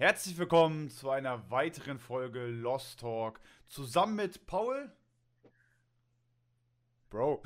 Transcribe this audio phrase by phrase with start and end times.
[0.00, 3.38] Herzlich willkommen zu einer weiteren Folge Lost Talk.
[3.66, 4.90] Zusammen mit Paul.
[7.10, 7.42] Bro.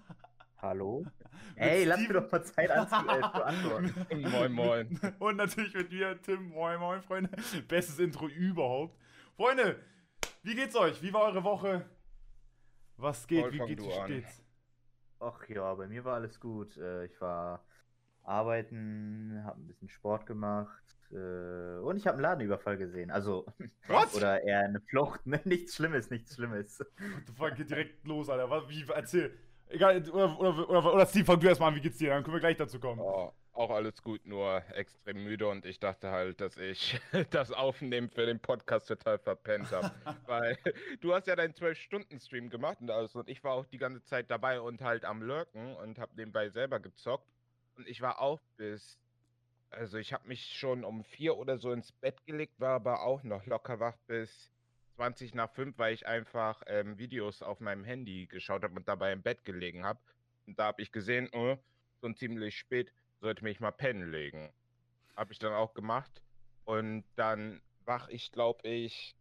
[0.58, 1.06] Hallo?
[1.54, 4.06] Ey, lass mir doch mal Zeit anzu äh, zu antworten.
[4.32, 5.00] moin, moin.
[5.20, 6.48] Und natürlich mit mir, Tim.
[6.48, 7.30] Moin, moin, Freunde.
[7.68, 8.98] Bestes Intro überhaupt.
[9.36, 9.78] Freunde,
[10.42, 11.00] wie geht's euch?
[11.04, 11.88] Wie war eure Woche?
[12.96, 13.42] Was geht?
[13.42, 13.84] Paul, wie geht's?
[13.84, 14.42] Wie steht's?
[15.20, 16.76] Ach ja, bei mir war alles gut.
[16.78, 17.64] Äh, Ich war
[18.24, 23.10] arbeiten, habe ein bisschen Sport gemacht äh, und ich habe einen Ladenüberfall gesehen.
[23.10, 23.46] Also,
[23.86, 24.14] Was?
[24.16, 25.20] oder eher eine Flucht.
[25.26, 26.80] Ne, Nichts Schlimmes, nichts Schlimmes.
[26.80, 28.50] What the fuck, geht direkt los, Alter.
[28.50, 29.36] Was, wie, erzähl.
[29.68, 32.10] Egal, oder, oder, oder, oder Steve, fang du erstmal an, wie geht's dir?
[32.10, 33.00] Dann können wir gleich dazu kommen.
[33.00, 37.00] Oh, auch alles gut, nur extrem müde und ich dachte halt, dass ich
[37.30, 39.90] das Aufnehmen für den Podcast total verpennt habe.
[40.26, 40.58] Weil
[41.00, 44.30] du hast ja deinen 12-Stunden-Stream gemacht und alles und ich war auch die ganze Zeit
[44.30, 47.30] dabei und halt am Lurken und habe nebenbei selber gezockt.
[47.76, 48.98] Und ich war auch bis.
[49.72, 53.22] Also ich habe mich schon um vier oder so ins Bett gelegt, war aber auch
[53.22, 54.50] noch locker wach bis
[54.96, 59.12] 20 nach 5, weil ich einfach ähm, Videos auf meinem Handy geschaut habe und dabei
[59.12, 59.98] im Bett gelegen habe.
[60.46, 61.56] Und da habe ich gesehen, oh,
[62.00, 64.52] schon ziemlich spät, sollte mich mal pennen legen.
[65.16, 66.22] Habe ich dann auch gemacht.
[66.64, 69.16] Und dann wach ich, glaube ich,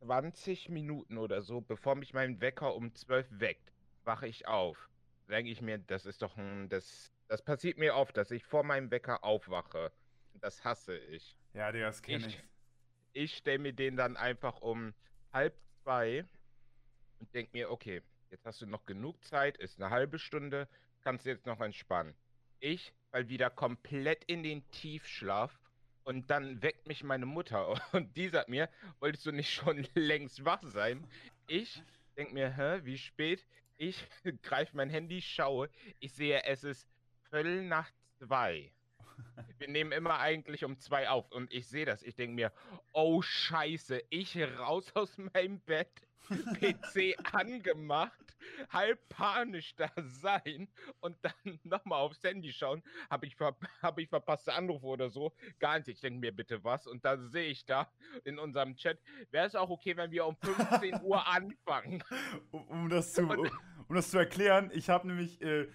[0.00, 3.72] 20 Minuten oder so, bevor mich mein Wecker um 12 weckt,
[4.04, 4.90] wache ich auf.
[5.28, 8.62] Denke ich mir, das ist doch ein, das, das passiert mir oft, dass ich vor
[8.62, 9.92] meinem Wecker aufwache.
[10.40, 11.36] Das hasse ich.
[11.54, 12.36] Ja, Digga, das kenn ich.
[12.36, 12.42] Ich-
[13.12, 14.92] Ich stelle mir den dann einfach um
[15.32, 16.26] halb zwei
[17.18, 20.68] und denke mir, okay, jetzt hast du noch genug Zeit, ist eine halbe Stunde,
[21.00, 22.14] kannst du jetzt noch entspannen.
[22.60, 25.58] Ich fall wieder komplett in den Tiefschlaf
[26.04, 28.68] und dann weckt mich meine Mutter und die sagt mir,
[29.00, 31.06] wolltest du nicht schon längst wach sein?
[31.46, 31.82] Ich
[32.18, 33.46] denke mir, hä, wie spät?
[33.78, 34.06] Ich
[34.42, 36.86] greife mein Handy, schaue, ich sehe, es ist
[37.30, 38.72] Viertel nach zwei.
[39.58, 42.02] Wir nehmen immer eigentlich um zwei auf und ich sehe das.
[42.02, 42.52] Ich denke mir,
[42.92, 45.90] oh Scheiße, ich raus aus meinem Bett,
[46.60, 48.36] PC angemacht,
[48.70, 50.68] halb panisch da sein
[51.00, 51.32] und dann
[51.64, 52.82] nochmal aufs Handy schauen.
[53.08, 55.32] Habe ich, ver hab ich verpasste Anrufe oder so?
[55.58, 55.88] Gar nicht.
[55.88, 56.86] Ich denke mir bitte was.
[56.86, 57.90] Und dann sehe ich da
[58.24, 58.98] in unserem Chat,
[59.30, 62.02] wäre es auch okay, wenn wir um 15 Uhr anfangen?
[62.50, 63.50] Um, um, das zu, um,
[63.88, 65.68] um das zu erklären, ich habe nämlich, äh,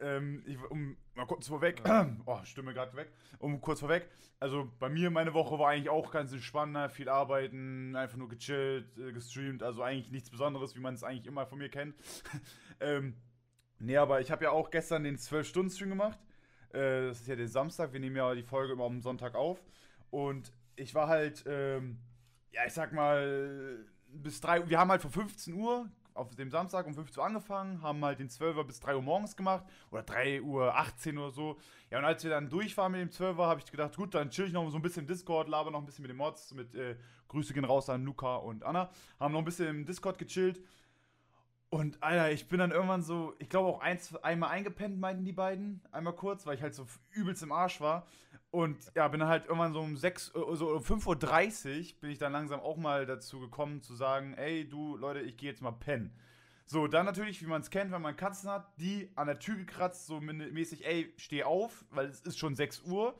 [0.00, 1.82] ähm, ich, um mal kurz vorweg,
[2.26, 4.08] oh, Stimme gerade weg, um kurz vorweg,
[4.40, 6.88] also bei mir, meine Woche war eigentlich auch ganz entspannt, ne?
[6.88, 11.26] viel arbeiten, einfach nur gechillt, äh, gestreamt, also eigentlich nichts Besonderes, wie man es eigentlich
[11.26, 11.94] immer von mir kennt.
[12.80, 13.16] ähm,
[13.78, 16.18] nee, aber ich habe ja auch gestern den 12-Stunden-Stream gemacht,
[16.72, 19.62] äh, das ist ja der Samstag, wir nehmen ja die Folge immer am Sonntag auf
[20.10, 21.98] und ich war halt, ähm,
[22.52, 26.86] ja, ich sag mal, bis 3 wir haben halt vor 15 Uhr auf dem Samstag
[26.86, 30.42] um 15 Uhr angefangen, haben halt den 12er bis 3 Uhr morgens gemacht oder 3
[30.42, 31.58] Uhr 18 oder so.
[31.90, 34.30] Ja, und als wir dann durch waren mit dem 12er, habe ich gedacht, gut, dann
[34.30, 36.52] chill ich noch so ein bisschen im Discord, laber noch ein bisschen mit den Mods,
[36.54, 36.96] mit äh,
[37.28, 38.90] Grüße gehen raus an Luca und Anna.
[39.20, 40.60] Haben noch ein bisschen im Discord gechillt.
[41.70, 45.34] Und Alter, ich bin dann irgendwann so, ich glaube auch eins, einmal eingepennt, meinten die
[45.34, 45.82] beiden.
[45.92, 48.06] Einmal kurz, weil ich halt so übelst im Arsch war.
[48.50, 52.10] Und ja, bin dann halt irgendwann so um 6, äh, so um 5.30 Uhr bin
[52.10, 55.60] ich dann langsam auch mal dazu gekommen zu sagen, ey, du Leute, ich gehe jetzt
[55.60, 56.14] mal pennen.
[56.64, 59.56] So, dann natürlich, wie man es kennt, wenn man Katzen hat, die an der Tür
[59.56, 63.18] gekratzt, so mäßig, ey, steh auf, weil es ist schon 6 Uhr.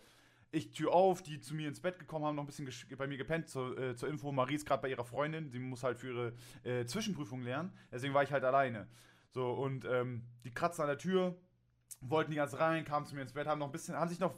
[0.51, 3.19] Ich Tür auf, die zu mir ins Bett gekommen haben, noch ein bisschen bei mir
[3.19, 3.49] gepennt.
[3.49, 6.33] Zur, äh, zur Info, Marie ist gerade bei ihrer Freundin, sie muss halt für ihre
[6.65, 7.73] äh, Zwischenprüfung lernen.
[7.93, 8.89] Deswegen war ich halt alleine.
[9.31, 11.35] So, und ähm, die kratzen an der Tür,
[12.01, 14.21] wollten die ganz rein, kamen zu mir ins Bett, haben noch ein bisschen, haben sich
[14.21, 14.35] noch,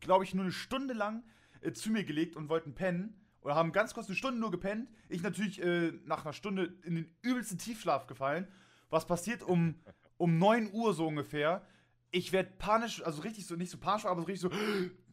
[0.00, 1.22] glaube ich, nur eine Stunde lang
[1.60, 3.14] äh, zu mir gelegt und wollten pennen.
[3.42, 4.90] Oder haben ganz kurz eine Stunde nur gepennt.
[5.08, 8.46] Ich natürlich äh, nach einer Stunde in den übelsten Tiefschlaf gefallen.
[8.90, 9.76] Was passiert um,
[10.18, 11.64] um 9 Uhr so ungefähr?
[12.10, 14.50] Ich werde panisch, also richtig so, nicht so panisch, aber so richtig so,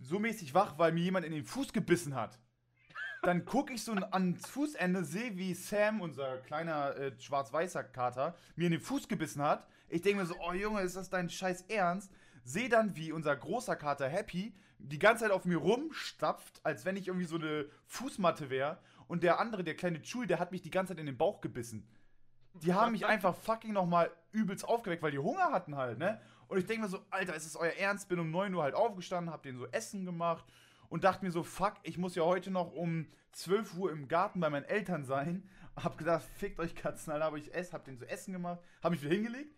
[0.02, 2.40] so mäßig wach, weil mir jemand in den Fuß gebissen hat.
[3.22, 8.66] Dann gucke ich so ans Fußende, sehe, wie Sam, unser kleiner äh, schwarz-weißer Kater, mir
[8.66, 9.68] in den Fuß gebissen hat.
[9.90, 12.12] Ich denke mir so, oh Junge, ist das dein scheiß Ernst?
[12.48, 16.96] Sehe dann, wie unser großer Kater Happy die ganze Zeit auf mir rumstapft, als wenn
[16.96, 18.78] ich irgendwie so eine Fußmatte wäre.
[19.10, 21.42] Und der andere, der kleine Chewie, der hat mich die ganze Zeit in den Bauch
[21.42, 21.86] gebissen.
[22.54, 26.22] Die haben mich einfach fucking nochmal übelst aufgeweckt, weil die Hunger hatten halt, ne?
[26.48, 28.08] Und ich denke mir so, Alter, ist das euer Ernst?
[28.08, 30.46] Bin um 9 Uhr halt aufgestanden, hab denen so Essen gemacht
[30.88, 34.40] und dachte mir so, fuck, ich muss ja heute noch um 12 Uhr im Garten
[34.40, 35.50] bei meinen Eltern sein.
[35.76, 38.92] Hab gedacht, fickt euch Katzen, Alter, aber ich ess, hab denen so Essen gemacht, hab
[38.92, 39.54] mich wieder hingelegt.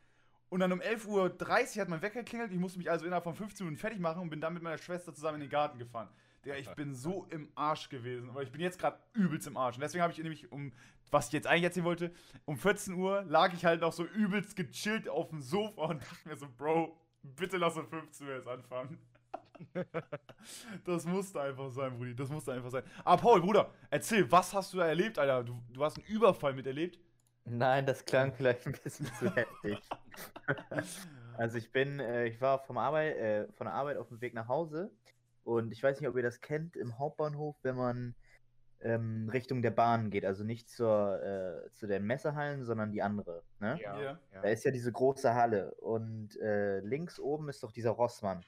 [0.50, 2.52] Und dann um 11.30 Uhr hat mein Wecker geklingelt.
[2.52, 4.80] Ich musste mich also innerhalb von 15 Minuten fertig machen und bin dann mit meiner
[4.80, 6.10] Schwester zusammen in den Garten gefahren.
[6.44, 8.30] Digga, ich bin so im Arsch gewesen.
[8.30, 9.76] Aber ich bin jetzt gerade übelst im Arsch.
[9.76, 10.72] Und deswegen habe ich nämlich um,
[11.12, 12.12] was ich jetzt eigentlich erzählen wollte,
[12.46, 16.30] um 14 Uhr lag ich halt noch so übelst gechillt auf dem Sofa und dachte
[16.30, 18.98] mir so, Bro, bitte lass um 15 Uhr jetzt anfangen.
[20.86, 22.16] das musste einfach sein, Brudi.
[22.16, 22.84] Das musste einfach sein.
[23.04, 25.44] Aber Paul, Bruder, erzähl, was hast du da erlebt, Alter?
[25.44, 27.00] Du, du hast einen Überfall miterlebt?
[27.50, 29.80] Nein, das klang vielleicht ein bisschen zu heftig.
[31.38, 34.34] also ich bin, äh, ich war vom Arbeit, äh, von der Arbeit auf dem Weg
[34.34, 34.92] nach Hause
[35.44, 38.16] und ich weiß nicht, ob ihr das kennt im Hauptbahnhof, wenn man
[38.82, 43.44] ähm, Richtung der Bahn geht, also nicht zur, äh, zu den Messehallen, sondern die andere.
[43.60, 43.80] Ne?
[43.82, 44.00] Ja.
[44.02, 44.20] Ja.
[44.32, 48.42] Da ist ja diese große Halle und äh, links oben ist doch dieser Rossmann,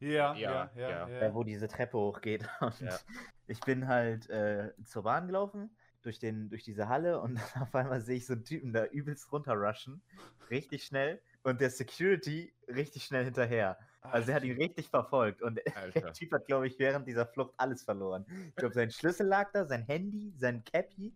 [0.00, 0.90] Ja, ja, Ja, ja.
[0.90, 1.08] ja.
[1.08, 2.46] ja, äh, wo diese Treppe hochgeht.
[2.60, 2.98] Und Ja.
[3.46, 7.74] ich bin halt äh, zur Bahn gelaufen, durch, den, durch diese Halle und dann auf
[7.74, 10.02] einmal sehe ich so einen Typen da übelst runterrushen,
[10.50, 13.78] richtig schnell und der Security richtig schnell hinterher.
[14.02, 16.00] Also er hat ihn richtig verfolgt und Alter.
[16.00, 18.26] der Typ hat, glaube ich, während dieser Flucht alles verloren.
[18.48, 21.14] Ich glaube, sein Schlüssel lag da, sein Handy, sein Cappy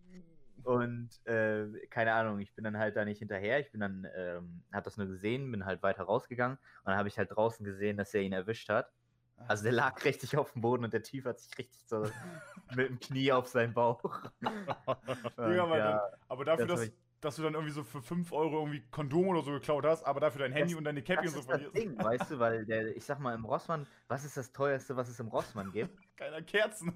[0.64, 3.60] und äh, keine Ahnung, ich bin dann halt da nicht hinterher.
[3.60, 7.08] Ich bin dann, ähm, hab das nur gesehen, bin halt weiter rausgegangen und dann habe
[7.08, 8.90] ich halt draußen gesehen, dass er ihn erwischt hat.
[9.46, 12.02] Also der lag richtig auf dem Boden und der Typ hat sich richtig so
[12.76, 14.02] mit dem Knie auf seinen Bauch.
[14.40, 18.32] Digga, aber, ja, dann, aber dafür, das dass, dass du dann irgendwie so für 5
[18.32, 21.28] Euro irgendwie Kondom oder so geklaut hast, aber dafür dein Handy Das- und deine Cappy
[21.28, 21.76] und so ist das verlierst.
[21.76, 25.08] Ding, weißt du, weil der, ich sag mal, im Rossmann, was ist das teuerste, was
[25.08, 25.98] es im Rossmann gibt?
[26.18, 26.92] Keiner Kerzen.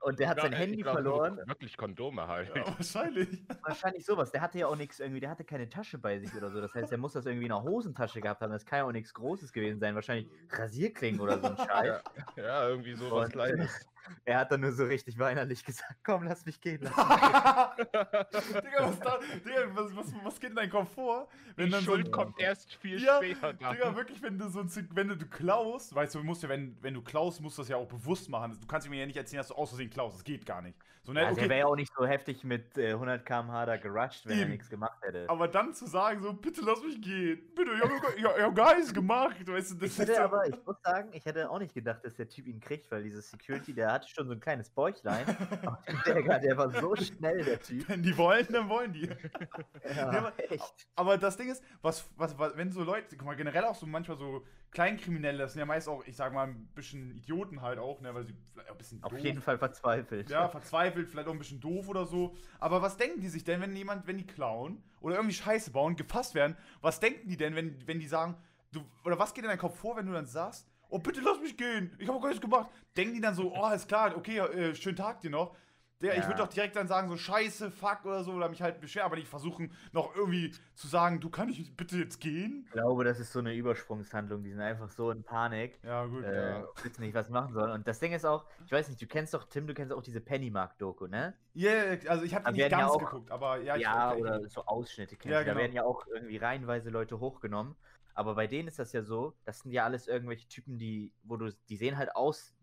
[0.00, 1.38] Und der hat Ja, sein Handy glaub, verloren.
[1.46, 2.54] Wirklich Kondome halt.
[2.54, 3.42] ja, wahrscheinlich.
[3.62, 4.30] Wahrscheinlich sowas.
[4.30, 6.60] Der hatte ja auch nichts irgendwie, der hatte keine Tasche bei sich oder so.
[6.60, 8.52] Das heißt, er muss das irgendwie in einer Hosentasche gehabt haben.
[8.52, 9.94] Das kann ja auch nichts Großes gewesen sein.
[9.94, 12.02] Wahrscheinlich Rasierklingen oder so ein Scheiß.
[12.36, 13.86] Ja, ja, irgendwie so was Und- Kleines.
[14.24, 16.78] Er hat dann nur so richtig weinerlich gesagt, komm, lass mich gehen.
[16.80, 16.94] Lass
[17.76, 21.28] Digga, was, da, Digga was, was, was geht in deinen Kopf vor?
[21.56, 23.52] Wenn Die dann Schuld so ein, kommt erst viel Ja, später.
[23.54, 23.72] dann.
[23.74, 26.48] Digga, wirklich, wenn du so ein, wenn du, du klaust, weißt du, du musst ja,
[26.48, 28.58] wenn, wenn du klaust, musst du das ja auch bewusst machen.
[28.60, 30.16] Du kannst mir ja nicht erzählen, dass du aus Versehen klaust.
[30.16, 30.76] Das geht gar nicht.
[31.06, 33.64] So, ne, Also er okay, wäre ja auch nicht so heftig mit äh, 100 km/h
[33.66, 34.50] da gerusht, wenn er Eben.
[34.50, 35.26] nichts gemacht hätte.
[35.30, 37.38] aber dann zu sagen, so, bitte lass mich gehen.
[37.54, 39.36] Bitte, ich hab, ich ich hab gar nichts gemacht.
[39.46, 42.04] Weißt du, das Ich hätte so- aber, ich muss sagen, ich hätte auch nicht gedacht,
[42.04, 45.24] dass der Typ ihn kriegt, weil dieses Security, der hatte schon so ein kleines Bäuchlein.
[45.62, 47.88] Aber der, der war so schnell, der Typ.
[47.88, 49.08] Wenn die wollen, dann wollen die.
[49.96, 50.88] Ja, aber- echt.
[50.96, 53.86] Aber das Ding ist, was, was, was, wenn so Leute, guck mal, generell auch so
[53.86, 57.78] manchmal so Kleinkriminelle, das sind ja meist auch, ich sag mal, ein bisschen Idioten halt
[57.78, 58.34] auch, ne, weil sie
[58.68, 60.28] ein bisschen Auf doof, jeden Fall verzweifelt.
[60.28, 62.34] ja, verzweifelt, vielleicht auch ein bisschen doof oder so.
[62.58, 65.96] Aber was denken die sich denn, wenn jemand, wenn die klauen oder irgendwie Scheiße bauen,
[65.96, 68.36] gefasst werden, was denken die denn, wenn, wenn die sagen,
[68.72, 71.40] du, oder was geht in deinem Kopf vor, wenn du dann sagst, oh bitte lass
[71.40, 72.70] mich gehen, ich habe gar nichts gemacht.
[72.96, 75.54] Denken die dann so, oh, ist klar, okay, äh, schönen Tag dir noch.
[76.02, 76.26] Der, Ich Ja.
[76.28, 79.16] würde doch direkt dann sagen, so scheiße, fuck oder so, oder mich halt beschweren, aber
[79.16, 82.64] nicht versuchen, noch irgendwie zu sagen, du kann ich bitte jetzt gehen?
[82.66, 84.42] Ich glaube, das ist so eine Übersprungshandlung.
[84.42, 85.78] Die sind einfach so in Panik.
[85.82, 86.22] Ja, gut.
[86.24, 86.66] Äh, Ja.
[86.82, 87.70] wissen nicht, was machen sollen.
[87.70, 90.02] Und das Ding ist auch, ich weiß nicht, du kennst doch, Tim, du kennst auch
[90.02, 91.32] diese Pennymark-Doku, ne?
[91.54, 91.70] Ja,
[92.08, 94.20] also ich habe Da nicht werden ja ganz auch- geguckt, aber ja, ich Ja, ich-
[94.20, 95.46] oder so Ausschnitte kennst Ja, du.
[95.46, 95.62] Da genau.
[95.62, 97.74] werden ja auch irgendwie reihenweise Leute hochgenommen.
[98.12, 101.38] Aber bei denen ist das ja so, das sind ja alles irgendwelche Typen, die, wo
[101.38, 102.54] du, die sehen halt aus,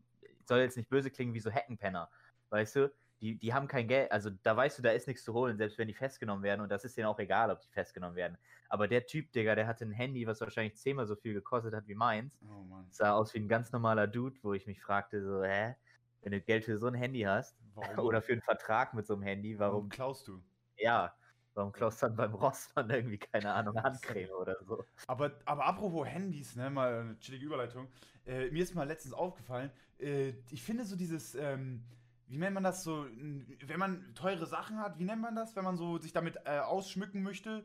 [0.45, 2.09] soll jetzt nicht böse klingen, wie so Heckenpenner.
[2.49, 2.91] Weißt du?
[3.23, 5.77] Die, die haben kein Geld, also da weißt du, da ist nichts zu holen, selbst
[5.77, 6.59] wenn die festgenommen werden.
[6.59, 8.37] Und das ist denen auch egal, ob die festgenommen werden.
[8.67, 11.87] Aber der Typ, Digga, der hatte ein Handy, was wahrscheinlich zehnmal so viel gekostet hat
[11.87, 12.37] wie meins.
[12.43, 12.85] Oh Mann.
[12.89, 15.73] Sah aus wie ein ganz normaler Dude, wo ich mich fragte, so, hä?
[16.21, 17.99] Wenn du Geld für so ein Handy hast Warum?
[18.07, 20.43] oder für einen Vertrag mit so einem Handy, warum warum, klaust du?
[20.75, 21.15] ja,
[21.53, 24.83] warum klaust du dann beim Rossmann irgendwie, keine Ahnung, Handcreme oder so?
[25.07, 27.87] Aber, aber apropos Handys, ne, mal eine chillige Überleitung.
[28.25, 31.85] Äh, mir ist mal letztens aufgefallen, äh, ich finde so dieses, ähm,
[32.33, 33.05] wie nennt man das so,
[33.67, 36.57] wenn man teure Sachen hat, wie nennt man das, wenn man so sich damit äh,
[36.59, 37.63] ausschmücken möchte?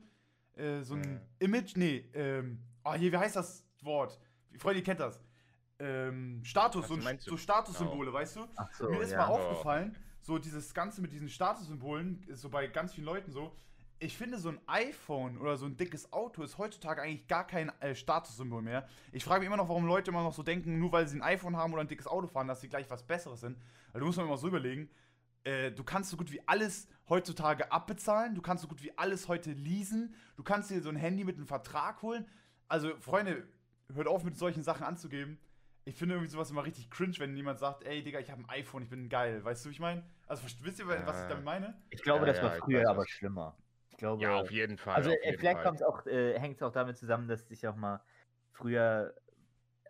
[0.56, 1.20] Äh, so ein Hm.
[1.38, 4.20] Image, nee, ähm, oh hier, wie heißt das Wort?
[4.58, 5.22] Freunde, ihr kennt das.
[5.78, 8.46] Ähm, Status, so, so Statussymbole, weißt du?
[8.56, 9.18] Ach so, mir ist ja.
[9.18, 13.56] mal aufgefallen, so dieses Ganze mit diesen Statussymbolen, ist so bei ganz vielen Leuten so.
[14.00, 17.70] Ich finde, so ein iPhone oder so ein dickes Auto ist heutzutage eigentlich gar kein
[17.80, 18.86] äh, Statussymbol mehr.
[19.10, 21.22] Ich frage mich immer noch, warum Leute immer noch so denken, nur weil sie ein
[21.22, 23.58] iPhone haben oder ein dickes Auto fahren, dass sie gleich was Besseres sind.
[23.92, 24.88] Weil du musst mir immer so überlegen,
[25.44, 29.26] äh, du kannst so gut wie alles heutzutage abbezahlen, du kannst so gut wie alles
[29.28, 32.26] heute leasen, du kannst dir so ein Handy mit einem Vertrag holen.
[32.68, 33.48] Also, Freunde,
[33.92, 35.38] hört auf mit solchen Sachen anzugeben.
[35.84, 38.50] Ich finde irgendwie sowas immer richtig cringe, wenn jemand sagt, ey Digga, ich habe ein
[38.50, 39.42] iPhone, ich bin geil.
[39.42, 40.04] Weißt du, wie ich meine?
[40.26, 41.80] Also wisst ihr, was ich damit meine?
[41.88, 43.56] Ich glaube, Ja, das war ja, früher weiß aber schlimmer.
[43.98, 44.94] Ich glaube, Ja, auf jeden Fall.
[44.94, 48.00] also äh, jeden vielleicht auch, äh, hängt es auch damit zusammen, dass sich auch mal
[48.52, 49.16] früher,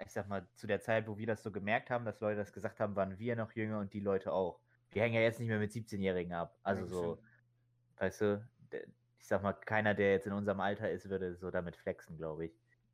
[0.00, 2.54] ich sag mal, zu der Zeit, wo wir das so gemerkt haben, dass Leute das
[2.54, 4.62] gesagt haben, waren wir noch jünger und die Leute auch.
[4.92, 6.58] Wir hängen ja jetzt nicht mehr mit 17-Jährigen ab.
[6.62, 7.22] Also so,
[7.98, 8.48] weißt du,
[9.18, 12.46] ich sag mal, keiner, der jetzt in unserem Alter ist, würde so damit flexen, glaube
[12.46, 12.52] ich.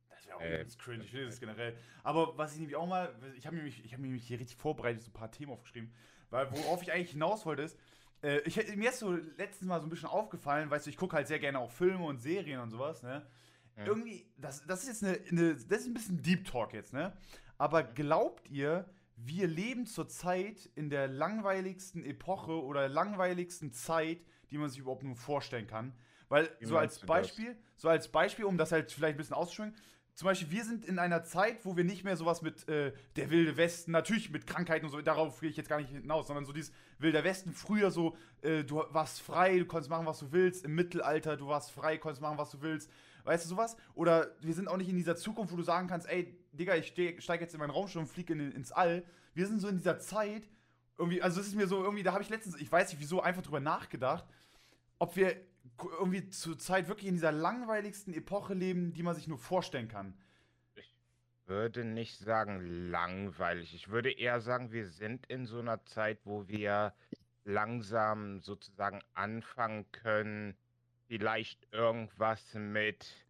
[0.09, 1.77] Das wäre auch Äh, übelst cringe, ich will das generell.
[2.03, 4.57] Aber was ich nämlich auch mal, ich habe mich, ich hab mir nämlich hier richtig
[4.57, 5.93] vorbereitet, so ein paar Themen aufgeschrieben,
[6.29, 7.79] weil worauf ich eigentlich hinaus wollte ist,
[8.21, 11.15] äh, ich, mir ist so letztens mal so ein bisschen aufgefallen, weißt du, ich gucke
[11.15, 13.25] halt sehr gerne auch Filme und Serien und sowas, ne?
[13.77, 13.85] Ja.
[13.87, 17.11] Irgendwie, das, das ist jetzt eine, eine, das ist ein bisschen Deep Talk jetzt, ne?
[17.57, 18.85] aber glaubt ihr,
[19.17, 24.19] wir leben zurzeit in der langweiligsten Epoche oder langweiligsten Zeit,
[24.51, 25.93] die man sich überhaupt nur vorstellen kann?
[26.27, 27.07] Weil, Wie so als du das?
[27.07, 29.75] Beispiel, so als Beispiel, um das halt vielleicht ein bisschen auszuschwingen,
[30.15, 33.29] zum Beispiel, wir sind in einer Zeit, wo wir nicht mehr sowas mit äh, der
[33.29, 36.45] Wilde Westen, natürlich mit Krankheiten und so, darauf gehe ich jetzt gar nicht hinaus, sondern
[36.45, 40.31] so dieses Wilder Westen, früher so, äh, du warst frei, du konntest machen, was du
[40.31, 42.89] willst, im Mittelalter, du warst frei, konntest machen, was du willst,
[43.25, 43.75] weißt du sowas?
[43.93, 46.87] Oder wir sind auch nicht in dieser Zukunft, wo du sagen kannst, ey, Digga, ich
[46.87, 49.03] steige jetzt in meinen Raumschiff und fliege in, ins All.
[49.33, 50.47] Wir sind so in dieser Zeit,
[50.97, 53.19] irgendwie, also es ist mir so, irgendwie, da habe ich letztens, ich weiß nicht wieso,
[53.21, 54.23] einfach drüber nachgedacht,
[54.97, 55.35] ob wir
[55.99, 60.17] irgendwie zur Zeit wirklich in dieser langweiligsten Epoche leben, die man sich nur vorstellen kann.
[61.47, 63.73] würde nicht sagen langweilig.
[63.75, 66.93] Ich würde eher sagen, wir sind in so einer Zeit, wo wir
[67.43, 70.57] langsam sozusagen anfangen können,
[71.07, 73.27] vielleicht irgendwas mit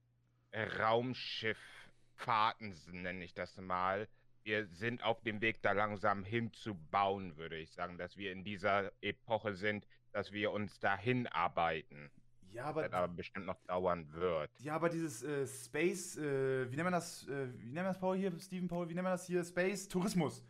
[0.80, 4.08] Raumschifffahrten, nenne ich das mal.
[4.44, 8.92] Wir sind auf dem Weg, da langsam hinzubauen, würde ich sagen, dass wir in dieser
[9.02, 12.10] Epoche sind, dass wir uns dahin arbeiten.
[12.56, 14.50] Ja, Das aber bestimmt noch dauern wird.
[14.62, 18.00] Ja, aber dieses äh, Space, äh, wie nennt man das, äh, wie nennt man das,
[18.00, 20.44] Paul hier, Steven Paul, wie nennt man das hier, Space Tourismus.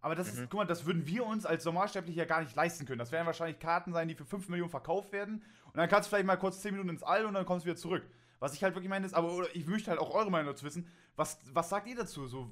[0.00, 0.42] Aber das ist, Mhm.
[0.50, 2.98] guck mal, das würden wir uns als Normalsterbliche ja gar nicht leisten können.
[2.98, 5.42] Das werden wahrscheinlich Karten sein, die für 5 Millionen verkauft werden.
[5.66, 7.68] Und dann kannst du vielleicht mal kurz 10 Minuten ins All und dann kommst du
[7.70, 8.04] wieder zurück.
[8.40, 10.64] Was ich halt wirklich meine ist, aber oder ich möchte halt auch eure Meinung dazu
[10.64, 10.86] wissen.
[11.16, 12.28] Was, was sagt ihr dazu?
[12.28, 12.48] So,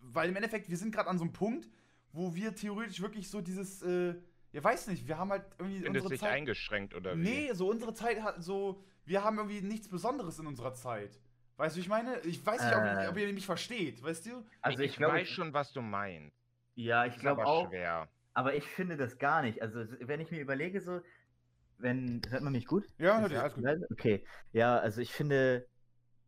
[0.00, 1.68] weil im Endeffekt, wir sind gerade an so einem Punkt,
[2.12, 4.14] wo wir theoretisch wirklich so dieses, äh,
[4.54, 6.32] ja weiß nicht, wir haben halt irgendwie Findest unsere dich Zeit.
[6.32, 7.22] eingeschränkt oder wie?
[7.22, 11.20] Nee, so unsere Zeit hat so, wir haben irgendwie nichts Besonderes in unserer Zeit.
[11.56, 12.18] Weißt du, wie ich meine?
[12.20, 13.08] Ich weiß nicht, ob, Äh.
[13.08, 14.46] ob ihr mich versteht, weißt du?
[14.62, 16.36] Also ich ich glaube, weiß schon, was du meinst.
[16.76, 17.68] ja, ich glaube auch.
[17.68, 18.08] schwer.
[18.32, 19.62] Aber ich finde das gar nicht.
[19.62, 21.00] Also, wenn ich mir überlege, so,
[21.78, 22.22] wenn.
[22.28, 22.86] Hört man mich gut?
[22.98, 23.64] Ja, Ist hört ihr, alles gut.
[23.92, 24.24] Okay.
[24.52, 25.68] Ja, also ich finde.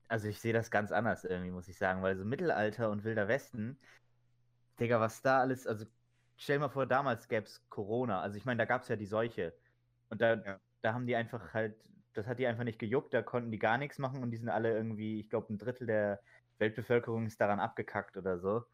[0.08, 3.28] Also, ich sehe das ganz anders irgendwie, muss ich sagen, weil so Mittelalter und Wilder
[3.28, 3.80] Westen,
[4.78, 5.66] Digga, was da alles.
[5.66, 5.86] Also,
[6.36, 8.20] stell mal vor, damals gäbe es Corona.
[8.20, 9.54] Also, ich meine, da gab es ja die Seuche.
[10.08, 10.60] Und da, Ja.
[10.82, 11.88] da haben die einfach halt.
[12.12, 14.48] Das hat die einfach nicht gejuckt, da konnten die gar nichts machen und die sind
[14.48, 16.22] alle irgendwie, ich glaube, ein Drittel der
[16.58, 18.64] Weltbevölkerung ist daran abgekackt oder so.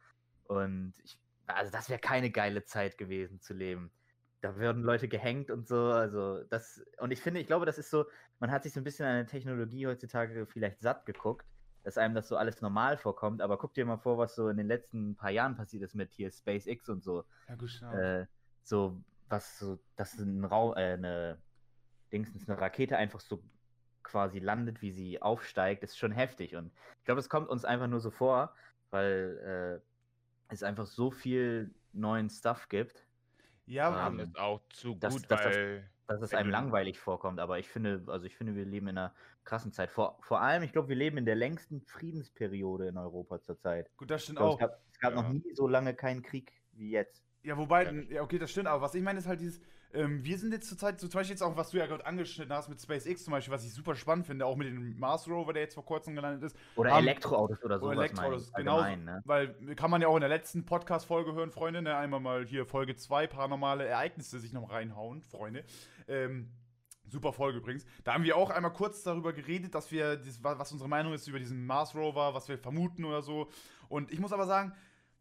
[0.45, 3.93] Und ich, also das wäre keine geile Zeit gewesen zu leben.
[4.41, 7.91] Da würden Leute gehängt und so, also das, und ich finde, ich glaube, das ist
[7.91, 8.07] so,
[8.41, 11.52] man hat sich so ein bisschen an der Technologie heutzutage vielleicht satt geguckt,
[11.83, 14.57] dass einem das so alles normal vorkommt, aber guck dir mal vor, was so in
[14.57, 17.25] den letzten paar Jahren passiert ist mit hier SpaceX und so.
[17.49, 17.93] Ja, gut, genau.
[17.95, 18.27] Äh,
[18.63, 21.43] so, was so, dass ein Raum, äh, eine,
[22.13, 23.43] Dingsens, eine Rakete einfach so
[24.03, 26.57] quasi landet, wie sie aufsteigt, ist schon heftig.
[26.57, 28.55] Und ich glaube, es kommt uns einfach nur so vor,
[28.91, 33.07] weil äh, es einfach so viel neuen Stuff gibt,
[33.67, 36.99] ja, ähm, haben es auch zu gut, dass das- weil dass es einem du- langweilig
[36.99, 37.41] vorkommt.
[37.41, 39.15] Aber ich finde, also ich finde, wir leben in einer
[39.45, 39.91] krassen Zeit.
[39.91, 43.91] Vor, vor allem, ich glaube, wir leben in der längsten Friedensperiode in Europa zurzeit.
[43.97, 44.55] gut, das stimmt glaube, auch.
[44.57, 45.23] es gab, es gab Ja.
[45.23, 47.25] noch nie so lange keinen Krieg wie jetzt.
[47.43, 49.61] Ja, wobei, Ja, okay, das stimmt, aber was ich meine ist halt dieses,
[49.95, 52.51] ähm, wir sind jetzt zurzeit, so zum Beispiel jetzt auch, was du ja gerade angeschnitten
[52.55, 55.53] hast mit SpaceX zum Beispiel, was ich super spannend finde, auch mit dem Mars Rover,
[55.53, 57.93] der jetzt vor kurzem gelandet ist, Oder Haben- Elektroautos oder sowas.
[57.97, 59.21] oder Elektroautos, genau, ne?
[59.27, 62.65] weil kann man ja auch in der letzten Podcast-Folge hören, Freunde, ne, einmal mal hier
[62.65, 65.65] Folge 2, paranormale Ereignisse sich noch reinhauen, Freunde,
[66.09, 66.51] ähm,
[67.09, 67.85] Super Folge übrigens.
[68.05, 71.27] Da haben wir auch einmal kurz darüber geredet, dass wir, dieses- was unsere Meinung ist
[71.27, 73.49] über diesen Mars Rover, was wir vermuten oder so.
[73.89, 74.73] Und ich muss aber sagen,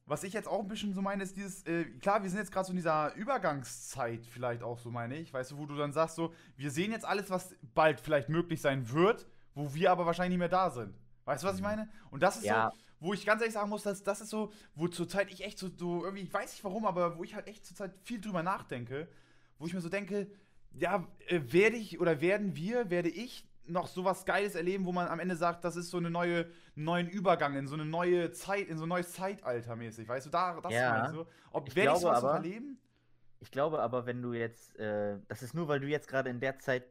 [0.06, 2.52] was ich jetzt auch ein bisschen so meine, ist dieses, äh, klar, wir sind jetzt
[2.52, 5.92] gerade so in dieser Übergangszeit vielleicht auch so, meine ich, weißt du, wo du dann
[5.92, 10.06] sagst so, wir sehen jetzt alles, was bald vielleicht möglich sein wird, wo wir aber
[10.06, 10.96] wahrscheinlich nicht mehr da sind.
[11.26, 11.90] Weißt du, was ich meine?
[12.10, 12.72] Und das ist Ja.
[12.72, 15.58] so, wo ich ganz ehrlich sagen muss, dass das ist so, wo zurzeit ich echt
[15.60, 18.44] so, so irgendwie, ich weiß nicht warum, aber wo ich halt echt zurzeit viel drüber
[18.44, 19.08] nachdenke,
[19.60, 20.30] wo ich mir so denke,
[20.74, 25.08] ja, äh, werde ich oder werden wir, werde ich noch sowas Geiles erleben, wo man
[25.08, 28.68] am Ende sagt, das ist so eine neue, neuen Übergang in so eine neue Zeit,
[28.68, 31.06] in so ein neues Zeitalter mäßig, weißt du, da, das Ja.
[31.06, 31.28] ich so.
[31.52, 32.78] Ob Ich werde ich sowas noch aber- erleben?
[33.40, 36.40] Ich glaube aber, wenn du jetzt, äh, das ist nur, weil du jetzt gerade in
[36.40, 36.84] der Zeit,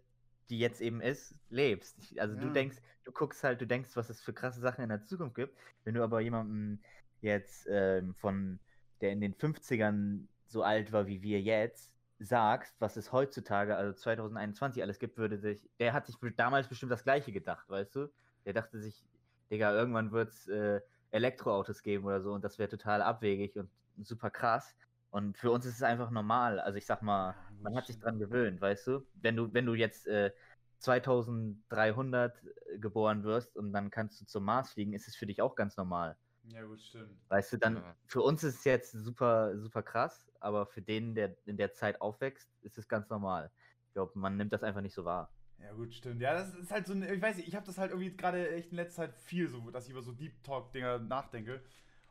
[0.48, 1.96] die jetzt eben ist, lebst.
[1.98, 2.52] Ich, also du Ja.
[2.52, 5.56] denkst, du guckst halt, du denkst, was es für krasse Sachen in der Zukunft gibt.
[5.84, 6.80] Wenn du aber jemandem
[7.20, 8.58] jetzt ähm, von,
[9.00, 13.92] der in den 50ern so alt war wie wir jetzt, sagst, was es heutzutage, also
[13.92, 18.12] 2021 alles gibt, würde sich, der hat sich damals bestimmt das Gleiche gedacht, weißt du?
[18.44, 19.04] Der dachte sich,
[19.50, 23.70] Digga, irgendwann wird es äh, Elektroautos geben oder so und das wäre total abwegig und
[24.02, 24.76] super krass.
[25.10, 26.60] Und für uns ist es einfach normal.
[26.60, 29.06] Also ich sag mal, man hat sich dran gewöhnt, weißt du?
[29.14, 30.30] Wenn du, wenn du jetzt äh,
[30.78, 32.42] 2300
[32.78, 35.76] geboren wirst und dann kannst du zum Mars fliegen, ist es für dich auch ganz
[35.76, 36.16] normal.
[36.44, 37.18] Ja, gut, stimmt.
[37.28, 37.96] Weißt du, dann Ja.
[38.06, 42.00] für uns ist es jetzt super, super krass, aber für den, der in der Zeit
[42.00, 43.50] aufwächst, ist es ganz normal.
[43.86, 45.30] Ich glaube, man nimmt das einfach nicht so wahr.
[45.58, 46.20] Ja, gut, stimmt.
[46.20, 48.50] Ja, das ist halt so ein, ich weiß nicht, ich habe das halt irgendwie gerade
[48.50, 51.62] echt in letzter Zeit viel so, dass ich über so Deep Talk-Dinger nachdenke.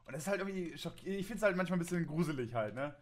[0.05, 1.19] Und das ist halt irgendwie schockierend.
[1.19, 2.95] Ich finde es halt manchmal ein bisschen gruselig halt, ne?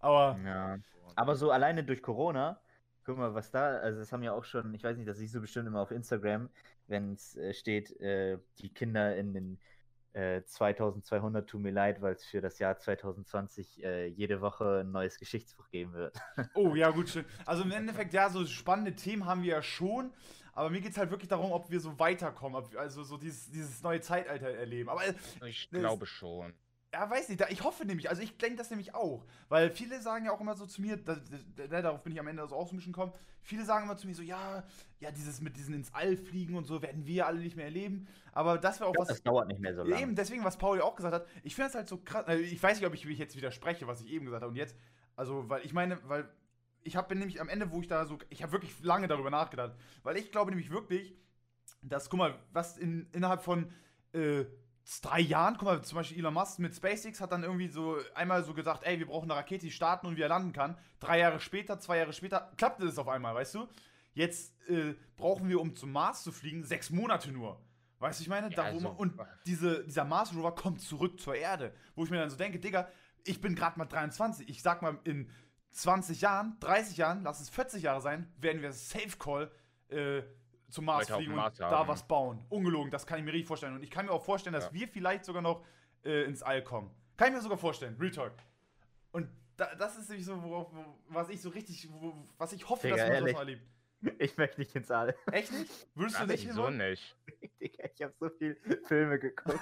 [0.00, 0.38] Aber.
[0.44, 0.78] Ja.
[1.16, 2.60] Aber so alleine durch Corona,
[3.04, 5.34] guck mal, was da, also das haben ja auch schon, ich weiß nicht, das siehst
[5.34, 6.48] du bestimmt immer auf Instagram,
[6.86, 9.58] wenn es äh, steht, äh, die Kinder in den
[10.12, 14.90] äh, 2200 tut mir leid, weil es für das Jahr 2020 äh, jede Woche ein
[14.90, 16.16] neues Geschichtsbuch geben wird.
[16.54, 17.24] Oh, ja, gut, schön.
[17.46, 20.12] Also im Endeffekt, ja, so spannende Themen haben wir ja schon,
[20.52, 23.16] aber mir geht es halt wirklich darum, ob wir so weiterkommen, ob wir also so
[23.16, 24.88] dieses, dieses neue Zeitalter erleben.
[24.88, 25.14] Aber äh,
[25.46, 26.52] Ich das- glaube schon.
[26.92, 27.44] Ja, weiß nicht.
[27.50, 29.24] Ich hoffe nämlich, also ich denke das nämlich auch.
[29.48, 31.14] Weil viele sagen ja auch immer so zu mir, da,
[31.56, 33.84] da, da, darauf bin ich am Ende also auch so ein bisschen gekommen, viele sagen
[33.84, 34.64] immer zu mir so, ja,
[34.98, 38.08] ja, dieses mit diesen ins All fliegen und so werden wir alle nicht mehr erleben.
[38.32, 39.16] Aber das wäre auch glaub, was.
[39.16, 40.02] das dauert nicht mehr so lange.
[40.02, 42.26] Eben, deswegen, was Paul ja auch gesagt hat, ich finde es halt so krass.
[42.26, 44.50] Also ich weiß nicht, ob ich mich jetzt widerspreche, was ich eben gesagt habe.
[44.50, 44.76] Und jetzt,
[45.14, 46.28] also, weil ich meine, weil
[46.82, 49.76] ich habe nämlich am Ende, wo ich da so, ich habe wirklich lange darüber nachgedacht.
[50.02, 51.14] Weil ich glaube nämlich wirklich,
[51.82, 53.72] dass, guck mal, was in, innerhalb von
[54.12, 54.44] äh,
[55.02, 58.42] drei Jahren, guck mal, zum Beispiel Elon Musk mit SpaceX hat dann irgendwie so einmal
[58.44, 60.76] so gesagt, ey, wir brauchen eine Rakete, die starten und wie er landen kann.
[60.98, 63.68] Drei Jahre später, zwei Jahre später, klappte es auf einmal, weißt du?
[64.14, 67.60] Jetzt äh, brauchen wir, um zum Mars zu fliegen, sechs Monate nur.
[68.00, 68.48] Weißt du, ich meine?
[68.48, 69.14] Ja, da, also- man, und
[69.46, 71.74] diese, dieser Mars Rover kommt zurück zur Erde.
[71.94, 72.88] Wo ich mir dann so denke, Digga,
[73.24, 74.48] ich bin gerade mal 23.
[74.48, 75.30] Ich sag mal, in
[75.72, 79.50] 20 Jahren, 30 Jahren, lass es 40 Jahre sein, werden wir Safe Call
[79.88, 80.22] äh,
[80.70, 81.88] zum Mars fliegen dem und Mars da haben.
[81.88, 82.44] was bauen.
[82.48, 83.74] Ungelogen, das kann ich mir richtig vorstellen.
[83.74, 84.72] Und ich kann mir auch vorstellen, dass Ja.
[84.72, 85.64] wir vielleicht sogar noch
[86.04, 86.90] äh, ins All kommen.
[87.16, 88.32] Kann ich mir sogar vorstellen, Real Talk.
[89.12, 92.68] Und da, das ist nämlich so, worauf, wo, was ich so richtig, wo, was ich
[92.68, 93.62] hoffe, Digga, dass man sowas mal erlebt.
[94.18, 95.14] Ich möchte nicht ins All.
[95.30, 95.70] Echt nicht?
[95.94, 96.70] Würdest du nicht wieso so?
[96.70, 97.16] nicht?
[97.60, 99.60] Digga, ich habe so viel Filme geguckt,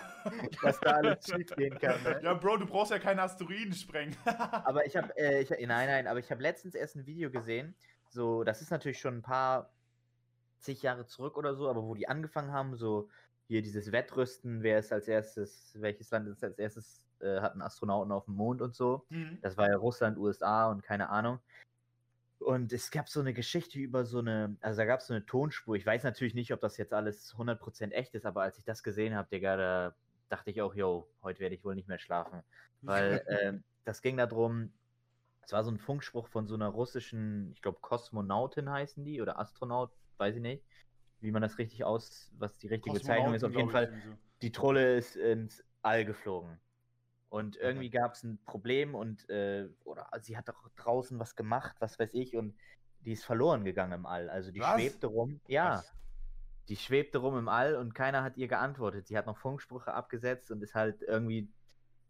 [0.62, 2.00] was da alles schief gehen kann.
[2.05, 2.21] Ne?
[2.23, 4.17] Ja, Bro, du brauchst ja keine Asteroiden sprengen.
[4.25, 7.75] Aber ich habe, äh, ich, nein, nein, aber ich habe letztens erst ein Video gesehen.
[8.11, 9.75] So, das ist natürlich schon ein paar
[10.61, 13.09] zig Jahre zurück oder so, aber wo die angefangen haben, so
[13.47, 17.62] hier dieses Wettrüsten, wer ist als erstes, welches Land ist als erstes, äh, hat einen
[17.62, 19.07] Astronauten auf dem Mond und so.
[19.09, 19.38] Hm.
[19.41, 21.41] Das war ja Russland, USA und keine Ahnung.
[22.38, 25.27] Und es gab so eine Geschichte über so eine, also da gab es so eine
[25.27, 25.77] Tonspur.
[25.77, 28.83] Ich weiß natürlich nicht, ob das jetzt alles 100% echt ist, aber als ich das
[28.83, 29.94] gesehen habe, Digga, da
[30.29, 32.42] dachte ich auch, yo, heute werde ich wohl nicht mehr schlafen.
[32.83, 34.73] Weil ähm, das ging darum,
[35.42, 39.38] es war so ein Funkspruch von so einer russischen, ich glaube, Kosmonautin heißen die oder
[39.38, 40.64] Astronaut, weiß ich nicht,
[41.20, 43.44] wie man das richtig aus, was die richtige Bezeichnung ist.
[43.44, 46.61] Auf jeden Fall, irgendwie die Trolle ist ins All geflogen.
[47.31, 51.76] Und irgendwie gab es ein Problem und äh, oder sie hat doch draußen was gemacht,
[51.78, 52.57] was weiß ich, und
[53.00, 54.31] die ist verloren gegangen im All.
[54.31, 54.74] Also die Was?
[54.74, 55.40] schwebte rum.
[55.46, 55.94] Ja, Was?
[56.68, 59.07] die schwebte rum im All und keiner hat ihr geantwortet.
[59.07, 61.48] Sie hat noch Funksprüche abgesetzt und ist halt irgendwie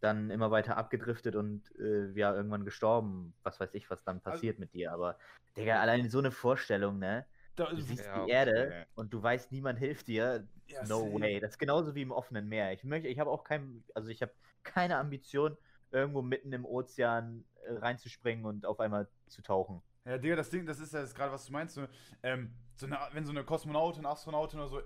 [0.00, 3.34] dann immer weiter abgedriftet und äh, ja, irgendwann gestorben.
[3.42, 4.92] Was weiß ich, was dann Also passiert mit dir.
[4.92, 5.18] Aber,
[5.56, 7.26] Digga, allein so eine Vorstellung, ne?
[7.58, 8.32] Da, Du siehst Ja, die okay.
[8.32, 10.46] Erde und du weißt, niemand hilft dir.
[10.66, 11.20] Ja, no safe.
[11.20, 11.40] way.
[11.40, 12.72] Das ist genauso wie im offenen Meer.
[12.72, 15.56] Ich möchte, ich habe auch kein, also ich habe keine Ambition,
[15.90, 19.82] irgendwo mitten im Ozean äh, reinzuspringen und auf einmal zu tauchen.
[20.04, 21.74] Ja, Digga, das Ding, das ist ja gerade, was du meinst.
[21.74, 21.86] So,
[22.22, 24.80] ähm, so eine, wenn so eine Kosmonautin, Astronautin oder so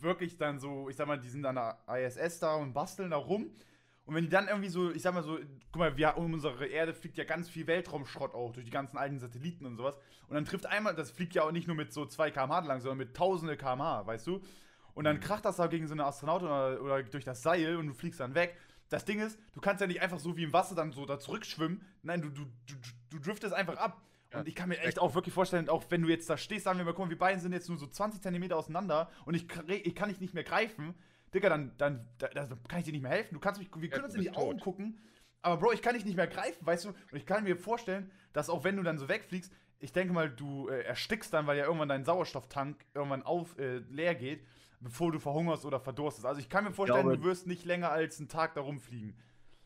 [0.00, 3.16] wirklich dann so, ich sag mal, die sind an der ISS da und basteln da
[3.16, 3.50] rum.
[4.06, 5.38] Und wenn die dann irgendwie so, ich sag mal so,
[5.72, 8.96] guck mal, wir, um unsere Erde fliegt ja ganz viel Weltraumschrott auch durch die ganzen
[8.96, 9.98] alten Satelliten und sowas.
[10.28, 12.80] Und dann trifft einmal, das fliegt ja auch nicht nur mit so 2 km/h lang,
[12.80, 14.40] sondern mit tausende km/h, weißt du?
[14.94, 15.20] Und dann Mhm.
[15.20, 18.20] kracht das da gegen so eine Astronautin oder, oder durch das Seil und du fliegst
[18.20, 18.56] dann weg.
[18.88, 21.18] Das Ding ist, du kannst ja nicht einfach so wie im Wasser dann so da
[21.18, 21.82] zurückschwimmen.
[22.02, 22.74] Nein, du, du, du,
[23.10, 24.00] du driftest einfach ab.
[24.32, 26.64] Ja, Und ich kann mir echt auch wirklich vorstellen, auch wenn du jetzt da stehst,
[26.64, 29.34] sagen wir mal, guck mal, wir beiden sind jetzt nur so 20 Zentimeter auseinander und
[29.34, 30.94] ich, ich kann dich nicht mehr greifen.
[31.36, 33.34] Digga, dann, dann, da, da kann ich dir nicht mehr helfen.
[33.34, 34.60] Du kannst mich, wir Ja, können du uns in die bist Augen tot.
[34.62, 34.98] gucken,
[35.42, 36.88] aber Bro, ich kann dich nicht mehr greifen, weißt du?
[36.88, 40.30] Und ich kann mir vorstellen, dass auch wenn du dann so wegfliegst, ich denke mal,
[40.30, 44.40] du äh, erstickst dann, weil ja irgendwann dein Sauerstofftank irgendwann auf, äh, leer geht,
[44.80, 46.26] bevor du verhungerst oder verdurstest.
[46.26, 49.14] Also ich kann mir vorstellen, glaube- du wirst nicht länger als einen Tag da rumfliegen.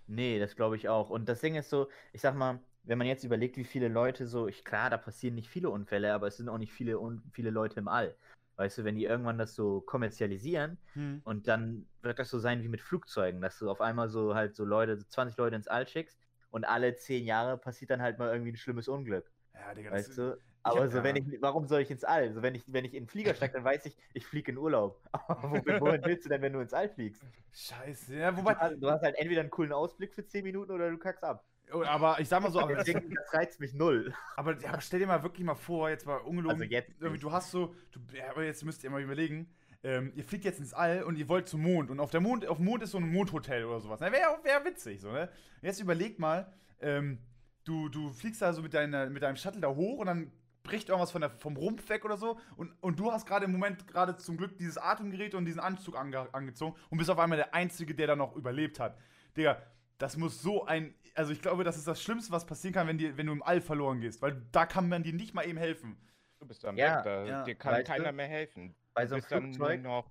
[0.06, 1.10] Nee, das glaube ich auch.
[1.10, 4.26] Und das Ding ist so, ich sag mal, wenn man jetzt überlegt, wie viele Leute
[4.26, 7.22] so, ich, klar, da passieren nicht viele Unfälle, aber es sind auch nicht viele, un,
[7.32, 8.16] viele Leute im All.
[8.60, 11.22] Weißt du, wenn die irgendwann das so kommerzialisieren Hm.
[11.24, 14.54] und dann wird das so sein wie mit Flugzeugen, dass du auf einmal so halt
[14.54, 16.20] so Leute, so 20 Leute ins All schickst
[16.50, 19.32] und alle 10 Jahre passiert dann halt mal irgendwie ein schlimmes Unglück.
[19.54, 20.34] Ja, Digga, das Weißt du?
[20.34, 22.22] ich Aber so, wenn ich, warum soll ich ins All?
[22.28, 24.58] Also, wenn ich, wenn ich in den Flieger steige, dann weiß ich, ich fliege in
[24.58, 25.02] Urlaub.
[25.12, 27.26] Aber wohin, willst du denn, wenn du ins All fliegst?
[27.52, 28.16] Scheiße.
[28.16, 30.90] Ja, Du wobei, hast, du hast halt entweder einen coolen Ausblick für 10 Minuten oder
[30.90, 31.49] du kackst ab.
[31.72, 34.12] Oh, aber ich sag mal so, aber, Deswegen, das reizt mich null.
[34.36, 37.32] aber, ja, aber stell dir mal wirklich mal vor, jetzt mal ungelogen, Also jetzt du
[37.32, 39.48] hast so, du, ja, aber jetzt müsst ihr mal überlegen,
[39.82, 42.46] ähm, ihr fliegt jetzt ins All und ihr wollt zum Mond und auf der Mond,
[42.46, 44.00] auf dem Mond ist so ein Mondhotel oder sowas.
[44.00, 44.12] Ne?
[44.12, 45.30] Wäre wär witzig, so, ne?
[45.62, 47.18] Jetzt überleg mal, ähm,
[47.64, 50.90] du, du fliegst da so mit, deiner, mit deinem Shuttle da hoch und dann bricht
[50.90, 53.86] irgendwas von der, vom Rumpf weg oder so und, und du hast gerade im Moment
[53.88, 57.54] gerade zum Glück dieses Atemgerät und diesen Anzug ange, angezogen und bist auf einmal der
[57.54, 58.98] Einzige, der da noch überlebt hat.
[59.36, 59.62] Digga,
[60.00, 60.94] das muss so ein.
[61.14, 63.42] Also ich glaube, das ist das Schlimmste, was passieren kann, wenn, dir, wenn du im
[63.42, 64.22] All verloren gehst.
[64.22, 65.96] Weil da kann man dir nicht mal eben helfen.
[66.38, 68.74] Du bist am Ja, Weg, da, ja, dir kann weißt keiner du, mehr helfen.
[68.94, 70.10] Bei Du so einem bist dann nur noch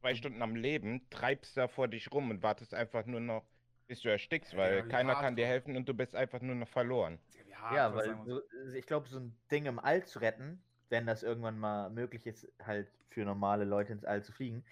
[0.00, 3.44] zwei Stunden am Leben, treibst da vor dich rum und wartest einfach nur noch,
[3.86, 6.68] bis du erstickst, Ja, weil keiner kann dir helfen und du bist einfach nur noch
[6.68, 7.18] verloren.
[7.70, 8.40] Ja, weil so,
[8.74, 12.50] ich glaube, so ein Ding im All zu retten, wenn das irgendwann mal möglich ist,
[12.62, 14.64] halt für normale Leute ins All zu fliegen.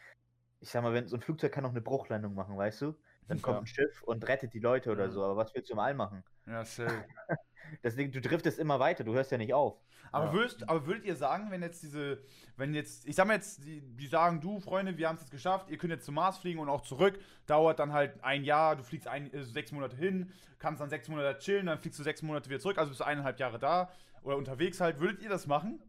[0.61, 2.95] Ich sag mal, wenn so ein Flugzeug kann auch eine Bruchlandung machen, weißt du?
[3.29, 3.61] Dann kommt Ja.
[3.63, 5.11] ein Schiff und rettet die Leute oder Ja.
[5.11, 5.25] so.
[5.25, 6.23] Aber was willst du im All machen?
[6.47, 7.05] Ja, safe.
[7.83, 9.81] Deswegen, du driftest immer weiter, du hörst ja nicht auf.
[10.13, 10.33] Aber, Ja.
[10.35, 12.23] würdest, aber würdet ihr sagen, wenn jetzt diese,
[12.57, 15.33] wenn jetzt, ich sag mal jetzt, die, die sagen, du Freunde, wir haben es jetzt
[15.33, 18.77] geschafft, ihr könnt jetzt zum Mars fliegen und auch zurück, dauert dann halt ein Jahr,
[18.77, 22.05] du fliegst ein, äh, sechs Monate hin, kannst dann sechs Monate chillen, dann fliegst du
[22.05, 23.91] sechs Monate wieder zurück, also bist du eineinhalb Jahre da
[24.23, 25.83] oder unterwegs halt, würdet ihr das machen?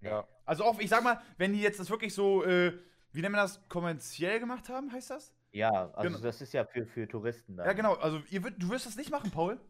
[0.00, 0.28] Ja.
[0.44, 2.72] Also auch, ich sag mal, wenn die jetzt das wirklich so, äh,
[3.12, 5.32] wie nennt man das, kommerziell gemacht haben, heißt das?
[5.52, 6.18] Ja, also Genau.
[6.18, 7.64] das ist ja für, für Touristen da.
[7.64, 9.60] Ja, genau, also ihr du wirst das nicht machen, Paul?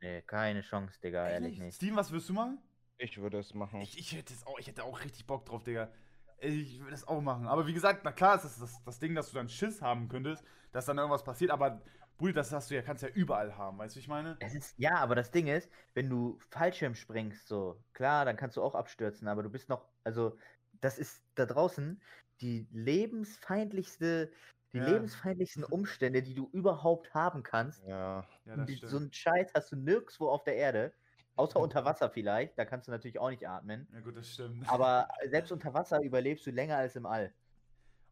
[0.00, 1.76] Nee, keine Chance, Digga, ehrlich nicht.
[1.76, 2.58] Steven, was wirst du machen?
[2.98, 3.80] Ich würde es machen.
[3.80, 5.90] Ich, ich, hätte es auch, ich hätte auch richtig Bock drauf, Digga.
[6.38, 7.46] Ich würde das auch machen.
[7.46, 10.08] Aber wie gesagt, na klar ist das, das das Ding, dass du dann Schiss haben
[10.08, 11.50] könntest, dass dann irgendwas passiert.
[11.50, 11.82] Aber,
[12.18, 14.36] Bruder, das hast du ja, kannst ja überall haben, weißt du, wie ich meine?
[14.40, 18.56] Es ist, ja, aber das Ding ist, wenn du Fallschirm springst, so, klar, dann kannst
[18.56, 20.38] du auch abstürzen, aber du bist noch, also,
[20.80, 22.00] das ist da draußen
[22.40, 24.30] die lebensfeindlichste,
[24.76, 24.88] die Ja.
[24.92, 27.86] lebensfeindlichsten Umstände, die du überhaupt haben kannst.
[27.86, 28.24] Ja.
[28.44, 28.90] Ja, Und das die- stimmt.
[28.90, 30.92] so einen Scheiß hast du nirgendwo auf der Erde,
[31.36, 33.88] außer unter Wasser vielleicht, da kannst du natürlich auch nicht atmen.
[33.92, 34.68] ja, gut, das stimmt.
[34.68, 37.32] Aber selbst unter Wasser überlebst du länger als im All.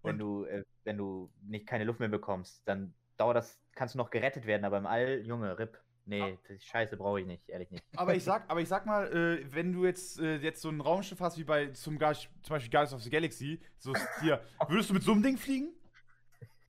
[0.02, 3.94] Wenn Und- du, äh, wenn du nicht keine Luft mehr bekommst, dann dauert das, kannst
[3.94, 5.78] du noch gerettet werden, aber im All, Junge, RIP.
[6.06, 7.82] Nee, die Scheiße brauche ich nicht, ehrlich nicht.
[7.96, 10.82] Aber ich sag, aber ich sag mal, äh, wenn du jetzt, äh, jetzt so ein
[10.82, 14.42] Raumschiff hast wie bei zum, Gar- zum Beispiel Guardians of the Galaxy, so ist hier,
[14.68, 15.72] würdest du mit so einem Ding fliegen?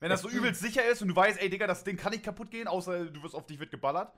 [0.00, 2.24] Wenn das so übelst sicher ist und du weißt, ey Digga, das Ding kann nicht
[2.24, 4.12] kaputt gehen, außer du wirst auf dich wird geballert.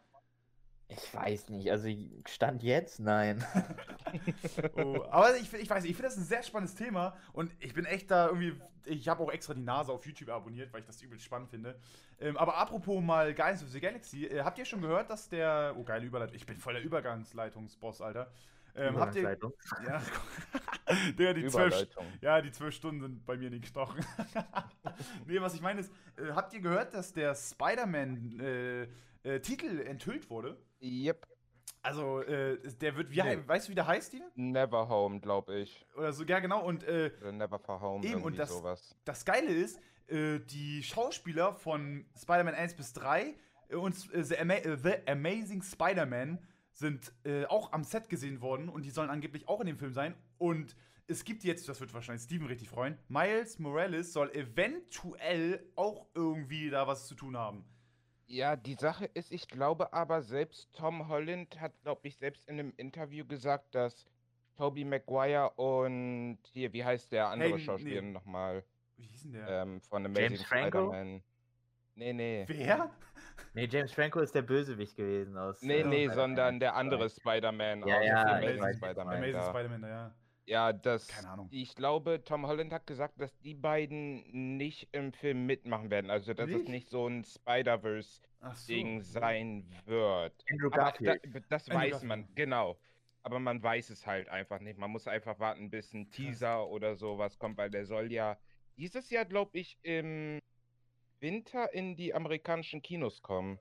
[0.90, 1.88] Ich weiß nicht, also
[2.26, 3.44] Stand jetzt, nein.
[4.74, 7.74] Oh, aber ich, ich weiß nicht, ich finde das ein sehr spannendes Thema und ich
[7.74, 10.86] bin echt da irgendwie, ich habe auch extra die Nase auf YouTube abonniert, weil ich
[10.86, 11.78] das übelst spannend finde.
[12.18, 15.74] Ähm, aber apropos mal Guardians of the Galaxy, äh, habt ihr schon gehört, dass der,
[15.76, 18.32] oh geile Überleitung, ich bin voll der Übergangsleitungsboss, Alter.
[18.74, 20.02] Ähm, habt ihr, ja,
[21.18, 21.86] Digga, die zwölf,
[22.20, 24.04] ja, die zwölf Stunden sind bei mir den Knochen.
[25.26, 28.82] nee, was ich meine ist, äh, habt ihr gehört, dass der Spider-Man äh,
[29.24, 30.56] äh, enthüllt wurde?
[30.80, 31.26] Yep.
[31.82, 33.38] Also, äh, der wird, wie, Nee.
[33.46, 34.28] weißt du, wie der heißt, Steven?
[34.34, 35.86] Never Home, glaube ich.
[35.96, 36.64] Oder so, ja, genau.
[36.64, 38.96] Und äh, Never for Home, Eben, und das- sowas.
[39.04, 39.78] das Geile ist,
[40.08, 43.34] äh, die Schauspieler von Spider-Man 1 bis 3
[43.68, 46.38] äh, und äh, The, Ama The Amazing Spider-Man
[46.78, 49.92] sind äh, auch am Set gesehen worden und die sollen angeblich auch in dem Film
[49.92, 50.14] sein.
[50.38, 50.76] Und
[51.08, 56.70] es gibt jetzt, das wird wahrscheinlich Steven richtig freuen, Miles Morales soll eventuell auch irgendwie
[56.70, 57.64] da was zu tun haben.
[58.26, 62.60] Ja, die Sache ist, ich glaube aber, selbst Tom Holland hat, glaube ich, selbst in
[62.60, 64.06] einem Interview gesagt, dass
[64.56, 68.12] Tobey Maguire und hier, wie heißt der andere Hayden- Schauspieler nee.
[68.12, 68.62] nochmal
[68.96, 69.48] Wie hieß denn der?
[69.62, 70.88] ähm, von Amazing James Franco?
[70.92, 71.22] Spider-Man?
[71.94, 72.44] Nee, nee.
[72.46, 72.90] Wer?
[73.58, 75.62] Nee, James Franco ist der Bösewicht gewesen aus.
[75.62, 76.76] Nee, äh, nee, Spider-Man sondern der 2.
[76.78, 79.16] andere Spider-Man Ja, aus ja, Amazing Spider-Man.
[79.16, 79.50] Amazing da.
[79.50, 80.14] Spider-Man, ja.
[80.46, 81.08] Ja, das.
[81.08, 81.48] Keine Ahnung.
[81.50, 86.08] Ich glaube, Tom Holland hat gesagt, dass die beiden nicht im Film mitmachen werden.
[86.10, 86.62] Also, dass Nicht?
[86.62, 88.72] es nicht so ein Spider-Verse Ach so.
[88.72, 90.44] Ding sein wird.
[90.50, 91.20] Andrew Aber Garfield.
[91.34, 92.08] da, das Andrew weiß Garfield.
[92.08, 92.78] man, genau.
[93.24, 94.78] Aber man weiß es halt einfach nicht.
[94.78, 98.38] Man muss einfach warten, bis ein Teaser oder sowas kommt, weil der soll ja
[98.76, 100.38] dieses Jahr, glaube ich, im
[101.20, 103.58] Winter in die amerikanischen Kinos kommen.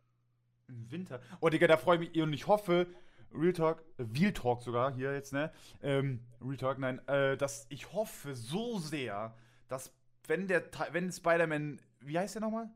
[0.68, 1.22] Im Winter.
[1.40, 2.88] Oh, Digga, da freue ich mich und ich hoffe,
[3.34, 5.52] Real Talk, äh, Real Talk sogar, hier jetzt, ne?
[5.82, 9.34] Ähm, Real Talk, nein, äh, dass ich hoffe so sehr,
[9.68, 9.94] dass
[10.28, 12.70] wenn der, wenn Spider-Man, wie heißt der nochmal?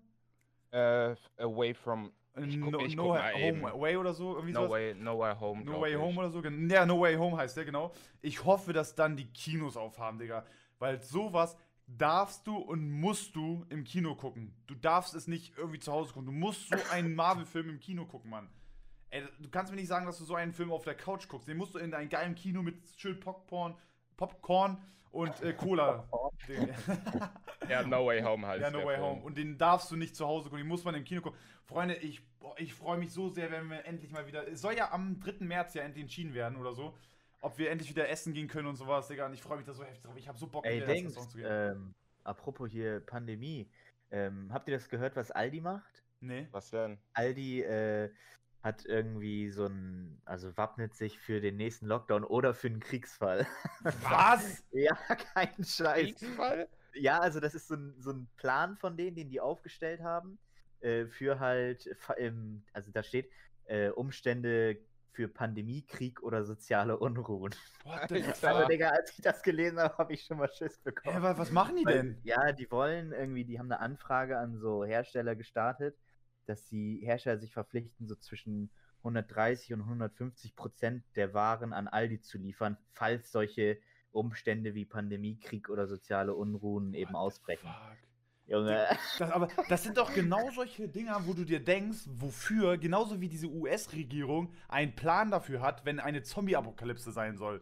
[0.72, 2.12] Äh, away from.
[2.36, 3.72] Äh, Ich guck- no ich no Home.
[3.74, 4.72] Away oder so, irgendwie No sowas.
[4.72, 5.64] way, no way home.
[5.66, 5.98] No Way ich.
[6.00, 6.42] Home oder so.
[6.42, 7.92] Ja, No Way Home heißt der, genau.
[8.22, 10.46] Ich hoffe, dass dann die Kinos aufhaben, Digga.
[10.80, 14.54] Weil sowas darfst du und musst du im Kino gucken.
[14.68, 16.28] Du darfst es nicht irgendwie zu Hause gucken.
[16.28, 18.50] Du musst so einen Marvel-Film im Kino gucken, Mann.
[19.10, 21.48] Ey, du kannst mir nicht sagen, dass du so einen Film auf der Couch guckst.
[21.48, 23.76] Den musst du in einem geilen Kino mit schön Popcorn,
[24.16, 26.08] Popcorn und äh, Cola.
[27.70, 29.08] Ja, No Way Home heißt Ja, No Way Film.
[29.08, 29.22] Home.
[29.22, 31.40] Und den darfst du nicht zu Hause gucken, den muss man im Kino gucken.
[31.66, 34.48] Freunde, ich, boah, ich freue mich so sehr, wenn wir endlich mal wieder.
[34.48, 35.46] Es soll ja am 3.
[35.46, 36.98] März ja endlich entschieden werden oder so.
[37.42, 39.26] Ob wir endlich wieder essen gehen können und sowas, Digga.
[39.26, 40.16] Und ich freue mich da so heftig drauf.
[40.16, 41.48] Ich habe so Bock, Ey, wieder Dings, Restaurant zu gehen.
[41.50, 43.70] ähm, apropos hier Pandemie.
[44.12, 46.04] Ähm, habt ihr das gehört, was Aldi macht?
[46.20, 46.48] nee.
[46.52, 47.00] Was denn?
[47.14, 48.12] Aldi äh,
[48.62, 53.48] hat irgendwie so ein, also wappnet sich für den nächsten Lockdown oder für einen Kriegsfall.
[54.04, 54.64] Was?
[54.72, 54.94] ja,
[55.34, 56.16] kein Scheiß.
[56.20, 56.70] Kriegsfall?
[56.94, 60.38] Ja, also das ist so ein, so ein Plan von denen, den die aufgestellt haben.
[60.82, 61.90] äh, für halt,
[62.74, 63.32] also da steht,
[63.66, 64.78] äh, Umstände
[65.12, 67.54] für Pandemie, Krieg oder soziale Unruhen.
[67.84, 68.68] What the fuck?
[68.70, 71.22] Digga, als ich das gelesen habe, habe ich schon mal Schiss bekommen.
[71.22, 72.20] Wa- was machen die Weil- denn?
[72.24, 75.98] Ja, die wollen irgendwie, die haben eine Anfrage an so Hersteller gestartet,
[76.46, 78.72] dass die Hersteller sich verpflichten, so zwischen
[79.04, 83.80] 130 und 150 Prozent der Waren an Aldi zu liefern, falls solche
[84.12, 87.68] Umstände wie Pandemie, Krieg oder soziale Unruhen eben What the ausbrechen.
[87.70, 87.98] fuck?
[88.52, 88.86] Junge,
[89.18, 93.30] Das, aber das sind doch genau solche Dinger, wo du dir denkst, wofür, genauso wie
[93.30, 97.62] diese US-Regierung einen Plan dafür hat, wenn eine Zombie-Apokalypse sein soll.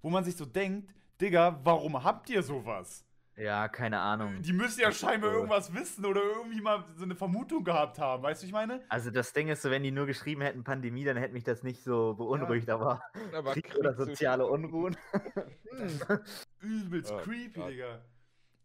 [0.00, 3.04] Wo man sich so denkt, Digga, warum habt ihr sowas?
[3.36, 4.42] ja, keine Ahnung.
[4.42, 8.42] Die müssen ja scheinbar irgendwas wissen oder irgendwie mal so eine Vermutung gehabt haben, weißt
[8.42, 8.82] du, ich meine?
[8.88, 11.62] Also das Ding ist so, wenn die nur geschrieben hätten Pandemie, dann hätte mich das
[11.62, 13.02] nicht so beunruhigt, aber
[13.34, 14.96] Aber Krieg oder soziale Unruhen.
[16.60, 17.70] Übelst Oh creepy, Gott.
[17.70, 18.00] Digga.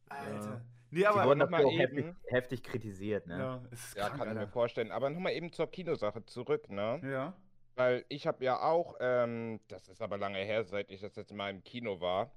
[0.10, 0.62] Alter.
[0.92, 0.92] Ja.
[0.92, 1.26] Nee, Die aber.
[1.26, 3.38] wurden noch mal dafür auch eben- heftig, heftig kritisiert, ne?
[3.38, 4.52] ja, ist Ja, krank, kann ich mir Alter.
[4.52, 4.92] vorstellen.
[4.92, 7.00] Aber nochmal eben zur Kinosache zurück, ne?
[7.04, 7.34] Ja.
[7.76, 11.34] Weil ich habe ja auch, ähm, das ist aber lange her, seit ich das letzte
[11.34, 12.32] Mal im Kino war.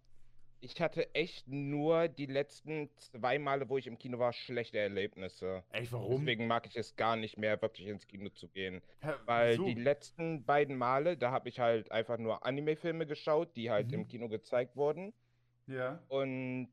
[0.60, 5.62] Ich hatte echt nur die letzten zwei Male, wo ich im Kino war, schlechte Erlebnisse.
[5.70, 6.26] Echt, warum?
[6.26, 8.82] Deswegen mag ich es gar nicht mehr, wirklich ins Kino zu gehen.
[9.00, 9.66] Hä, Weil wieso?
[9.66, 13.94] die letzten beiden Male, da habe ich halt einfach nur Anime-Filme geschaut, die halt Mhm.
[13.94, 15.12] im Kino gezeigt wurden.
[15.68, 16.02] Ja.
[16.08, 16.70] Und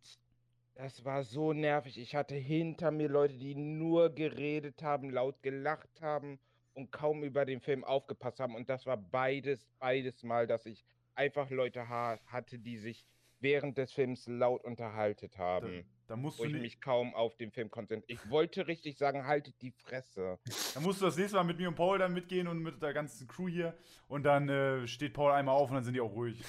[0.76, 1.98] das war so nervig.
[1.98, 6.40] Ich hatte hinter mir Leute, die nur geredet haben, laut gelacht haben
[6.74, 8.56] und kaum über den Film aufgepasst haben.
[8.56, 10.86] Und das war beides, beides Mal, dass ich
[11.16, 13.06] einfach Leute ha hatte, die sich
[13.40, 15.86] während des Films laut unterhalten haben.
[16.08, 16.62] Da musst Wo du ich nicht.
[16.62, 18.20] mich kaum auf den Film konzentriere.
[18.22, 20.38] Ich wollte richtig sagen, haltet die Fresse.
[20.74, 22.94] Da musst du das nächste Mal mit mir und Paul dann mitgehen und mit der
[22.94, 23.76] ganzen Crew hier.
[24.08, 26.44] Und dann äh, steht Paul einmal auf und dann sind die auch ruhig.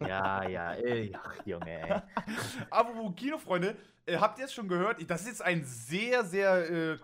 [0.00, 2.00] Ja, ja, ey, ach, Junge, ey.
[2.70, 3.76] Apropos Kinofreunde,
[4.06, 4.98] äh, habt ihr es schon gehört?
[5.10, 6.98] Das ist jetzt ein sehr, sehr, äh,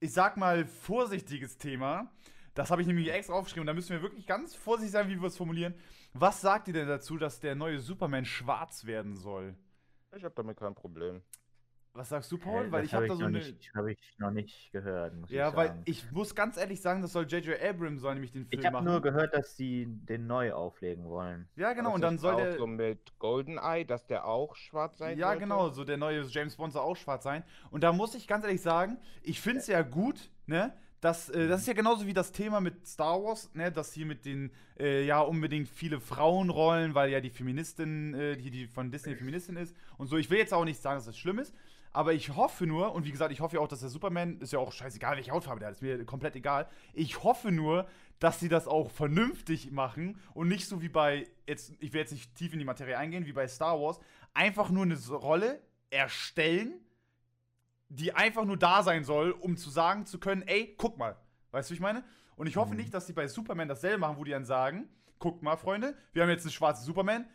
[0.00, 2.10] ich sag mal, vorsichtiges Thema.
[2.54, 3.62] Das habe ich nämlich extra aufgeschrieben.
[3.62, 5.74] Und da müssen wir wirklich ganz vorsichtig sein, wie wir es formulieren.
[6.14, 9.54] Was sagt ihr denn dazu, dass der neue Superman schwarz werden soll?
[10.16, 11.22] Ich habe damit kein Problem.
[11.92, 12.66] Was sagst du, Paul?
[12.66, 13.38] Äh, weil das ich habe hab da so noch eine.
[13.38, 15.82] Nicht, habe ich noch nicht gehört, muss Ja, ich weil sagen.
[15.86, 17.58] ich muss ganz ehrlich sagen, das soll J.J.
[17.62, 18.84] Abrams soll nämlich den Film Ich habe machen.
[18.84, 21.48] nur gehört, dass sie den neu auflegen wollen.
[21.56, 21.88] ja, genau.
[21.88, 22.58] Aber Und dann soll auch der.
[22.58, 25.40] so mit Goldeneye, dass der auch schwarz sein Ja, sollte?
[25.40, 27.42] genau, so der neue James Bond soll auch schwarz sein.
[27.70, 30.76] Und da muss ich ganz ehrlich sagen, ich finde es ja gut, ne?
[31.06, 33.70] Das, äh, das ist ja genauso wie das Thema mit Star Wars, ne?
[33.70, 38.50] Dass hier mit den, äh, ja, unbedingt viele Frauenrollen, weil ja die Feministin, äh, die,
[38.50, 40.16] die von Disney Feministin ist und so.
[40.16, 41.54] Ich will jetzt auch nicht sagen, dass das schlimm ist,
[41.92, 44.52] aber ich hoffe nur, und wie gesagt, ich hoffe ja auch, dass der Superman, ist
[44.52, 46.68] ja auch scheißegal, welche Hautfarbe der hat, ist mir komplett egal.
[46.92, 47.86] Ich hoffe nur,
[48.18, 52.10] dass sie das auch vernünftig machen und nicht so wie bei, jetzt, ich will jetzt
[52.10, 54.00] nicht tief in die Materie eingehen, wie bei Star Wars,
[54.34, 56.80] einfach nur eine Rolle erstellen,
[57.88, 61.16] die einfach nur da sein soll, um zu sagen zu können, ey, guck mal.
[61.52, 62.04] Weißt du, wie ich meine?
[62.36, 62.78] Und ich hoffe Mhm.
[62.78, 66.22] nicht, dass die bei Superman dasselbe machen, wo die dann sagen, guckt mal, Freunde, wir
[66.22, 67.26] haben jetzt einen schwarzen Superman,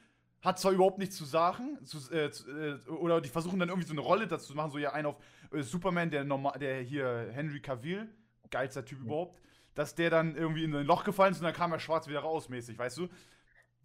[0.41, 3.87] hat zwar überhaupt nichts zu sagen, zu, äh, zu, äh, oder die versuchen dann irgendwie
[3.87, 5.17] so eine Rolle dazu zu machen, so ja, einen auf
[5.51, 8.09] äh, Superman, der, normal, der hier Henry Cavill,
[8.49, 9.39] geilster Typ überhaupt,
[9.75, 12.19] dass der dann irgendwie in ein Loch gefallen ist und dann kam er schwarz wieder
[12.19, 13.07] raus, mäßig, weißt du?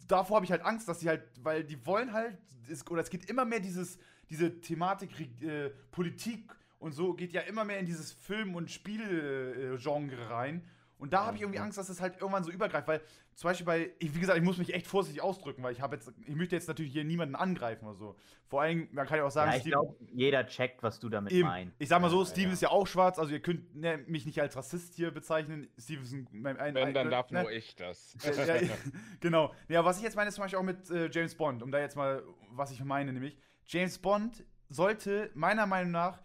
[0.07, 2.37] Davor habe ich halt Angst, dass sie halt, weil die wollen halt,
[2.69, 3.97] es, oder es geht immer mehr dieses,
[4.29, 5.09] diese Thematik,
[5.41, 10.63] äh, Politik und so geht ja immer mehr in dieses Film- und Spielgenre rein.
[10.99, 13.01] Und da habe ich irgendwie Angst, dass es halt irgendwann so übergreift, weil
[13.35, 15.95] zum Beispiel bei, ich, wie gesagt, ich muss mich echt vorsichtig ausdrücken, weil ich habe
[15.95, 18.15] jetzt, ich möchte jetzt natürlich hier niemanden angreifen oder so.
[18.47, 21.31] Vor allem, man kann ja auch sagen, ja, ich glaube, jeder checkt, was du damit
[21.31, 21.47] Eben.
[21.47, 21.75] meinst.
[21.77, 22.53] Ich sag mal so, Ja, Steven ja.
[22.53, 25.67] ist ja auch schwarz, also ihr könnt ne, mich nicht als Rassist hier bezeichnen.
[25.77, 27.43] Steven ist ein, ein, ein, Wenn, dann darf ne?
[27.43, 28.17] nur ich das.
[28.23, 28.73] ja, ja,
[29.19, 29.53] genau.
[29.67, 31.79] Ja, was ich jetzt meine, ist zum Beispiel auch mit äh, James Bond, um da
[31.79, 36.21] jetzt mal, was ich meine, nämlich, James Bond sollte meiner Meinung nach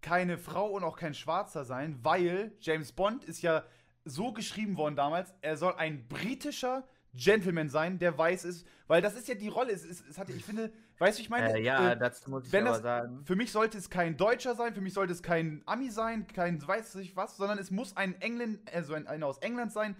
[0.00, 3.64] keine Frau und auch kein Schwarzer sein, weil James Bond ist ja
[4.08, 9.14] so geschrieben worden damals, er soll ein britischer Gentleman sein, der weiß ist, weil das
[9.16, 11.62] ist ja die Rolle, es, es, es hatte, ich finde, weißt du, ich meine, Äh,
[11.62, 13.24] ja, äh, dazu muss ich wenn das- sagen.
[13.24, 16.64] für mich sollte es kein Deutscher sein, für mich sollte es kein Ami sein, kein
[16.66, 19.96] weiß ich was, sondern es muss ein England, also ein, einer aus England sein.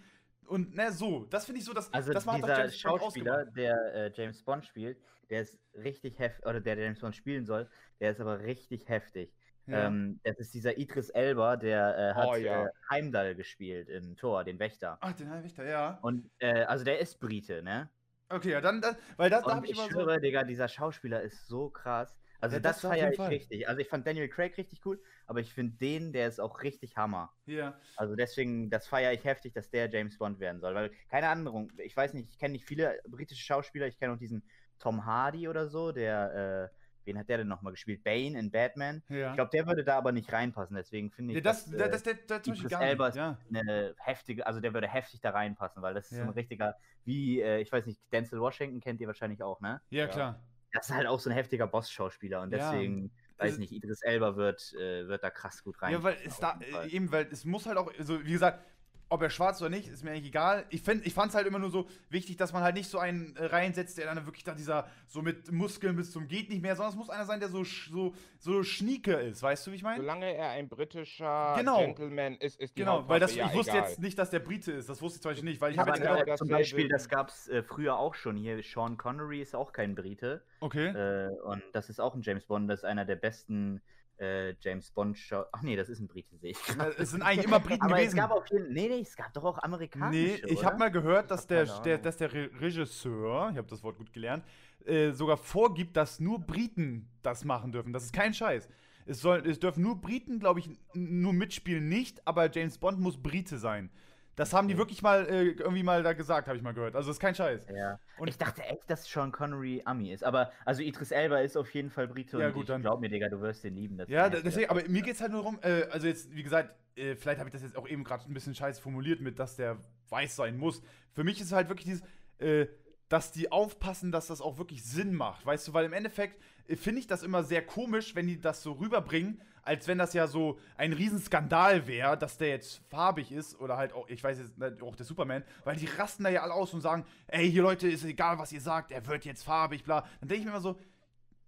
[0.46, 3.44] Und ne, so, das finde ich so, dass Also das hat doch dieser James Schauspieler,
[3.46, 7.44] der äh, James Bond spielt, der ist richtig heftig, oder der, der James Bond spielen
[7.46, 7.68] soll,
[8.00, 9.34] der ist aber richtig heftig.
[9.68, 9.86] Ja.
[9.86, 12.66] Ähm, das ist dieser Idris Elba, der äh, hat Oh, ja.
[12.66, 15.00] äh, Heimdall gespielt in Thor, den Wächter.
[15.00, 15.98] Ach, den Wächter, ja.
[16.00, 17.90] Und äh, also der ist Brite, ne?
[18.30, 20.02] Okay, ja, dann, dann weil das, da habe ich ich immer so.
[20.02, 22.18] schwöre, Digga, dieser Schauspieler ist so krass.
[22.40, 23.28] Also Ja, das, das feiere ich Fall.
[23.28, 23.68] richtig.
[23.68, 26.96] Also ich fand Daniel Craig richtig cool, aber ich finde den, der ist auch richtig
[26.96, 27.34] Hammer.
[27.46, 27.80] Ja.
[27.96, 30.74] Also deswegen, das feiere ich heftig, dass der James Bond werden soll.
[30.74, 34.18] Weil, keine Ahnung, ich weiß nicht, ich kenne nicht viele britische Schauspieler, ich kenne auch
[34.18, 34.46] diesen
[34.78, 36.77] Tom Hardy oder so, der, äh,
[37.08, 38.04] wen hat der denn nochmal gespielt?
[38.04, 39.02] Bane in Batman.
[39.08, 39.30] Ja.
[39.30, 41.80] Ich glaube, der würde da aber nicht reinpassen, deswegen finde ich, ja, das, dass, das,
[41.86, 42.72] äh, das, das, das Idris.
[42.72, 43.38] Elba ist Ja.
[43.48, 46.24] eine heftige, also der würde heftig da reinpassen, weil das ist so Ja.
[46.24, 49.80] ein richtiger, wie, äh, ich weiß nicht, Denzel Washington kennt ihr wahrscheinlich auch, ne?
[49.90, 50.44] ja, klar.
[50.72, 52.70] Das ist halt auch so ein heftiger Boss-Schauspieler und Ja.
[52.70, 55.92] deswegen, weiß nicht, Idris Elba wird, äh, wird da krass gut rein.
[55.92, 58.62] Ja, weil es da, eben, weil es muss halt auch, also wie gesagt,
[59.10, 60.66] ob er schwarz oder nicht, ist mir eigentlich egal.
[60.68, 62.98] Ich, find, ich fand es halt immer nur so wichtig, dass man halt nicht so
[62.98, 66.60] einen äh, reinsetzt, der dann wirklich da dieser, so mit Muskeln bis zum geht nicht
[66.60, 69.76] mehr, sondern es muss einer sein, der so, so, so schnieke ist, weißt du, wie
[69.76, 70.02] ich meine?
[70.02, 71.78] Solange er ein britischer Genau.
[71.78, 73.88] Gentleman ist, ist die Genau, weil das, ja ich wusste egal.
[73.88, 75.92] jetzt nicht, dass der Brite ist, das wusste ich zum Beispiel nicht, weil ich Aber
[75.92, 78.62] habe jetzt aber genau äh, zum Beispiel, das gab es äh, früher auch schon hier.
[78.62, 80.42] Sean Connery ist auch kein Brite.
[80.60, 83.80] okay, Äh, und das ist auch ein James Bond, das ist einer der besten
[84.18, 85.44] äh, James Bond Show.
[85.52, 86.58] Ach nee, das ist ein Brite, sehe ich.
[86.76, 88.16] Na, es sind eigentlich immer Briten Aber es gewesen.
[88.16, 90.46] gab auf jeden Nee, nee, es gab doch auch Nee, amerikanische.
[90.46, 90.66] ich oder?
[90.66, 94.12] habe mal gehört, dass der, der, dass der Re Regisseur, ich habe das Wort gut
[94.12, 94.44] gelernt,
[94.84, 97.92] äh, sogar vorgibt, dass nur Briten das machen dürfen.
[97.92, 98.68] Das ist kein Scheiß.
[99.06, 103.16] Es, soll, es dürfen nur Briten, glaube ich, nur mitspielen, nicht, aber James Bond muss
[103.22, 103.90] Brite sein.
[104.38, 106.94] Das haben die wirklich mal äh, irgendwie mal da gesagt, habe ich mal gehört.
[106.94, 107.66] Also das ist kein Scheiß.
[107.74, 107.98] Ja.
[108.18, 110.22] Und- ich dachte echt, dass Sean Connery Ami ist.
[110.22, 113.00] Aber also Idris Elba ist auf jeden Fall Brite Ja, und gut, ich dann- glaub
[113.00, 114.00] mir, Digga, du wirst den lieben.
[114.06, 117.16] Ja, deswegen, aber mir geht es halt nur darum, äh, also jetzt, wie gesagt, äh,
[117.16, 119.76] vielleicht habe ich das jetzt auch eben gerade ein bisschen scheiße formuliert mit, dass der
[120.08, 120.82] weiß sein muss.
[121.12, 122.02] Für mich ist es halt wirklich dieses,
[122.38, 122.66] äh,
[123.08, 126.76] dass die aufpassen, dass das auch wirklich Sinn macht, weißt du, weil im Endeffekt äh,
[126.76, 130.26] finde ich das immer sehr komisch, wenn die das so rüberbringen, als wenn das ja
[130.26, 134.82] so ein Riesenskandal wäre, dass der jetzt farbig ist oder halt auch, ich weiß jetzt,
[134.82, 137.86] auch der Superman, weil die rasten da ja alle aus und sagen, ey, hier Leute,
[137.86, 140.06] ist egal, was ihr sagt, er wird jetzt farbig, bla.
[140.20, 140.78] Dann denke ich mir immer so,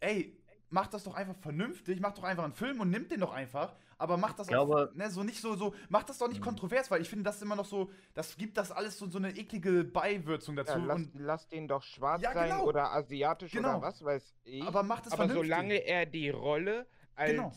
[0.01, 0.37] ey,
[0.69, 3.75] macht das doch einfach vernünftig, macht doch einfach einen Film und nimmt den doch einfach,
[3.99, 6.45] aber macht das glaube- auch, ne, so nicht so, so, macht das doch nicht Mhm.
[6.45, 9.19] kontrovers, weil ich finde, das ist immer noch so, das gibt das alles so, so
[9.19, 10.79] eine eklige Beiwürzung dazu.
[10.79, 12.65] Ja, lass, und, lass den doch schwarz Ja, sein genau.
[12.67, 13.79] oder asiatisch Genau.
[13.79, 14.63] oder was weiß ich.
[14.63, 15.49] aber macht es Aber vernünftig.
[15.51, 17.53] solange er die Rolle als Genau.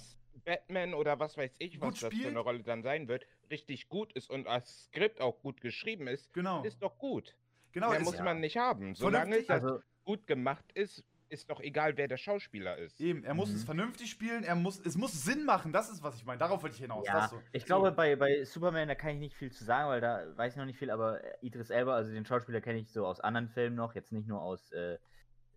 [0.45, 4.13] Batman oder was weiß ich, was das für eine Rolle dann sein wird, richtig gut
[4.13, 7.35] ist und das Skript auch gut geschrieben ist, genau, ist doch gut.
[7.71, 8.23] genau, Mehr ist, muss ja.
[8.23, 8.95] man nicht haben.
[8.95, 12.99] Solange das Also, gut gemacht ist, ist doch egal, wer der Schauspieler ist.
[13.01, 13.55] eben, er muss Mhm.
[13.55, 16.61] es vernünftig spielen, er muss, es muss Sinn machen, das ist, was ich meine, darauf
[16.61, 17.07] wollte ich hinaus.
[17.07, 17.41] ja, das so.
[17.53, 17.65] ich So.
[17.67, 20.57] glaube, bei, bei Superman, da kann ich nicht viel zu sagen, weil da weiß ich
[20.57, 23.75] noch nicht viel, aber Idris Elba, also den Schauspieler kenne ich so aus anderen Filmen
[23.75, 24.99] noch, jetzt nicht nur aus äh,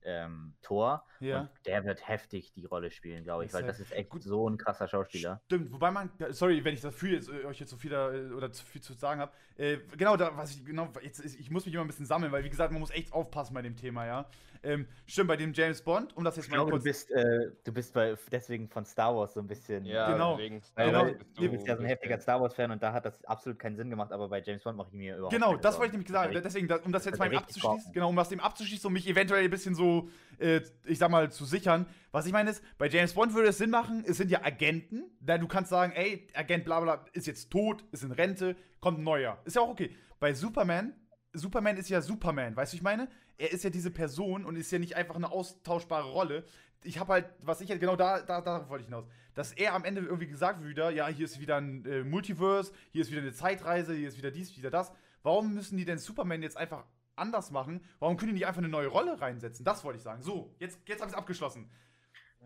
[0.07, 1.05] ähm, Thor.
[1.21, 1.41] ja.
[1.41, 4.23] Und der wird heftig die Rolle spielen, glaube ich, Ist weil das ist echt gut.
[4.23, 5.41] so ein krasser Schauspieler.
[5.47, 8.31] Stimmt, wobei man, sorry, wenn ich dafür jetzt, äh, euch jetzt so viel da, äh,
[8.31, 9.33] oder zu viel zu sagen habe.
[9.57, 12.45] Äh, genau, da, was ich, genau, jetzt, ich muss mich immer ein bisschen sammeln, weil
[12.45, 14.27] wie gesagt, man muss echt aufpassen bei dem Thema, ja.
[14.67, 16.85] Ähm, stimmt, bei dem James Bond, um das jetzt Ich mal glaube, du kurz.
[16.85, 19.85] bist, äh, du bist bei, deswegen von Star Wars so ein bisschen.
[19.85, 20.37] Genau.
[20.39, 21.05] wegen Weil, Genau.
[21.05, 23.77] bist du bist ja so ein heftiger Star Wars-Fan und da hat das absolut keinen
[23.77, 25.93] Sinn gemacht, aber bei James Bond mache ich mir überhaupt Genau, keine das wollte ich
[25.93, 26.33] nämlich sagen.
[26.43, 29.45] Deswegen, um das jetzt das mal abzuschließen, genau, um das eben abzuschließen, um mich eventuell
[29.45, 31.87] ein bisschen so, äh, ich sag mal, zu sichern.
[32.11, 35.05] Was ich meine ist, bei James Bond würde es Sinn machen, es sind ja Agenten,
[35.21, 38.99] da du kannst sagen, ey, Agent bla bla ist jetzt tot, ist in Rente, kommt
[38.99, 39.39] ein neuer.
[39.45, 39.95] Ist ja auch okay.
[40.19, 40.95] Bei Superman,
[41.33, 43.09] Superman ist ja Superman, weißt du, ich meine?
[43.39, 46.45] Er ist ja diese Person und ist ja nicht einfach eine austauschbare Rolle.
[46.85, 49.75] Ich habe halt, was ich halt genau da, da, darauf wollte ich hinaus, dass er
[49.75, 53.11] am Ende irgendwie gesagt wird wieder, ja, hier ist wieder ein äh, Multiverse, hier ist
[53.11, 54.93] wieder eine Zeitreise, hier ist wieder dies, wieder das.
[55.23, 56.85] Warum müssen die denn Superman jetzt einfach
[57.17, 57.83] anders machen?
[57.99, 59.65] Warum können die nicht einfach eine neue Rolle reinsetzen?
[59.65, 60.23] Das wollte ich sagen.
[60.23, 61.69] So, jetzt, jetzt habe ich es abgeschlossen.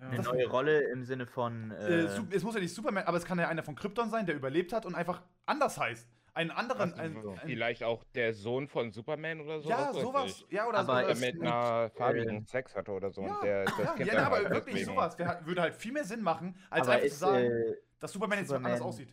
[0.00, 1.72] Eine Das- neue Rolle im Sinne von.
[1.72, 4.24] Äh, Äh, es muss ja nicht Superman, aber es kann ja einer von Krypton sein,
[4.24, 6.08] der überlebt hat und einfach anders heißt.
[6.34, 6.94] Einen anderen.
[6.94, 9.68] Ein, ein, Vielleicht auch der Sohn von Superman oder so.
[9.68, 10.26] ja, sowas.
[10.26, 10.46] ich.
[10.50, 11.06] Ja, oder Aber so.
[11.20, 13.22] Der mit einer farbigen Sex hatte oder so.
[13.22, 15.18] Ja, und der, das ja, Kind ja, aber halt wirklich deswegen- sowas.
[15.18, 18.12] Wär, würde halt viel mehr Sinn machen, als aber einfach ist, zu sagen, äh, dass
[18.12, 19.12] Superman jetzt Superman- anders aussieht.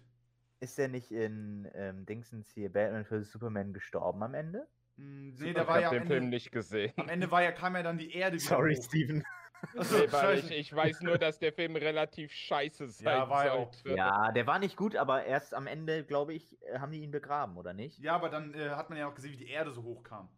[0.60, 3.32] ist der nicht in ähm, Dingsens hier Batman vs.
[3.32, 4.68] Superman gestorben am Ende?
[4.98, 6.94] Hm, Super, Nee, der ich war hab ja am den Film Ende, nicht gesehen.
[6.98, 8.84] am Ende war ja, kam ja dann die Erde wieder Sorry, hoch.
[8.84, 9.24] Steven.
[9.78, 13.48] Achso, Nee, weil ich, ich weiß nur, dass der Film relativ scheiße sein Ja, war
[13.48, 13.96] sollte.
[13.96, 17.12] Ja, der war nicht gut, aber erst am Ende, glaube ich, äh, haben die ihn
[17.12, 18.00] begraben, oder nicht?
[18.00, 20.30] Ja, aber dann äh, hat man ja auch gesehen, wie die Erde so hoch kam.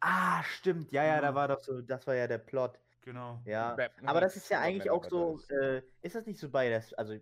[0.00, 0.92] Ah, stimmt.
[0.92, 1.28] Ja, ja, Genau.
[1.28, 2.78] da war doch so, das war ja der Plot.
[3.02, 3.40] Genau.
[3.44, 3.76] Ja.
[4.04, 7.16] Aber das ist ja eigentlich auch so, äh, ist das nicht so bei der, also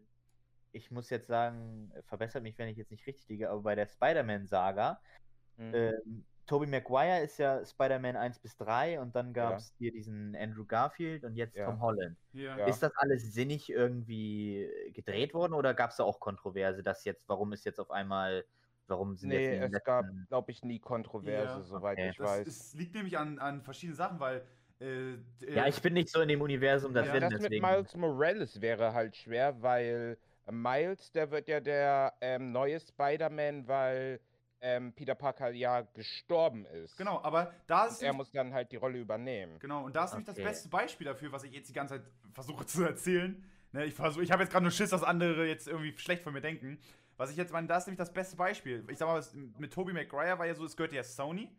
[0.72, 3.74] ich muss jetzt sagen, äh, verbessert mich, wenn ich jetzt nicht richtig liege, aber bei
[3.74, 5.00] der Spider-Man-Saga,
[5.56, 5.74] Hm.
[5.74, 10.34] ähm, Tobey Maguire ist ja Spider-Man 1 bis 3 und dann gab es hier diesen
[10.34, 11.66] Andrew Garfield und jetzt Ja.
[11.66, 12.16] Tom Holland.
[12.32, 12.58] Ja.
[12.58, 12.66] Ja.
[12.66, 17.28] Ist das alles sinnig irgendwie gedreht worden oder gab es da auch Kontroverse, dass jetzt,
[17.28, 18.44] warum ist jetzt auf einmal,
[18.88, 22.10] warum sind Nee, jetzt den es gab, glaube ich, nie Kontroverse, Ja, soweit okay.
[22.10, 22.46] ich Das weiß.
[22.46, 24.46] ist, liegt nämlich an, an verschiedenen Sachen, weil.
[24.80, 25.14] Äh,
[25.54, 27.62] Ja, äh, ich bin nicht so in dem Universum da Ja, drin, das mit deswegen.
[27.62, 30.18] Miles Morales wäre halt schwer, weil
[30.50, 34.20] Miles, der wird ja der ähm, neue Spider-Man, weil
[34.60, 36.96] ähm, Peter Parker ja gestorben ist.
[36.96, 39.58] Genau, aber da ist er muss dann halt die Rolle übernehmen.
[39.58, 40.44] Genau, und da ist nämlich das Okay.
[40.46, 42.04] beste Beispiel dafür, was ich jetzt die ganze Zeit
[42.34, 43.44] versuche zu erzählen.
[43.72, 46.32] Ne, ich versuch, ich habe jetzt gerade nur Schiss, dass andere jetzt irgendwie schlecht von
[46.32, 46.78] mir denken.
[47.18, 48.84] Was ich jetzt meine, da ist nämlich das beste Beispiel.
[48.88, 51.50] Ich sag mal, es- mit Tobey Maguire war ja so, es gehörte ja Sony.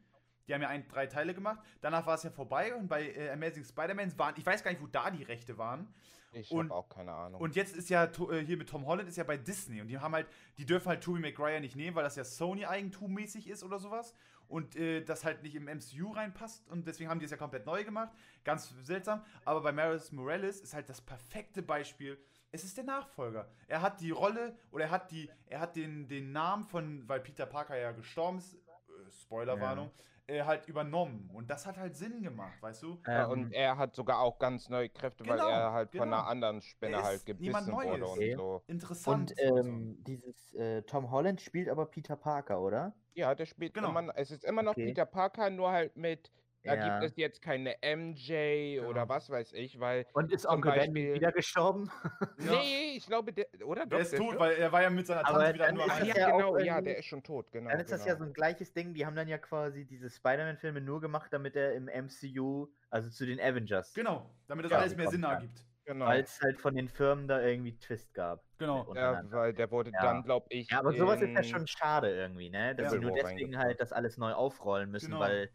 [0.47, 1.59] Die haben ja ein, drei Teile gemacht.
[1.81, 4.81] Danach war es ja vorbei und bei äh, Amazing Spider-Man waren, ich weiß gar nicht,
[4.81, 5.93] wo da die Rechte waren.
[6.31, 7.41] Ich Und- habe auch keine Ahnung.
[7.41, 9.97] Und jetzt ist ja äh, hier mit Tom Holland ist ja bei Disney und die
[9.97, 10.27] haben halt,
[10.57, 14.13] die dürfen halt Tobey Maguire nicht nehmen, weil das ja Sony-Eigentum-mäßig ist oder sowas
[14.47, 17.65] und äh, das halt nicht im MCU reinpasst und deswegen haben die es ja komplett
[17.65, 18.11] neu gemacht.
[18.43, 19.23] Ganz seltsam.
[19.45, 22.19] Aber bei Miles Morales ist halt das perfekte Beispiel.
[22.51, 23.47] Es ist der Nachfolger.
[23.67, 27.19] Er hat die Rolle oder er hat die, er hat den, den Namen von, weil
[27.19, 29.91] Peter Parker ja gestorben ist, äh, Spoilerwarnung,
[30.29, 31.29] äh, halt übernommen.
[31.33, 33.01] Und das hat halt Sinn gemacht, weißt du?
[33.07, 36.03] ja, Ähm, und er hat sogar auch ganz neue Kräfte, weil Genau, er halt von
[36.05, 36.17] genau.
[36.17, 38.63] einer anderen Spinne Er halt gebissen wurde und so.
[38.67, 39.31] Interessant.
[39.31, 39.57] Und so.
[39.57, 42.93] ähm, dieses äh, Tom Holland spielt aber Peter Parker, oder?
[43.15, 43.89] Ja, der spielt Genau.
[43.89, 44.85] immer, es ist immer noch Okay.
[44.87, 46.31] Peter Parker, nur halt mit,
[46.63, 46.99] da Ja.
[46.99, 49.09] gibt es jetzt keine MJ oder Genau.
[49.09, 51.89] was weiß ich, weil, Und ist zum Onkel Ben Beispiel- wieder gestorben?
[52.39, 52.51] Ja.
[52.51, 53.85] nee, ich glaube, der, oder?
[53.85, 54.39] Der Doch, ist tot, stirbt.
[54.39, 56.81] weil er war ja mit seiner Aber Tante wieder nur das ja, ja genau, ja,
[56.81, 57.69] der ist schon tot, genau.
[57.69, 58.13] Dann ist das genau.
[58.13, 58.93] ja so ein gleiches Ding.
[58.93, 63.25] Die haben dann ja quasi diese Spider-Man-Filme nur gemacht, damit er im MCU, also zu
[63.25, 65.63] den Avengers, Genau, damit das Ja, alles mehr Sinn ergibt.
[65.85, 66.05] Genau.
[66.05, 68.43] weil es halt von den Firmen da irgendwie Twist gab.
[68.59, 68.75] Genau.
[68.75, 69.37] Ja, untereinander.
[69.39, 70.01] weil der wurde Ja.
[70.03, 70.69] dann, glaube ich.
[70.69, 72.75] Ja, aber sowas ist ja schon schade irgendwie, ne?
[72.75, 72.89] Dass Ja.
[72.91, 75.19] sie nur deswegen halt das alles neu aufrollen müssen, Genau.
[75.21, 75.49] weil,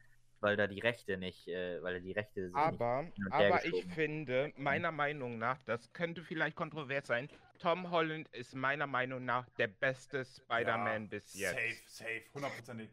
[0.45, 5.39] weil da die Rechte nicht, äh, weil die Rechte Aber, aber ich finde, meiner Meinung
[5.39, 11.05] nach, das könnte vielleicht kontrovers sein, Tom Holland ist meiner Meinung nach der beste Spider-Man
[11.05, 11.55] Ja, bis jetzt.
[11.55, 12.91] Safe, safe, hundertprozentig.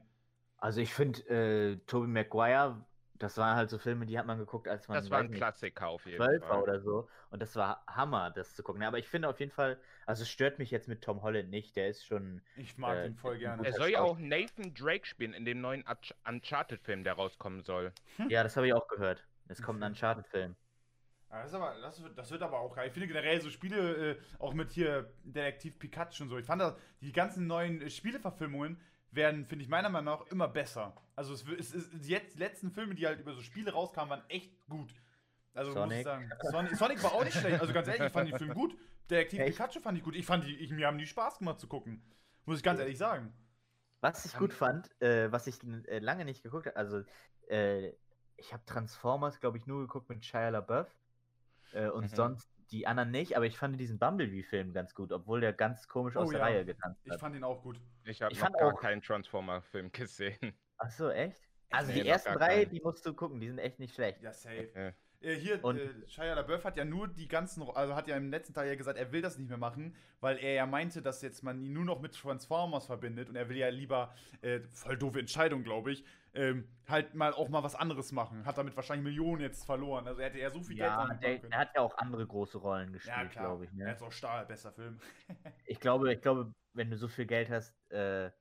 [0.58, 2.86] Also ich finde, äh, Tobey Maguire,
[3.22, 5.38] das waren halt so Filme, die hat man geguckt, als man Das war ein nicht,
[5.38, 6.62] Klassiker auf jeden 12 Fall.
[6.62, 7.10] oder so.
[7.30, 8.84] Und das war Hammer, das zu gucken.
[8.84, 11.76] Aber ich finde auf jeden Fall, also es stört mich jetzt mit Tom Holland nicht.
[11.76, 12.42] Der ist schon.
[12.56, 13.66] Ich mag Äh, ihn voll gerne.
[13.66, 14.18] Er soll ja auch.
[14.18, 17.94] Nathan Drake spielen in dem neuen Unch- Uncharted-Film, der rauskommen soll.
[18.30, 19.24] Ja, das habe ich auch gehört.
[19.48, 19.96] Es kommt ein Mhm.
[19.96, 20.56] Uncharted-Film.
[21.30, 22.88] Ja, das, aber, das, wird, das wird aber auch geil.
[22.88, 26.38] Ich finde generell so Spiele, äh, auch mit hier Detektiv Pikachu und so.
[26.38, 28.82] Ich fand das, die ganzen neuen äh, Spieleverfilmungen
[29.12, 30.96] werden, finde ich meiner Meinung nach, immer besser.
[31.16, 34.66] Also es, es ist die letzten Filme, die halt über so Spiele rauskamen, waren echt
[34.68, 34.94] gut.
[35.54, 36.04] Also muss ich Sonic.
[36.04, 36.32] sagen.
[36.50, 37.60] Sonic, Sonic war auch nicht schlecht.
[37.60, 38.78] Also ganz ehrlich, ich fand den Film gut.
[39.10, 39.58] Detektiv Echt?
[39.58, 40.16] Pikachu fand ich gut.
[40.16, 42.02] Ich fand die, ich, mir haben die Spaß gemacht zu gucken.
[42.46, 43.34] Muss ich ganz ehrlich sagen.
[44.00, 47.04] Was ich gut fand, äh, was ich äh, lange nicht geguckt habe, also
[47.50, 47.90] äh,
[48.38, 50.88] ich habe Transformers, glaube ich, nur geguckt mit Shia LaBeouf
[51.74, 52.16] äh, und Mhm.
[52.16, 56.16] sonst die anderen nicht, aber ich fand diesen Bumblebee-Film ganz gut, obwohl der ganz komisch
[56.16, 56.46] aus Oh der ja.
[56.46, 57.20] Reihe getanzt Ich hat.
[57.20, 57.80] fand ihn auch gut.
[58.06, 60.54] Ich habe Ich noch fand gar auch- keinen Transformer-Film gesehen.
[60.78, 61.38] Ach so, echt?
[61.70, 62.70] Also Nee, die ersten drei, keinen.
[62.72, 64.22] die musst du gucken, die sind echt nicht schlecht.
[64.22, 64.70] Ja, safe.
[64.76, 64.92] Ja.
[65.24, 68.32] Äh, hier, Und- äh, Shia LaBeouf hat ja nur die ganzen, also hat ja im
[68.32, 71.22] letzten Teil ja gesagt, er will das nicht mehr machen, weil er ja meinte, dass
[71.22, 74.98] jetzt man ihn nur noch mit Transformers verbindet und er will ja lieber, äh, voll
[74.98, 76.04] doofe Entscheidung, glaube ich,
[76.34, 78.46] ähm, halt mal auch mal was anderes machen.
[78.46, 80.08] Hat damit wahrscheinlich Millionen jetzt verloren.
[80.08, 81.52] Also er hätte ja so viel Geld Ja, dran der, können.
[81.52, 83.48] der hat ja auch andere große Rollen Ja, gespielt, klar.
[83.50, 83.72] glaube ich.
[83.84, 83.96] Er Ne?
[83.96, 85.00] ist auch Stahl, besser Film.
[85.66, 88.32] Ich glaube, ich glaube, wenn du so viel Geld hast, äh,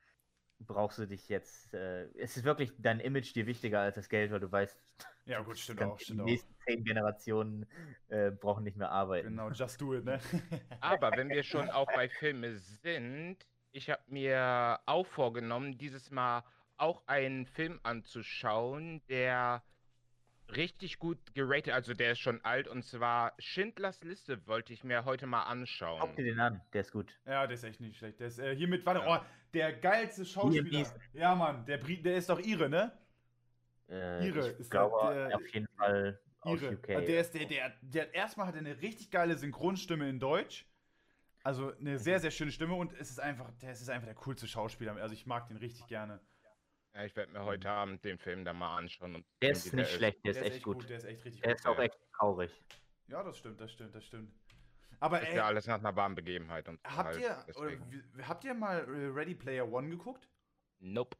[0.61, 1.74] brauchst du dich jetzt.
[1.74, 4.82] Äh, es ist wirklich dein Image dir wichtiger als das Geld, weil du weißt,
[5.24, 6.26] Ja, gut, stimmt auch, die stimmt auch.
[6.26, 7.66] nächsten zehn Generationen
[8.09, 9.28] äh, brauchen nicht mehr arbeiten.
[9.28, 10.18] Genau, just do it, ne?
[10.80, 16.45] Aber wenn wir schon auch bei Filmen sind, ich habe mir auch vorgenommen, dieses Mal
[16.80, 19.62] auch einen Film anzuschauen, der
[20.48, 25.04] richtig gut geratet, also der ist schon alt, und zwar Schindlers Liste wollte ich mir
[25.04, 26.00] heute mal anschauen.
[26.00, 27.18] Guck dir den an, der ist gut.
[27.24, 28.18] Ja, der ist echt nicht schlecht.
[28.18, 29.22] Der ist äh, hiermit, warte, Ja.
[29.22, 30.92] oh, der geilste Schauspieler.
[31.12, 32.92] Ja, Mann, der, Bri der ist doch Ire, ne?
[33.88, 36.74] Äh, Ihre ich ist glaube, halt, äh, auf jeden Fall aus Ihre.
[36.74, 36.86] UK.
[36.86, 40.66] Der ist der, der, der hat erstmal hat er eine richtig geile Synchronstimme in Deutsch.
[41.42, 42.22] Also eine sehr, Mhm.
[42.22, 44.96] sehr schöne Stimme und es ist einfach, der es ist einfach der coolste Schauspieler.
[44.96, 46.20] Also ich mag den richtig gerne.
[46.95, 49.14] Ja, ich werde mir heute Abend den Film dann mal anschauen.
[49.14, 50.88] Und der ist nicht schlecht, der ist echt gut.
[50.88, 51.61] Der ist echt richtig Der gut.
[51.61, 51.84] ist auch ja.
[51.84, 52.51] echt traurig.
[53.09, 54.32] Ja, das stimmt, das stimmt, das stimmt.
[54.99, 56.68] Aber Ist ey, ja alles nach einer warmen Begebenheit.
[56.68, 60.28] Und so habt halt, ihr, oder, habt ihr mal äh, Ready Player One geguckt?
[60.78, 61.16] Nope.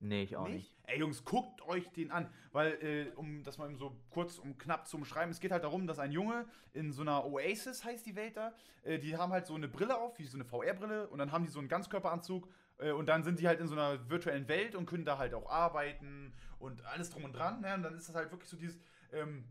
[0.00, 0.76] Nee, ich auch nicht.
[0.82, 4.58] Ey Jungs, guckt euch den an, weil äh, um das mal eben so kurz um
[4.58, 8.04] knapp zu umschreiben, es geht halt darum, dass ein Junge in so einer Oasis heißt
[8.04, 8.52] die Welt da,
[8.82, 11.46] äh, die haben halt so eine Brille auf, wie so eine VR-Brille und dann haben
[11.46, 14.74] die so einen Ganzkörperanzug äh, und dann sind die halt in so einer virtuellen Welt
[14.74, 17.74] und können da halt auch arbeiten und alles drum und dran, ne?
[17.74, 18.78] Und dann ist das halt wirklich so dieses
[19.12, 19.44] ähm,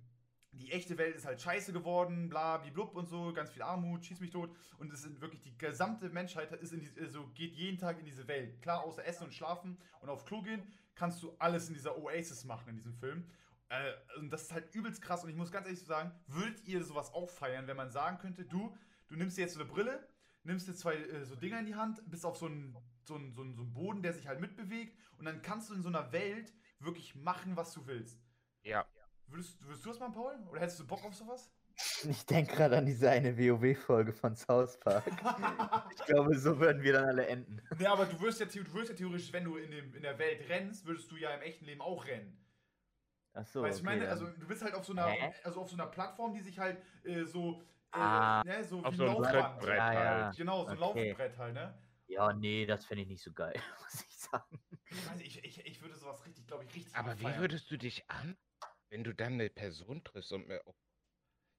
[0.54, 4.20] die echte Welt ist halt scheiße geworden, bla, blub und so, ganz viel Armut, schieß
[4.20, 4.56] mich tot.
[4.78, 8.06] Und es sind wirklich die gesamte Menschheit ist in die, also geht jeden Tag in
[8.06, 8.62] diese Welt.
[8.62, 10.64] Klar, außer Essen und Schlafen und auf Klo gehen,
[10.96, 13.26] kannst du alles in dieser Oasis machen in diesem Film.
[13.70, 15.24] Äh, und das ist halt übelst krass.
[15.24, 18.46] Und ich muss ganz ehrlich sagen, würdet ihr sowas auch feiern, wenn man sagen könnte,
[18.46, 18.76] du,
[19.08, 20.08] du nimmst dir jetzt so eine Brille,
[20.44, 23.32] nimmst dir zwei äh, so Dinger in die Hand, bist auf so einen so einen-
[23.34, 25.90] so einen- so einen Boden, der sich halt mitbewegt und dann kannst du in so
[25.90, 28.22] einer Welt wirklich machen, was du willst.
[28.64, 28.86] Ja.
[29.28, 30.36] Würdest, würdest du das mal, Paul?
[30.50, 31.52] Oder hättest du Bock auf sowas?
[32.08, 35.04] Ich denke gerade an diese eine WoW-Folge von South Park.
[35.98, 37.62] Ich glaube, so würden wir dann alle enden.
[37.80, 40.20] ne, aber du wirst ja, du wirst ja theoretisch, wenn du in, dem, in der
[40.20, 42.38] Welt rennst, würdest du ja im echten Leben auch rennen.
[43.34, 43.64] Ach so.
[43.64, 45.34] weißt du, ich okay, meine, dann- also du bist halt auf so einer, Hä?
[45.44, 48.94] also auf so einer Plattform, die sich halt äh, so, äh, Ah, ne, so auf
[48.94, 49.60] wie so ein ein Laufband.
[49.60, 50.26] Trittbrett Ja, ja.
[50.26, 50.36] halt.
[50.38, 51.08] Genau, so ein Okay.
[51.10, 51.74] Laufbrett halt, ne?
[52.14, 53.54] Ja, nee, das finde ich nicht so geil,
[53.84, 54.60] muss ich sagen.
[54.90, 57.70] Ich, weiß nicht, ich, ich, ich würde sowas richtig, glaube ich, richtig Aber wie würdest
[57.72, 58.38] du dich an,
[58.90, 60.62] wenn du dann eine Person triffst und mir.
[60.66, 60.76] Oh,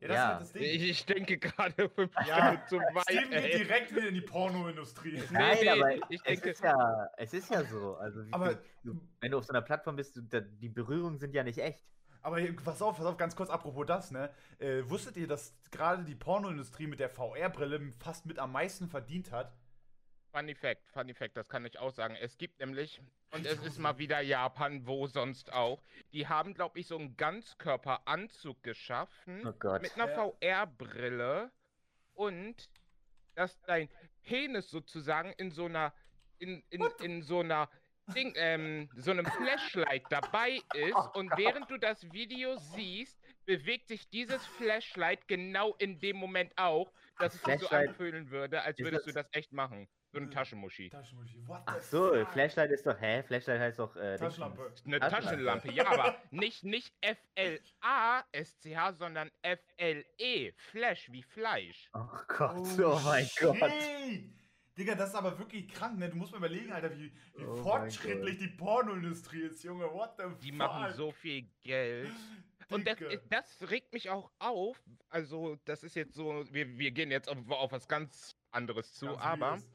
[0.01, 0.23] Ja, das Ja.
[0.25, 0.63] ist halt das Ding.
[0.63, 3.03] ich, ich denke gerade fünf Ja, Schritte zu weit.
[3.11, 3.59] Steven geht ey.
[3.65, 5.23] direkt wieder in die Pornoindustrie.
[5.31, 7.97] Nein, nee, aber ich es denke- ist ja, es ist ja so.
[7.97, 11.35] Also, Aber- du, wenn du auf so einer Plattform bist, du, da, die Berührungen sind
[11.35, 11.85] ja nicht echt.
[12.23, 14.33] Aber pass auf, pass auf, ganz kurz, apropos das, ne?
[14.59, 19.31] Äh, wusstet ihr, dass gerade die Pornoindustrie mit der VR-Brille fast mit am meisten verdient
[19.31, 19.53] hat?
[20.35, 22.17] Funny Fact, Funny Fact, das kann ich auch sagen.
[22.21, 25.81] Es gibt nämlich, und es ist mal wieder Japan, wo sonst auch,
[26.13, 29.81] die haben, glaube ich, so einen Ganzkörperanzug geschaffen Oh Gott.
[29.83, 30.33] mit einer Ja.
[30.41, 31.53] VR-Brille
[32.15, 32.69] und
[33.37, 33.89] dass dein
[34.25, 35.95] Penis sozusagen in so einer,
[36.39, 37.71] in, in, in so einer
[38.17, 43.87] Ding, ähm, so einem Flashlight dabei ist Oh und während du das Video siehst, bewegt
[43.87, 48.79] sich dieses Flashlight genau in dem Moment auch, dass es sich so anfühlen würde, als
[48.81, 49.89] würdest du das- das echt machen.
[50.15, 50.89] So eine Äh, Taschenmuschi.
[50.91, 52.31] Taschenmuschi, what Ach so, fuck?
[52.33, 53.23] Flashlight ist doch, hä?
[53.25, 54.73] Flashlight heißt doch, äh, Taschenlampe.
[54.87, 55.69] Eine Taschenlampe.
[55.69, 60.53] Taschenlampe, ja, aber nicht, nicht F-L-A-S-C-H, sondern F-L-E.
[60.53, 61.91] Flash wie Fleisch.
[61.95, 63.57] Oh Gott, oh, mein Gott.
[63.59, 64.31] shit.
[64.79, 66.09] Digga, das ist aber wirklich krank, ne?
[66.09, 69.85] Du musst mal überlegen, Alter, wie, wie Oh mein fortschrittlich die Pornoindustrie ist, Junge.
[69.93, 70.59] What the Die fuck?
[70.59, 72.11] machen so viel Geld.
[72.71, 72.99] Und das,
[73.29, 74.81] das regt mich auch auf.
[75.11, 79.07] Also, das ist jetzt so, wir, wir gehen jetzt auf, auf was ganz anderes zu,
[79.07, 79.74] Ganz aber Wildes.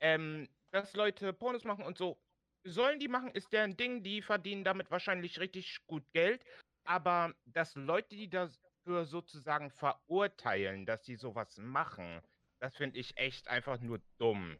[0.00, 2.18] Ähm, dass Leute Pornos machen und so,
[2.64, 6.44] sollen die machen, ist deren Ding, die verdienen damit wahrscheinlich richtig gut Geld.
[6.84, 12.22] Aber dass Leute, die dafür sozusagen verurteilen, dass sie sowas machen,
[12.60, 14.58] das finde ich echt einfach nur dumm.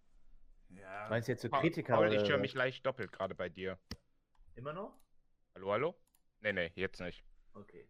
[0.71, 1.09] Ja.
[1.09, 3.79] Meinst du jetzt so Kritiker Paul, oder ich höre mich leicht doppelt gerade bei dir.
[4.55, 4.99] Immer noch?
[5.55, 6.01] Hallo, hallo?
[6.41, 7.25] Nee, nee, jetzt nicht.
[7.55, 7.89] Okay.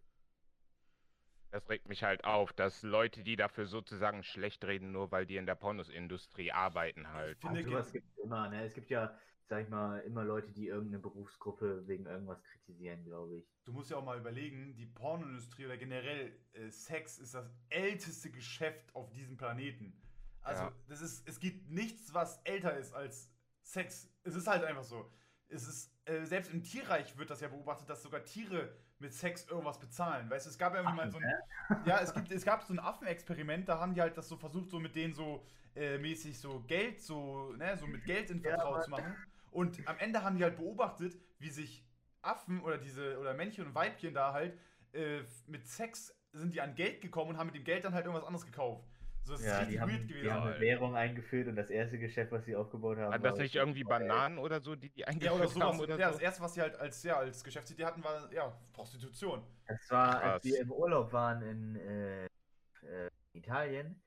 [1.51, 5.37] Das regt mich halt auf, dass Leute, die dafür sozusagen schlecht reden, nur weil die
[5.37, 7.37] in der Pornosindustrie arbeiten halt.
[7.39, 8.65] Ich finde, sowas gibt es immer, ne?
[8.67, 13.39] Es gibt ja, sag ich mal, immer Leute, die irgendeine Berufsgruppe wegen irgendwas kritisieren, glaube
[13.39, 13.45] ich.
[13.65, 18.31] Du musst ja auch mal überlegen, die Pornoindustrie oder generell äh, Sex ist das älteste
[18.31, 20.01] Geschäft auf diesem Planeten.
[20.43, 20.73] Also, Ja.
[20.87, 23.33] das ist, es gibt nichts, was älter ist als
[23.63, 24.09] Sex.
[24.23, 25.11] Es ist halt einfach so.
[25.49, 29.47] Es ist, äh, selbst im Tierreich wird das ja beobachtet, dass sogar Tiere mit Sex
[29.47, 30.29] irgendwas bezahlen.
[30.31, 31.85] Weißt du, es gab ja irgendwie mal so ein.
[31.87, 34.71] Ja, es, gibt, es gab so ein Affenexperiment, da haben die halt das so versucht,
[34.71, 35.45] so mit denen so
[35.75, 38.83] äh, mäßig so Geld, so, ne, so mit Geld in Ja, Vertrauen Mann.
[38.83, 39.17] zu machen.
[39.51, 41.85] Und am Ende haben die halt beobachtet, wie sich
[42.23, 44.59] Affen oder diese, oder Männchen und Weibchen da halt
[44.93, 48.05] äh, mit Sex sind die an Geld gekommen und haben mit dem Geld dann halt
[48.05, 48.90] irgendwas anderes gekauft.
[49.23, 50.31] So, das ist Ja, richtig die haben, weird die gewesen.
[50.33, 50.61] haben eine Alter.
[50.61, 53.13] Währung eingeführt und das erste Geschäft, was sie aufgebaut haben.
[53.13, 55.69] Waren das nicht irgendwie Bananen oder so, die die ja, eingeführt oder sowas.
[55.69, 56.13] haben oder ja, so?
[56.15, 59.43] das erste, was sie halt als, ja, als Geschäftsidee hatten, war ja Prostitution.
[59.67, 60.33] Das war, Krass.
[60.35, 64.03] als wir im Urlaub waren in äh, äh, Italien.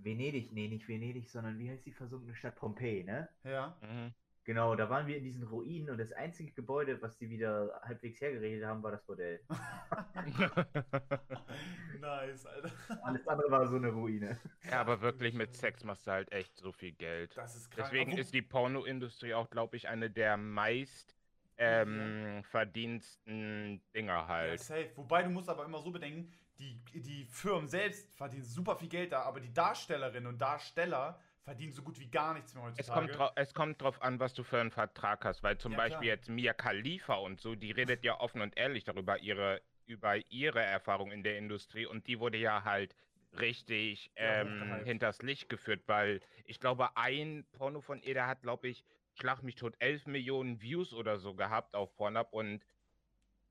[0.00, 2.54] Venedig, nee, nicht Venedig, sondern wie heißt die versunkene Stadt?
[2.56, 3.28] Pompeji, ne?
[3.44, 3.76] Ja.
[3.82, 4.14] Mhm.
[4.48, 8.18] Genau, da waren wir in diesen Ruinen und das einzige Gebäude, was die wieder halbwegs
[8.18, 9.42] hergerichtet haben, war das Bordell.
[12.00, 12.70] nice, Alter.
[13.02, 14.38] Alles andere war so eine Ruine.
[14.70, 17.36] ja, aber wirklich mit Sex machst du halt echt so viel Geld.
[17.36, 17.90] Das ist krank.
[17.90, 21.14] Deswegen ist die Pornoindustrie auch, glaube ich, eine der meist
[21.58, 24.60] ähm, verdiensten Dinger Ja, halt.
[24.60, 24.92] safe.
[24.96, 29.12] Wobei du musst aber immer so bedenken, die, die Firmen selbst verdienen super viel Geld
[29.12, 33.00] da, aber die Darstellerinnen und Darsteller verdienen so gut wie gar nichts mehr Es heutzutage.
[33.00, 35.78] kommt, drau- es kommt drauf an, was du für einen Vertrag hast, weil zum Ja,
[35.78, 36.16] Beispiel klar.
[36.16, 40.60] jetzt Mia Khalifa und so, die redet ja offen und ehrlich darüber ihre, über ihre
[40.62, 42.94] Erfahrung in der Industrie und die wurde ja halt
[43.32, 48.42] richtig Ja, ähm, hinters Licht geführt, weil ich glaube, ein Porno von ihr, der hat,
[48.42, 48.84] glaube ich,
[49.14, 52.64] Schlag mich tot, 11 Millionen Views oder so gehabt auf Pornhub und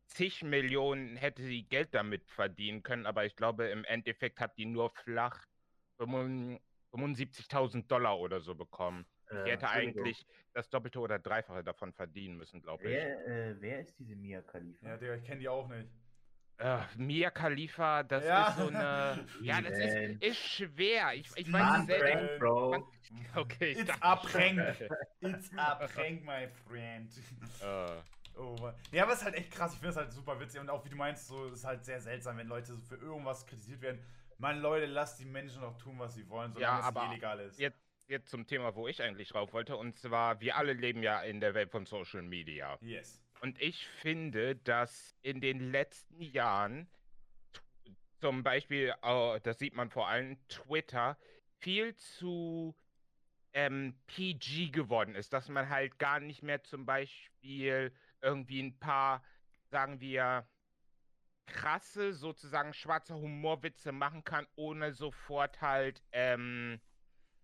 [0.07, 4.65] zig Millionen hätte sie Geld damit verdienen können, aber ich glaube, im Endeffekt hat die
[4.65, 5.45] nur flach
[5.97, 6.61] 75
[6.91, 9.05] 75.000 Dollar oder so bekommen.
[9.29, 12.89] Äh, Die hätte eigentlich das Doppelte oder Dreifache davon verdienen müssen, glaube ich.
[12.89, 14.87] Wer, äh, wer ist diese Mia Khalifa?
[14.87, 15.89] Ja, Digga, ich kenne die auch nicht.
[16.59, 18.47] Äh, Mia Khalifa, das Ja.
[18.49, 19.27] ist so eine.
[19.41, 21.13] ja, das ist, ist schwer.
[21.13, 22.37] Ich, ich weiß selber.
[22.39, 22.91] Bro.
[23.35, 24.89] Okay, ich It's dachte a prank.
[25.21, 27.09] It's a prank, my friend.
[27.61, 28.01] Äh,
[28.39, 28.75] Oh Mann.
[28.91, 29.73] Ja, aber es ist halt echt krass.
[29.73, 30.61] Ich finde es halt super witzig.
[30.61, 33.45] Und auch wie du meinst, so ist halt sehr seltsam, wenn Leute so für irgendwas
[33.47, 34.03] kritisiert werden.
[34.39, 37.39] Mann, Leute, lasst die Menschen doch tun, was sie wollen, solange Ja, es aber illegal
[37.39, 37.59] ist.
[37.59, 39.75] jetzt, jetzt zum Thema, wo ich eigentlich drauf wollte.
[39.77, 42.77] Und zwar, wir alle leben ja in der Welt von Social Media.
[42.81, 43.21] Yes.
[43.41, 46.87] Und ich finde, dass in den letzten Jahren,
[48.19, 51.17] zum Beispiel, äh, das sieht man vor allem, Twitter,
[51.59, 52.75] viel zu
[53.53, 59.23] ähm, PG geworden ist, dass man halt gar nicht mehr zum Beispiel irgendwie ein paar,
[59.71, 60.47] sagen wir,
[61.47, 66.79] krasse, sozusagen schwarze Humorwitze machen kann, ohne sofort halt ähm,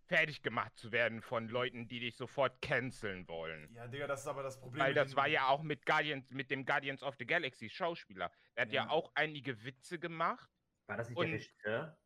[0.05, 3.73] fertig gemacht zu werden von Leuten, die dich sofort canceln wollen.
[3.73, 4.83] Ja, Digga, das ist aber das Problem.
[4.83, 8.31] Weil das war ja auch mit Guardians, mit dem Guardians of the Galaxy Schauspieler.
[8.55, 8.89] Der hat ja, Ja.
[8.89, 10.49] auch einige Witze gemacht.
[10.87, 11.97] War das nicht Und- der Regisseur?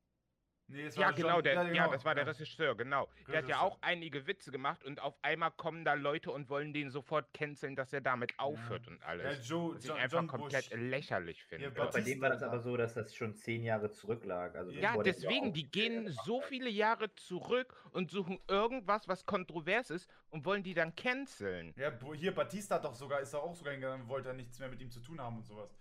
[0.69, 2.31] Nee, es Ja, genau, der, ja, genau, das war der ja.
[2.31, 3.07] Regisseur, genau.
[3.27, 3.61] Der hat ja Regisseur.
[3.61, 7.75] auch einige Witze gemacht und auf einmal kommen da Leute und wollen den sofort canceln,
[7.77, 9.47] dass er damit aufhört und Ja, alles.
[9.47, 10.79] Joe, Was ich John, einfach John komplett Bush.
[10.79, 11.71] lächerlich finde.
[11.73, 14.55] Ja, bei dem war das aber so, dass das schon zehn Jahre zurücklag.
[14.55, 19.25] Also Ja, Ja, der deswegen, die gehen so viele Jahre zurück und suchen irgendwas, was
[19.25, 21.73] kontrovers ist und wollen die dann canceln.
[21.77, 24.67] Ja, hier, Batista hat doch sogar, ist da auch sogar hingegangen, wollte er nichts mehr
[24.67, 25.77] mit ihm zu tun haben und sowas.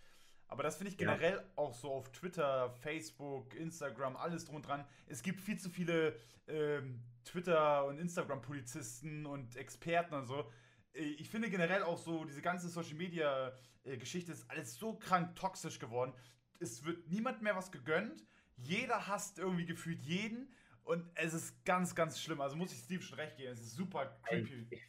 [0.49, 1.15] Aber das finde ich Ja.
[1.15, 4.85] generell auch so auf Twitter, Facebook, Instagram, alles drum und dran.
[5.07, 6.19] Es gibt viel zu viele
[6.49, 10.51] ähm, Twitter- und Instagram-Polizisten und Experten und so.
[10.95, 16.13] Äh, Ich finde generell auch so, diese ganze Social-Media-Geschichte ist alles so krank toxisch geworden.
[16.61, 18.25] Es wird niemand mehr was gegönnt.
[18.57, 20.53] Jeder hasst irgendwie gefühlt jeden.
[20.85, 22.41] Und es ist ganz, ganz schlimm.
[22.41, 23.53] Also muss ich Steve schon recht geben.
[23.53, 24.69] Es ist super creepy.
[24.71, 24.81] Ich,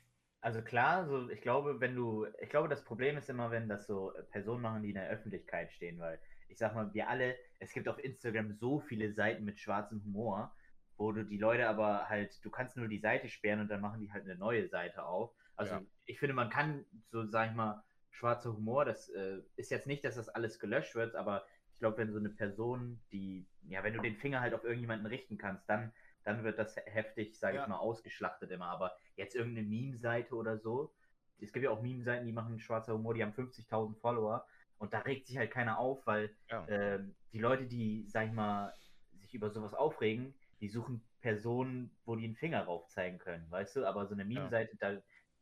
[0.47, 3.85] also klar, so ich glaube, wenn du, ich glaube, das Problem ist immer, wenn das
[3.85, 7.73] so Personen machen, die in der Öffentlichkeit stehen, weil ich sag mal, wir alle, es
[7.73, 10.55] gibt auf Instagram so viele Seiten mit schwarzem Humor,
[10.95, 13.99] wo du die Leute aber halt, du kannst nur die Seite sperren und dann machen
[13.99, 15.35] die halt eine neue Seite auf.
[15.57, 15.81] Also Ja.
[16.05, 20.05] ich finde, man kann so, sag ich mal, schwarzer Humor, das äh, ist jetzt nicht,
[20.05, 23.93] dass das alles gelöscht wird, aber ich glaube, wenn so eine Person, die, ja, wenn
[23.93, 25.93] du den Finger halt auf irgendjemanden richten kannst, dann,
[26.23, 27.63] dann wird das heftig, sage Ja.
[27.63, 28.67] ich mal, ausgeschlachtet immer.
[28.67, 30.93] Aber jetzt irgendeine Meme-Seite oder so,
[31.39, 34.45] es gibt ja auch Meme-Seiten, die machen schwarzer Humor, die haben 50.000 Follower
[34.77, 36.65] und da regt sich halt keiner auf, weil Ja.
[36.67, 38.73] ähm, die Leute, die, sag ich mal,
[39.19, 43.75] sich über sowas aufregen, die suchen Personen, wo die einen Finger rauf zeigen können, weißt
[43.75, 43.85] du?
[43.85, 45.01] Aber so eine Meme-Seite, da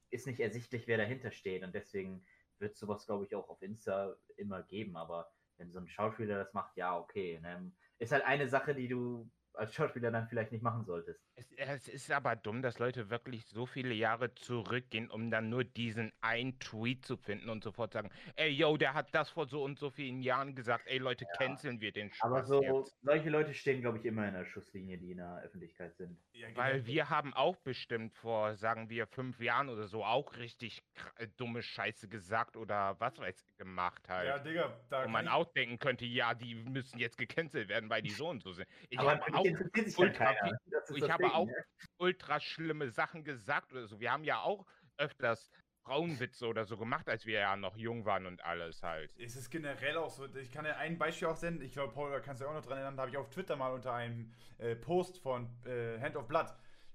[0.09, 2.25] ist nicht ersichtlich, wer dahinter steht und deswegen
[2.59, 4.95] wird sowas, glaube ich, auch auf Insta immer geben.
[4.95, 7.39] Aber wenn so ein Schauspieler das macht, ja, okay.
[7.41, 7.71] Ne?
[7.99, 11.19] Ist halt eine Sache, die du als Schauspieler dann vielleicht nicht machen solltest.
[11.35, 15.63] Es, es ist aber dumm, dass Leute wirklich so viele Jahre zurückgehen, um dann nur
[15.63, 19.63] diesen einen Tweet zu finden und sofort sagen, ey, yo, der hat das vor so
[19.63, 22.97] und so vielen Jahren gesagt, ey, Leute, canceln wir den Aber Spaß so, jetzt.
[23.01, 26.17] solche Leute stehen, glaube ich, immer in der Schusslinie, die in der Öffentlichkeit sind.
[26.31, 30.37] Ja, Weil generell- wir haben auch bestimmt vor, sagen wir, fünf Jahren oder so auch
[30.37, 30.83] richtig
[31.17, 34.27] äh, dumme Scheiße gesagt oder was weiß ich gemacht halt.
[34.27, 37.89] Ja, Digga, da Wo kann man auch denken könnte, ja, die müssen jetzt gecancelt werden,
[37.89, 38.67] weil die so und so sind.
[38.89, 40.39] Ich Aber habe auch interessiert sich ultra keiner.
[40.49, 41.65] viel- Das ist ich habe Ding, auch ne?
[41.97, 43.99] ultra schlimme Sachen gesagt oder so.
[43.99, 44.65] Wir haben ja auch
[44.97, 45.49] öfters
[45.83, 49.13] Frauenwitze oder so gemacht, als wir ja noch jung waren und alles halt.
[49.19, 52.09] Es ist generell auch so, ich kann ja ein Beispiel auch senden, ich glaube, Paul,
[52.11, 54.31] da kannst du auch noch dran erinnern, da habe ich auf Twitter mal unter einem
[54.57, 56.47] äh, Post von äh, Hand of Blood,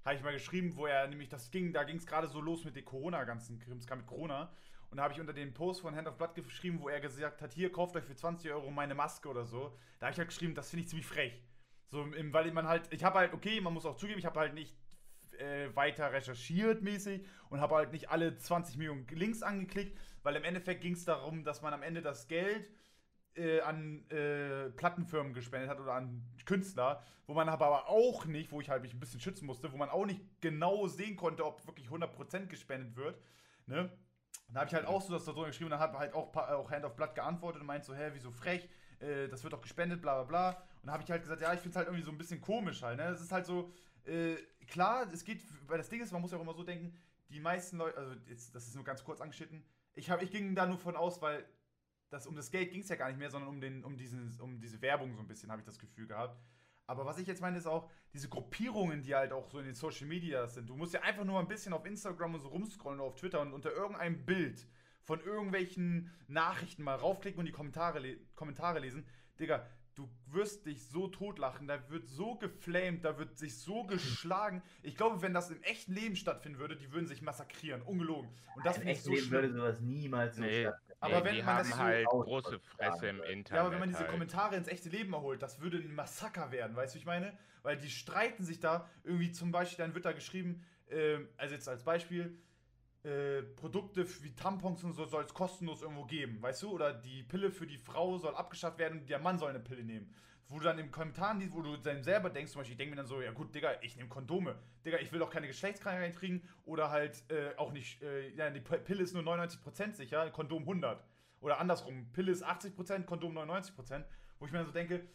[0.03, 2.65] habe ich mal geschrieben, wo er nämlich, das ging, da ging es gerade so los
[2.65, 4.51] mit den Corona, ganzen Krims, kam mit Corona.
[4.89, 7.41] Und da habe ich unter den Post von Hand of Blood geschrieben, wo er gesagt
[7.41, 9.77] hat, hier, kauft euch für 20 Euro meine Maske oder so.
[9.99, 11.41] Da habe ich halt geschrieben, das finde ich ziemlich frech.
[11.91, 14.39] So, im, weil man halt, ich habe halt, okay, man muss auch zugeben, ich habe
[14.39, 14.75] halt nicht
[15.39, 20.43] äh, weiter recherchiert mäßig und habe halt nicht alle 20 Millionen Links angeklickt, weil im
[20.43, 22.69] Endeffekt ging es darum, dass man am Ende das Geld
[23.35, 28.61] äh, an äh, Plattenfirmen gespendet hat oder an Künstler, wo man aber auch nicht, wo
[28.61, 31.65] ich halt mich ein bisschen schützen musste, wo man auch nicht genau sehen konnte, ob
[31.67, 33.21] wirklich 100% gespendet wird.
[33.67, 33.91] Ne?
[34.49, 36.31] Da habe ich halt auch so das da drunter geschrieben und dann hat halt auch,
[36.31, 38.67] pa- auch Hand of Blood geantwortet und meint so, hä, wieso frech,
[38.99, 40.63] äh, das wird doch gespendet, bla bla bla.
[40.81, 42.41] Und da habe ich halt gesagt, ja, ich finde es halt irgendwie so ein bisschen
[42.41, 43.05] komisch halt, ne?
[43.05, 43.71] Es ist halt so,
[44.05, 44.35] äh,
[44.67, 46.95] klar, es geht, weil das Ding ist, man muss ja auch immer so denken,
[47.29, 49.63] die meisten Leute, also jetzt, das ist nur ganz kurz angeschnitten,
[49.93, 51.45] ich, hab, ich ging da nur von aus, weil
[52.09, 54.39] das, um das Geld ging es ja gar nicht mehr, sondern um, den, um, diesen,
[54.41, 56.39] um diese Werbung so ein bisschen, habe ich das Gefühl gehabt.
[56.87, 59.75] Aber was ich jetzt meine, ist auch diese Gruppierungen, die halt auch so in den
[59.75, 60.69] Social Media sind.
[60.69, 63.39] Du musst ja einfach nur ein bisschen auf Instagram und so rumscrollen oder auf Twitter
[63.39, 64.67] und unter irgendeinem Bild
[65.03, 69.05] von irgendwelchen Nachrichten mal raufklicken und die Kommentare, le Kommentare lesen.
[69.39, 69.65] Digga,
[70.01, 74.61] du wirst dich so totlachen, da wird so geflamed, da wird sich so geschlagen.
[74.81, 78.29] Ich glaube, wenn das im echten Leben stattfinden würde, die würden sich massakrieren, ungelogen.
[78.55, 79.41] Und das Im finde ich echten so Leben schlimm.
[79.41, 80.61] würde sowas niemals so Nee.
[80.63, 80.91] stattfinden.
[81.01, 83.49] Aber Nee, wenn die man haben das so halt aus- große Fresse im Internet.
[83.51, 84.11] Ja, aber wenn man diese halt.
[84.11, 87.37] Kommentare ins echte Leben erholt, das würde ein Massaker werden, weißt du, wie ich meine?
[87.63, 91.67] Weil die streiten sich da irgendwie zum Beispiel, dann wird da geschrieben, ähm, also jetzt
[91.67, 92.37] als Beispiel,
[93.03, 96.71] äh, Produkte wie Tampons und so soll es kostenlos irgendwo geben, weißt du?
[96.71, 99.83] Oder die Pille für die Frau soll abgeschafft werden und der Mann soll eine Pille
[99.83, 100.13] nehmen.
[100.47, 102.97] Wo du dann im Kommentar, wo du dann selber denkst, zum Beispiel, ich denke mir
[102.97, 104.59] dann so, ja gut, Digga, ich nehme Kondome.
[104.85, 108.59] Digga, ich will doch keine Geschlechtskrankheit kriegen oder halt äh, auch nicht, äh, ja, die
[108.59, 111.03] Pille ist nur 99% sicher, Kondom 100.
[111.39, 114.03] Oder andersrum, Pille ist 80%, Kondom 99%.
[114.39, 115.07] Wo ich mir dann so denke,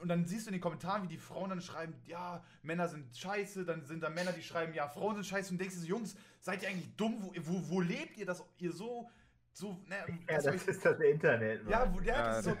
[0.00, 3.16] und dann siehst du in den Kommentaren, wie die Frauen dann schreiben, ja, Männer sind
[3.16, 6.16] scheiße, dann sind da Männer, die schreiben, ja, Frauen sind scheiße und denkst du Jungs,
[6.40, 7.16] seid ihr eigentlich dumm?
[7.20, 9.10] Wo, wo, wo lebt ihr, dass ihr so,
[9.58, 9.96] so, ne,
[10.28, 11.64] Ja, das euch- ist das Internet.
[11.64, 11.72] Mann.
[11.72, 12.56] ja, wo, ja, Ja, das ist so.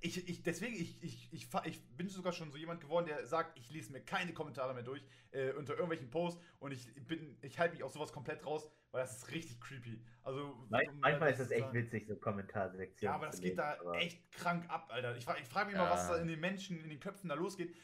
[0.00, 3.56] Ich, ich, deswegen, ich, ich, ich, ich bin sogar schon so jemand geworden, der sagt,
[3.58, 7.58] ich lese mir keine Kommentare mehr durch äh, unter irgendwelchen Posts und ich bin, ich
[7.58, 10.02] halte mich aus sowas komplett raus, weil das ist richtig creepy.
[10.22, 11.74] Also Man- um Manchmal das ist es zu echt sagen.
[11.78, 13.12] witzig, so Kommentarsektionen.
[13.12, 15.14] Ja, aber das zu geht lesen, da echt krank ab, Alter.
[15.16, 16.16] Ich, ich frage mich immer, was Ja.
[16.16, 17.76] da in den Menschen, in den Köpfen da losgeht.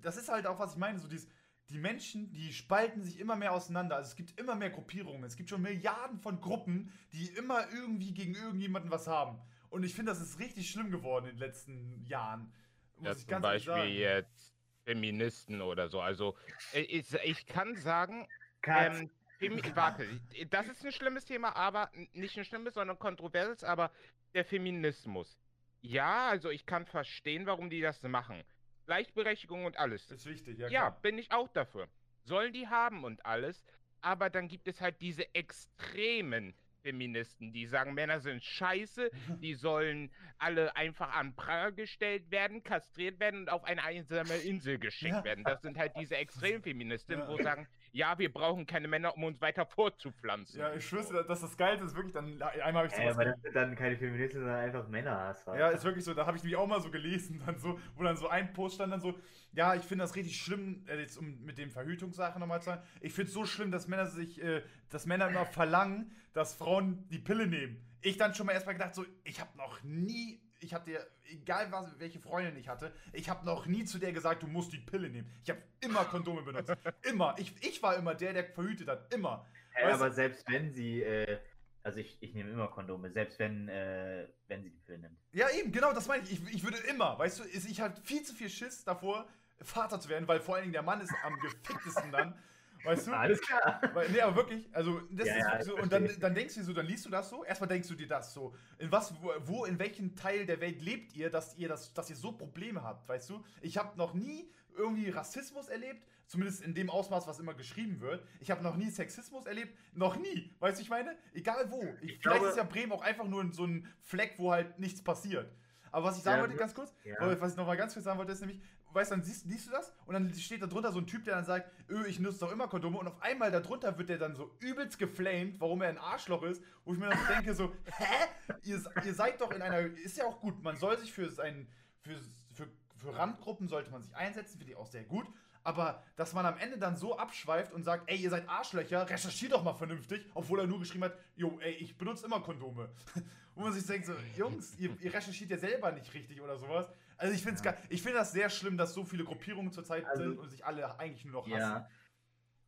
[0.00, 1.28] Das ist halt auch, was ich meine, so dieses,
[1.70, 3.96] die Menschen, die spalten sich immer mehr auseinander.
[3.96, 5.24] Also es gibt immer mehr Gruppierungen.
[5.24, 9.40] Es gibt schon Milliarden von Gruppen, die immer irgendwie gegen irgendjemanden was haben.
[9.70, 12.52] Und ich finde, das ist richtig schlimm geworden in den letzten Jahren.
[12.96, 13.90] Muss Ja, ich zum ganz ehrlich Beispiel sagen.
[13.92, 14.54] jetzt
[14.84, 16.00] Feministen oder so.
[16.00, 16.36] Also
[16.72, 18.28] äh, ich, ich kann sagen,
[18.66, 19.10] ähm,
[19.74, 20.06] warte,
[20.50, 23.90] das ist ein schlimmes Thema, aber nicht ein schlimmes, sondern kontroverses, aber
[24.34, 25.38] der Feminismus.
[25.80, 28.42] Ja, also ich kann verstehen, warum die das machen.
[28.86, 30.10] Gleichberechtigung und alles.
[30.10, 31.00] ist wichtig, ja, Ja, klar.
[31.02, 31.88] bin ich auch dafür.
[32.22, 33.64] Sollen die haben und alles,
[34.00, 39.10] aber dann gibt es halt diese extremen Feministen, die sagen, Männer sind scheiße,
[39.42, 44.78] die sollen alle einfach an Pranger gestellt werden, kastriert werden und auf eine einsame Insel
[44.78, 45.24] geschickt Ja.
[45.24, 45.42] werden.
[45.42, 47.28] Das sind halt diese Extremfeministinnen, Ja.
[47.28, 47.66] wo sagen,
[47.96, 50.60] ja, wir brauchen keine Männer, um uns weiter fortzupflanzen.
[50.60, 53.40] Ja, ich schwöre, dass das Geilste ist wirklich dann, einmal habe ich sowas aber das
[53.40, 55.46] sind dann keine Feministen, sondern einfach Männerhass.
[55.46, 58.02] Ja, ist wirklich so, da habe ich mich auch mal so gelesen, dann so, wo
[58.02, 59.18] dann so ein Post stand dann so,
[59.52, 62.82] ja, ich finde das richtig schlimm, äh, jetzt um mit dem Verhütungssache nochmal zu sagen,
[63.00, 67.08] ich finde es so schlimm, dass Männer sich, äh, dass Männer immer verlangen, dass Frauen
[67.08, 67.82] die Pille nehmen.
[68.02, 71.98] Ich dann schon mal erstmal gedacht, so, ich habe noch nie, ich hatte, egal was,
[71.98, 75.08] welche Freundin ich hatte, ich habe noch nie zu der gesagt, du musst die Pille
[75.08, 75.30] nehmen.
[75.42, 76.72] Ich habe immer Kondome benutzt.
[77.02, 77.34] immer.
[77.38, 79.12] Ich, ich war immer der, der verhütet hat.
[79.12, 79.46] Immer.
[79.78, 81.38] Du- aber selbst wenn sie, äh,
[81.82, 85.18] also ich, ich nehme immer Kondome, selbst wenn, äh, wenn sie die Pille nimmt.
[85.32, 86.32] Ja, eben, genau, das meine ich.
[86.32, 86.54] ich.
[86.54, 89.26] Ich würde immer, weißt du, ist, ich hatte viel zu viel Schiss davor,
[89.60, 92.38] Vater zu werden, weil vor allen Dingen der Mann ist am geficktesten dann.
[92.86, 93.12] Weißt du?
[93.12, 93.80] Alles klar.
[93.94, 95.76] Weil, nee, aber wirklich, also das Ja, ist ja, so.
[95.78, 97.94] Und dann, dann denkst du dir so, dann liest du das so, erstmal denkst du
[97.94, 98.54] dir das so.
[98.78, 99.14] In was,
[99.44, 102.82] wo, in welchem Teil der Welt lebt ihr, dass ihr das, dass ihr so Probleme
[102.82, 103.44] habt, weißt du?
[103.60, 108.22] Ich habe noch nie irgendwie Rassismus erlebt, zumindest in dem Ausmaß, was immer geschrieben wird.
[108.40, 110.54] Ich habe noch nie Sexismus erlebt, noch nie.
[110.58, 111.16] Weißt du, ich meine?
[111.32, 111.82] Egal wo.
[112.02, 114.78] Ich, Ich vielleicht glaube- ist ja Bremen auch einfach nur so ein Fleck, wo halt
[114.78, 115.50] nichts passiert.
[115.92, 117.40] Aber was ich sagen Ja, wollte, ganz kurz, ja.
[117.40, 118.60] was ich noch mal ganz kurz sagen wollte, ist nämlich,
[118.94, 121.34] weißt dann siehst, liest du das und dann steht da drunter so ein Typ, der
[121.36, 124.34] dann sagt, öh, ich nutze doch immer Kondome und auf einmal darunter wird der dann
[124.34, 128.54] so übelst geflamed, warum er ein Arschloch ist, wo ich mir dann denke, so, hä?
[128.64, 131.68] Ihr, ihr seid doch in einer, ist ja auch gut, man soll sich für sein,
[132.00, 132.16] für,
[132.52, 135.26] für, für Randgruppen sollte man sich einsetzen, finde ich auch sehr gut,
[135.66, 139.52] aber dass man am Ende dann so abschweift und sagt, ey, ihr seid Arschlöcher, recherchiert
[139.52, 142.88] doch mal vernünftig, obwohl er nur geschrieben hat, jo, ey, ich benutze immer Kondome.
[143.56, 146.86] Wo man sich denkt, so, Jungs, ihr, ihr recherchiert ja selber nicht richtig oder sowas.
[147.18, 147.70] Also ich finde Ja.
[147.72, 150.64] es ich finde das sehr schlimm, dass so viele Gruppierungen zurzeit Also- sind und sich
[150.64, 151.58] alle eigentlich nur noch hassen.
[151.58, 151.88] Ja.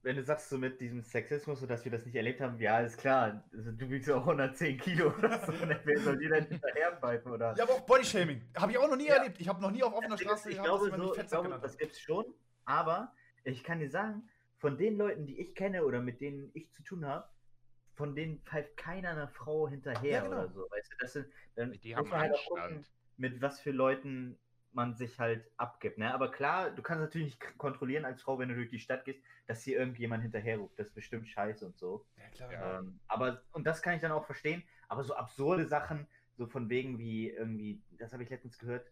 [0.03, 2.78] Wenn du sagst, so mit diesem Sexismus, so dass wir das nicht erlebt haben, ja,
[2.80, 3.44] ist klar.
[3.53, 5.53] Also, du wiegst ja auch 110 Kilo oder so.
[5.53, 7.32] und Wer soll dir denn hinterherpfeifen?
[7.32, 7.55] Oder?
[7.57, 8.40] Ja, aber auch Bodyshaming.
[8.57, 9.16] Habe ich auch noch nie Ja.
[9.16, 9.40] erlebt.
[9.40, 11.59] Ich habe noch nie auf offener Straße ich gehabt, dass glaube, mich so, ich glaube
[11.61, 12.24] das gibt's schon,
[12.64, 13.12] aber
[13.44, 14.28] ich kann dir sagen,
[14.59, 17.28] von den Leuten, die ich kenne oder mit denen ich zu tun habe,
[17.96, 20.36] von denen pfeift keiner einer Frau hinterher Ja, genau.
[20.36, 20.61] oder so.
[20.70, 21.26] Weißt du, das sind,
[21.57, 22.88] dann Die haben man halt gucken, Anstand.
[23.18, 24.38] Mit was für Leuten
[24.72, 25.98] man sich halt abgibt.
[25.98, 26.12] Ne?
[26.12, 29.20] Aber klar, du kannst natürlich nicht kontrollieren als Frau, wenn du durch die Stadt gehst,
[29.46, 30.78] dass hier irgendjemand hinterherruft.
[30.78, 32.06] Das ist bestimmt scheiße und so.
[32.16, 32.52] Ja, klar.
[32.52, 32.78] Ja.
[32.78, 36.06] Ähm, aber, und das kann ich dann auch verstehen, aber so absurde Sachen,
[36.36, 38.86] so von wegen wie irgendwie, das habe ich letztens gehört,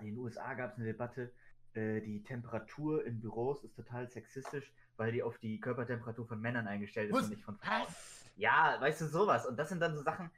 [0.00, 1.32] in den USA gab es eine Debatte,
[1.74, 6.68] äh, die Temperatur in Büros ist total sexistisch, weil die auf die Körpertemperatur von Männern
[6.68, 7.24] eingestellt ist Was?
[7.24, 7.82] und nicht von Frauen.
[7.86, 8.30] Was?
[8.36, 9.46] Ja, weißt du, sowas.
[9.46, 10.30] Und das sind dann so Sachen,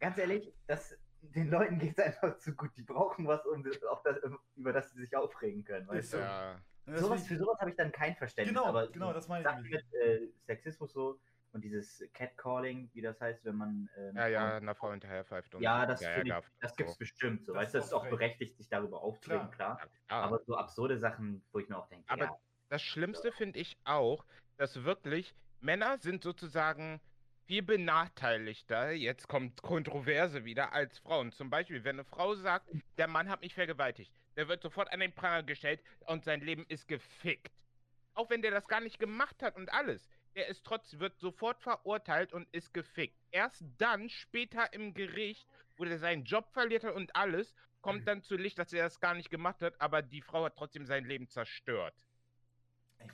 [0.00, 2.70] ganz ehrlich, das, den Leuten geht es einfach zu gut.
[2.76, 3.78] Die brauchen was, um das,
[4.56, 5.86] über das sie sich aufregen können.
[5.88, 6.16] Weißt du?
[6.18, 6.22] so.
[6.22, 6.60] Ja.
[6.98, 8.56] Sowas, für sowas habe ich dann kein Verständnis.
[8.56, 11.20] Genau, aber genau, so das meine ich mit äh, Sexismus so
[11.52, 13.90] und dieses Catcalling, wie das heißt, wenn man.
[13.96, 15.54] Äh, Ja, eine ja, Frau- einer Frau hinterher pfeift.
[15.54, 16.76] und- Ja, das, ja, ja, das so.
[16.76, 17.52] gibt's bestimmt so.
[17.52, 18.10] Das weißt du, ist das ist auch auch recht.
[18.12, 19.78] berechtigt, sich darüber aufzuregen, klar.
[20.10, 22.38] Ja, Aber so absurde Sachen, wo ich mir auch denke, Aber ja,
[22.70, 24.24] das Schlimmste finde ich auch,
[24.56, 27.00] dass wirklich Männer sind sozusagen
[27.48, 31.32] viel benachteiligter, jetzt kommt Kontroverse wieder, als Frauen.
[31.32, 32.68] Zum Beispiel, wenn eine Frau sagt,
[32.98, 36.66] der Mann hat mich vergewaltigt, der wird sofort an den Pranger gestellt und sein Leben
[36.68, 37.50] ist gefickt.
[38.12, 40.06] Auch wenn der das gar nicht gemacht hat und alles.
[40.34, 43.16] der ist trotzdem, wird sofort verurteilt und ist gefickt.
[43.30, 48.22] Erst dann, später im Gericht, wo der seinen Job verliert hat und alles, kommt dann
[48.22, 51.06] zu Licht, dass er das gar nicht gemacht hat, aber die Frau hat trotzdem sein
[51.06, 51.94] Leben zerstört.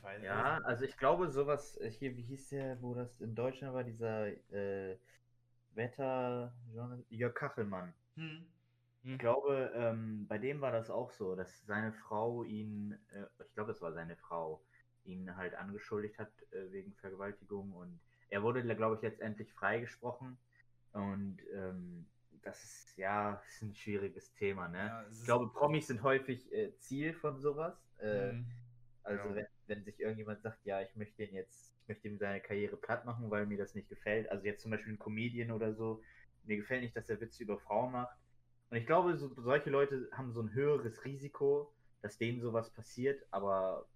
[0.04, 3.74] Weiß Ja, also ich glaube, sowas, äh, hier, wie hieß der, wo das in Deutschland
[3.74, 4.98] war, dieser äh,
[5.74, 6.52] Wetter,
[7.08, 7.94] Jörg Kachelmann.
[8.16, 8.46] Hm.
[9.02, 13.54] Ich glaube, ähm, bei dem war das auch so, dass seine Frau ihn, äh, ich
[13.54, 14.62] glaube, es war seine Frau,
[15.04, 18.00] ihn halt angeschuldigt hat äh, wegen Vergewaltigung und
[18.30, 20.38] er wurde, glaube ich, letztendlich freigesprochen.
[20.92, 22.06] Und ähm,
[22.42, 24.86] das ist ja ist ein schwieriges Thema, ne?
[24.86, 27.74] Ja, ich glaube, Promis sind häufig äh, Ziel von sowas.
[27.98, 28.46] Äh, Hm.
[29.02, 29.34] Also Ja.
[29.34, 32.76] wenn, wenn sich irgendjemand sagt, ja, ich möchte ihn jetzt, ich möchte ihm seine Karriere
[32.76, 34.30] platt machen, weil mir das nicht gefällt.
[34.30, 36.02] Also jetzt zum Beispiel ein Comedian oder so,
[36.44, 38.16] mir gefällt nicht, dass er Witze über Frauen macht.
[38.70, 43.22] Und ich glaube, so, solche Leute haben so ein höheres Risiko, dass denen sowas passiert,
[43.30, 43.86] aber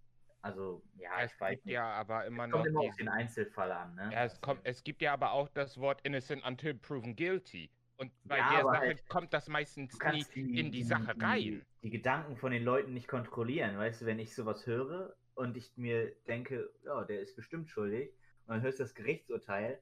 [0.41, 1.75] also, ja, es ich weiß gibt nicht.
[1.75, 4.11] ja aber immer Es noch kommt immer auf diesen- den Einzelfall an, ne?
[4.13, 7.71] Ja, es, kommt, es gibt ja aber auch das Wort innocent until proven guilty.
[7.97, 11.25] Und bei Ja, der Sache halt- kommt das meistens nie die, in die Sache die,
[11.25, 11.67] rein.
[11.83, 15.77] Die Gedanken von den Leuten nicht kontrollieren, weißt du, wenn ich sowas höre und ich
[15.77, 18.11] mir denke, ja, der ist bestimmt schuldig,
[18.47, 19.79] und dann hörst du das Gerichtsurteil,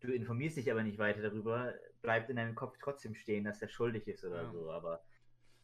[0.00, 3.68] du informierst dich aber nicht weiter darüber, bleibt in deinem Kopf trotzdem stehen, dass er
[3.68, 4.50] schuldig ist oder Ja.
[4.52, 5.02] so, aber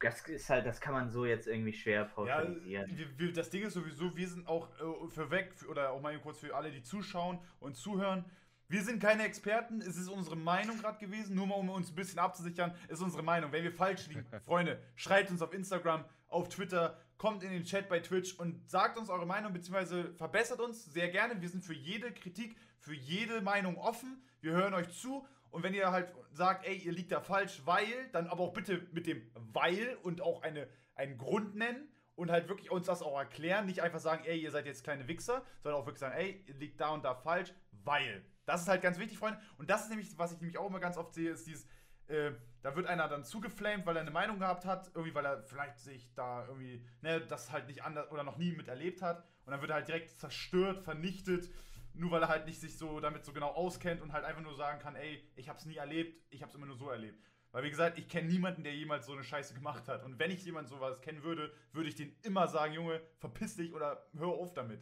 [0.01, 2.91] das ist halt, das kann man so jetzt irgendwie schwer Ja, pauschalisieren.
[2.99, 6.01] wir, wir, das Ding ist sowieso, wir sind auch äh, für weg, für, oder auch
[6.03, 8.25] mal kurz für alle, die zuschauen und zuhören.
[8.69, 11.95] Wir sind keine Experten, es ist unsere Meinung gerade gewesen, nur mal um uns ein
[11.95, 13.53] bisschen abzusichern, ist unsere Meinung.
[13.53, 17.89] Wenn wir falsch liegen, Freunde, schreibt uns auf Instagram, auf Twitter, kommt in den Chat
[17.89, 21.41] bei Twitch und sagt uns eure Meinung, beziehungsweise verbessert uns sehr gerne.
[21.41, 24.23] Wir sind für jede Kritik, für jede Meinung offen.
[24.41, 28.09] Wir hören euch zu und wenn ihr halt sagt, ey, ihr liegt da falsch, weil,
[28.13, 32.49] dann aber auch bitte mit dem weil und auch eine, einen Grund nennen und halt
[32.49, 33.67] wirklich uns das auch erklären.
[33.67, 36.55] Nicht einfach sagen, ey, ihr seid jetzt kleine Wichser, sondern auch wirklich sagen, ey, ihr
[36.55, 37.55] liegt da und da falsch,
[37.85, 38.25] weil.
[38.45, 39.41] Das ist halt ganz wichtig, Freunde.
[39.59, 41.67] Und das ist nämlich, was ich nämlich auch immer ganz oft sehe, ist dieses,
[42.09, 42.33] äh,
[42.67, 45.79] da wird einer dann zugeflamed, weil er eine Meinung gehabt hat, irgendwie, weil er vielleicht
[45.79, 49.25] sich da irgendwie, ne, das halt nicht anders oder noch nie miterlebt hat.
[49.45, 51.49] Und dann wird er halt direkt zerstört, vernichtet,
[51.95, 54.57] nur weil er halt nicht sich so damit so genau auskennt und halt einfach nur
[54.57, 57.23] sagen kann, ey, ich hab's nie erlebt, ich hab's immer nur so erlebt.
[57.53, 60.03] Weil wie gesagt, ich kenne niemanden, der jemals so eine Scheiße gemacht hat.
[60.03, 63.73] Und wenn ich jemand sowas kennen würde, würde ich den immer sagen, Junge, verpiss dich
[63.75, 64.81] oder hör auf damit.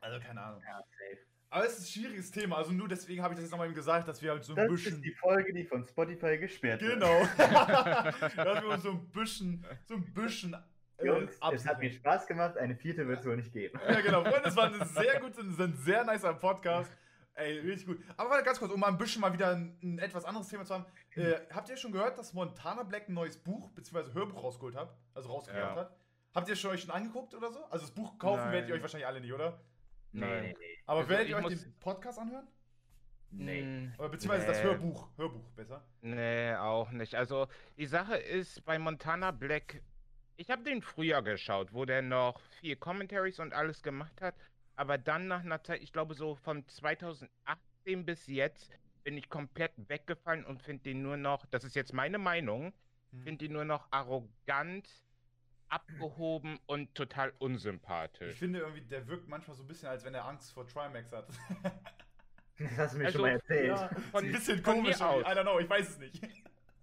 [0.00, 0.62] Also keine Ahnung.
[0.62, 1.35] Ja, safe.
[1.56, 2.58] Aber es ist ein schwieriges Thema.
[2.58, 4.56] Also nur deswegen habe ich das jetzt nochmal eben gesagt, dass wir halt so ein
[4.56, 4.96] Das bisschen.
[4.96, 6.94] ist die Folge, die von Spotify gesperrt wird.
[7.00, 7.22] Genau.
[7.38, 10.54] dass wir uns so ein bisschen, so ein bisschen
[10.98, 13.80] äh, Jungs, es hat mir Spaß gemacht, eine vierte wird es wohl nicht geben.
[13.88, 14.22] Ja, genau.
[14.22, 16.92] Freunde, es war ein sehr guter, ein sehr nicer Podcast.
[17.32, 18.00] Ey, richtig gut.
[18.18, 20.66] Aber warte ganz kurz, um mal ein bisschen mal wieder ein, ein etwas anderes Thema
[20.66, 20.84] zu haben.
[21.14, 24.12] Äh, habt ihr schon gehört, dass Montana Black ein neues Buch bzw.
[24.12, 24.94] Hörbuch rausgeholt hat?
[25.14, 25.80] Also rausgebracht Ja.
[25.84, 25.96] hat?
[26.34, 27.64] Habt ihr schon euch schon angeguckt oder so?
[27.70, 28.52] Also das Buch kaufen Nein.
[28.52, 29.58] werdet ihr euch wahrscheinlich alle nicht, oder?
[30.20, 30.42] Nein.
[30.42, 30.78] nee, nee.
[30.86, 32.46] Aber Also werdet ich ihr euch den Podcast anhören?
[33.30, 33.90] nee.
[33.98, 34.64] Oder beziehungsweise das Nee.
[34.64, 35.08] Hörbuch.
[35.16, 35.84] Hörbuch, besser.
[36.00, 37.14] Nee, auch nicht.
[37.14, 39.82] Also die Sache ist bei Montana Black,
[40.36, 44.34] ich habe den früher geschaut, wo der noch viel Commentaries und alles gemacht hat.
[44.76, 49.72] Aber dann nach einer Zeit, ich glaube so von 2018 bis jetzt, bin ich komplett
[49.88, 52.72] weggefallen und finde den nur noch, das ist jetzt meine Meinung,
[53.12, 53.22] Hm.
[53.22, 54.88] finde ihn nur noch arrogant,
[55.68, 58.36] abgehoben und total Ich unsympathisch.
[58.38, 61.26] finde irgendwie, der wirkt manchmal so ein bisschen, als wenn er Angst vor Trimax hat.
[62.58, 63.66] Das hast du mir Also, schon mal erzählt.
[63.68, 64.98] ja, Von- ein bisschen von komisch.
[65.02, 65.22] aus.
[65.24, 66.22] I don't know, ich weiß es nicht.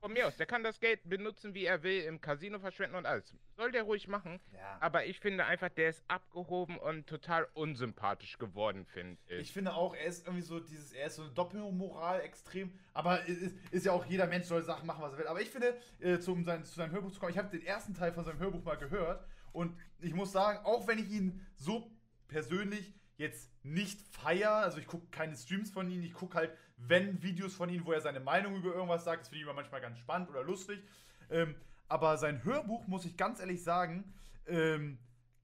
[0.03, 3.05] Von mir aus, der kann das Geld benutzen, wie er will, im Casino verschwenden und
[3.05, 3.33] alles.
[3.55, 4.41] Soll der ruhig machen.
[4.51, 4.77] Ja.
[4.81, 9.39] Aber ich finde einfach, der ist abgehoben und total unsympathisch geworden, finde ich.
[9.39, 13.23] Ich finde auch, er ist irgendwie so dieses, er ist so eine Doppelmoral extrem, aber
[13.27, 15.27] ist, ist ja auch jeder Mensch soll Sachen machen, was er will.
[15.27, 17.65] Aber ich finde, äh, zu, um sein, zu seinem Hörbuch zu kommen, ich habe den
[17.65, 21.47] ersten Teil von seinem Hörbuch mal gehört und ich muss sagen, auch wenn ich ihn
[21.55, 21.89] so
[22.27, 27.21] persönlich jetzt nicht feier, also ich gucke keine Streams von ihm, ich gucke halt, wenn
[27.24, 29.82] Videos von ihm, wo er seine Meinung über irgendwas sagt, das finde ich immer manchmal
[29.82, 30.84] ganz spannend oder lustig.
[31.30, 31.55] Ähm,
[31.88, 34.13] aber sein Hörbuch, muss ich ganz ehrlich sagen,
[34.47, 34.97] ähm,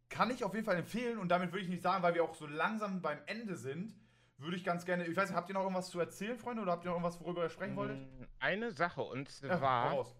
[0.09, 2.33] kann ich auf jeden Fall empfehlen und damit würde ich nicht sagen, weil wir auch
[2.35, 3.93] so langsam beim Ende sind,
[4.37, 6.71] würde ich ganz gerne, ich weiß nicht, habt ihr noch irgendwas zu erzählen, Freunde, oder
[6.71, 7.99] habt ihr noch irgendwas, worüber ihr sprechen wolltet?
[7.99, 10.15] Mm, Eine Sache, und Ja, zwar, raus.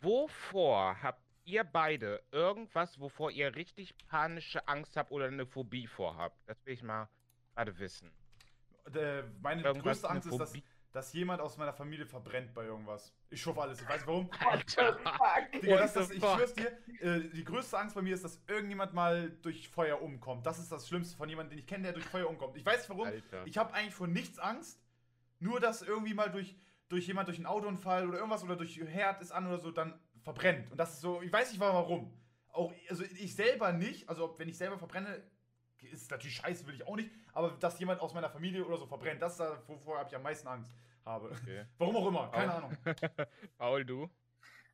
[0.00, 6.36] wovor habt ihr beide irgendwas, wovor ihr richtig panische Angst habt oder eine Phobie vorhabt?
[6.46, 7.08] Das will ich mal
[7.54, 8.10] gerade wissen.
[8.94, 10.52] Äh, meine Irgendwas, größte Angst ist, dass,
[10.92, 13.14] dass jemand aus meiner Familie verbrennt bei irgendwas.
[13.30, 14.30] Ich hoffe alles, ich weiß nicht warum.
[14.46, 14.98] Alter!
[15.62, 18.92] Digga, das, das, ich schwör's dir, äh, die größte Angst bei mir ist, dass irgendjemand
[18.92, 20.44] mal durch Feuer umkommt.
[20.46, 22.56] Das ist das Schlimmste von jemandem, den ich kenne, der durch Feuer umkommt.
[22.56, 23.06] Ich weiß nicht warum.
[23.06, 23.46] Alter.
[23.46, 24.80] Ich habe eigentlich vor nichts Angst.
[25.38, 26.54] Nur, dass irgendwie mal durch,
[26.88, 29.98] durch jemand durch einen Autounfall oder irgendwas oder durch Herd ist an oder so, dann
[30.22, 30.70] verbrennt.
[30.70, 32.12] Und das ist so, ich weiß nicht warum.
[32.52, 35.22] Auch, also ich selber nicht, also wenn ich selber verbrenne,
[35.92, 37.10] ist natürlich scheiße, will ich auch nicht.
[37.32, 40.16] Aber dass jemand aus meiner Familie oder so verbrennt, das ist da, wovor habe ich
[40.16, 40.70] am meisten Angst
[41.04, 41.30] habe.
[41.30, 41.64] Okay.
[41.78, 42.64] Warum auch immer, keine Paul?
[42.64, 42.76] Ahnung.
[43.58, 44.10] Paul, du?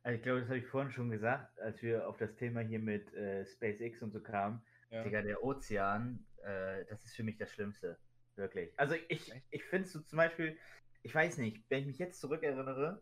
[0.03, 2.79] Also ich glaube, das habe ich vorhin schon gesagt, als wir auf das Thema hier
[2.79, 4.61] mit äh, SpaceX und so kamen.
[4.91, 5.03] Ja.
[5.03, 7.97] Digga, der Ozean, äh, das ist für mich das Schlimmste.
[8.35, 8.71] Wirklich.
[8.77, 9.43] Also ich, Echt?
[9.51, 10.57] ich finde es so zum Beispiel,
[11.03, 13.01] ich weiß nicht, wenn ich mich jetzt zurückerinnere,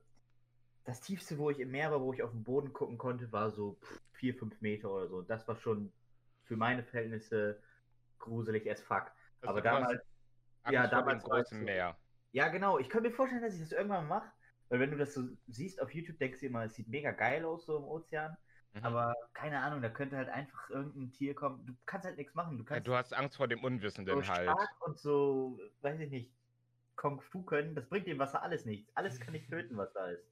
[0.86, 3.51] das tiefste, wo ich im Meer war, wo ich auf den Boden gucken konnte, war
[3.51, 3.78] so
[4.13, 5.22] 4, 5 Meter oder so.
[5.22, 5.91] Das war schon
[6.45, 7.61] für meine Verhältnisse
[8.20, 9.11] gruselig as fuck.
[9.41, 10.01] Also Aber damals,
[10.65, 11.63] ja, damals war es großen.
[11.63, 11.99] Meer.
[12.32, 14.32] ja genau, ich könnte mir vorstellen, dass ich das irgendwann mache.
[14.70, 17.45] Weil wenn du das so siehst auf YouTube, denkst du immer, es sieht mega geil
[17.45, 18.38] aus so im Ozean.
[18.74, 18.84] Mhm.
[18.84, 21.65] Aber keine Ahnung, da könnte halt einfach irgendein Tier kommen.
[21.65, 22.57] Du kannst halt nichts machen.
[22.57, 24.51] Du Ja, kannst du hast Angst vor dem Unwissenden so halt.
[24.51, 26.36] stark und so, weiß ich nicht,
[26.95, 27.76] Kung Fu können.
[27.76, 28.91] Das bringt dem Wasser alles nichts.
[28.95, 30.28] Alles kann nicht töten, was da ist.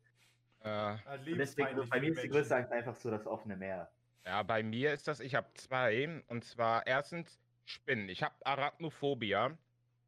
[0.64, 3.56] Äh, Ja, Und deswegen, so, bei mir ist die größte Angst einfach so das offene
[3.58, 3.94] Meer.
[4.26, 6.24] ja, bei mir ist das, ich habe zwei.
[6.28, 8.10] Und zwar erstens Spinnen.
[8.10, 9.58] Ich habe Arachnophobia.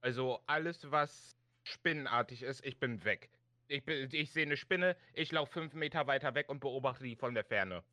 [0.02, 3.30] Also alles, was spinnenartig ist, ich bin weg.
[3.68, 7.16] Ich, bin- ich sehe eine Spinne, ich laufe fünf Meter weiter weg und beobachte die
[7.16, 7.84] von der Ferne.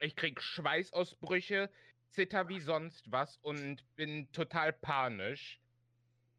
[0.00, 1.70] Ich krieg Schweißausbrüche,
[2.10, 5.60] zitter wie sonst was und bin total panisch.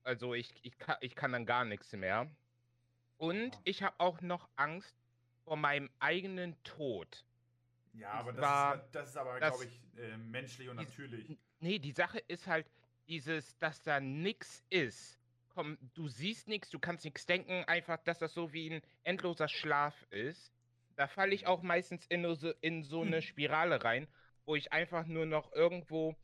[0.04, 2.30] Also ich, ich, kann, ich kann dann gar nichts mehr.
[3.18, 3.62] Und Ja.
[3.64, 4.96] ich habe auch noch Angst
[5.46, 7.24] vor meinem eigenen Tod.
[7.94, 11.38] Ja, aber das, ist, das ist aber, glaube ich, äh, menschlich und natürlich.
[11.62, 12.70] Nee, die Sache ist halt
[13.08, 15.20] dieses, dass da nix ist.
[15.50, 19.48] Komm, du siehst nichts, du kannst nichts denken, einfach, dass das so wie ein endloser
[19.48, 20.52] Schlaf ist.
[20.96, 24.08] Da falle ich auch meistens in so, in so eine Spirale rein,
[24.46, 26.16] wo ich einfach nur noch irgendwo,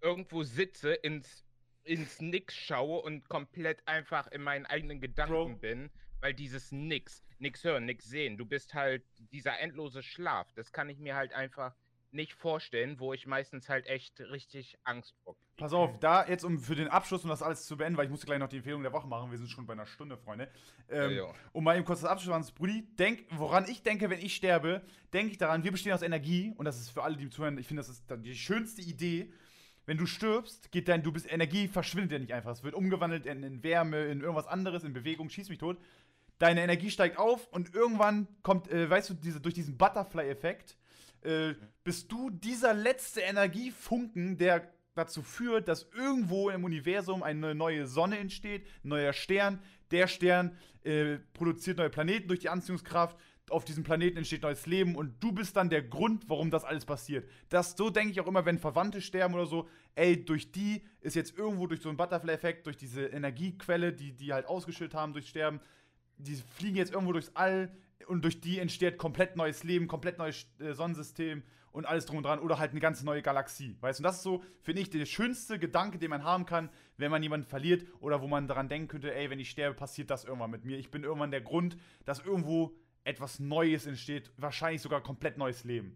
[0.00, 1.44] irgendwo sitze, ins,
[1.84, 5.56] ins Nix schaue und komplett einfach in meinen eigenen Gedanken Bro.
[5.56, 10.50] bin, weil dieses Nix, nix hören, nix sehen, du bist halt dieser endlose Schlaf.
[10.54, 11.74] Das kann ich mir halt einfach
[12.12, 15.48] nicht vorstellen, wo ich meistens halt echt richtig Angst vor kriege.
[15.56, 18.10] Pass auf, da jetzt um für den Abschluss, um das alles zu beenden, weil ich
[18.10, 20.48] musste gleich noch die Empfehlung der Woche machen, wir sind schon bei einer Stunde, Freunde.
[20.88, 21.34] Ähm, Ja.
[21.52, 24.82] Um mal eben kurz das abzuschließen, Brudi, denk, woran ich denke, wenn ich sterbe,
[25.12, 27.66] denke ich daran, wir bestehen aus Energie und das ist für alle, die zuhören, ich
[27.66, 29.32] finde, das ist dann die schönste Idee.
[29.86, 32.52] Wenn du stirbst, geht dein, du bist Energie, verschwindet ja nicht einfach.
[32.52, 35.78] Es wird umgewandelt in, in Wärme, in irgendwas anderes, in Bewegung, schieß mich tot.
[36.38, 40.76] Deine Energie steigt auf und irgendwann kommt, äh, weißt du, diese, durch diesen Butterfly-Effekt,
[41.22, 41.54] äh,
[41.84, 48.18] bist du dieser letzte Energiefunken, der dazu führt, dass irgendwo im Universum eine neue Sonne
[48.18, 49.60] entsteht, ein neuer Stern.
[49.90, 53.16] Der Stern äh, produziert neue Planeten durch die Anziehungskraft.
[53.48, 56.84] Auf diesem Planeten entsteht neues Leben und du bist dann der Grund, warum das alles
[56.84, 57.26] passiert.
[57.48, 61.16] Das, so denke ich auch immer, wenn Verwandte sterben oder so, ey, durch die ist
[61.16, 65.28] jetzt irgendwo durch so einen Butterfly-Effekt, durch diese Energiequelle, die die halt ausgeschüttet haben durch
[65.28, 65.60] Sterben,
[66.18, 67.70] die fliegen jetzt irgendwo durchs All
[68.06, 71.42] und durch die entsteht komplett neues Leben, komplett neues äh, Sonnensystem
[71.72, 73.76] und alles drum und dran oder halt eine ganz neue Galaxie.
[73.80, 76.70] Weißt du, und das ist so, finde ich, der schönste Gedanke, den man haben kann,
[76.96, 80.10] wenn man jemanden verliert oder wo man daran denken könnte, ey, wenn ich sterbe, passiert
[80.10, 80.78] das irgendwann mit mir.
[80.78, 82.74] Ich bin irgendwann der Grund, dass irgendwo
[83.04, 85.94] etwas Neues entsteht, wahrscheinlich sogar komplett neues Leben.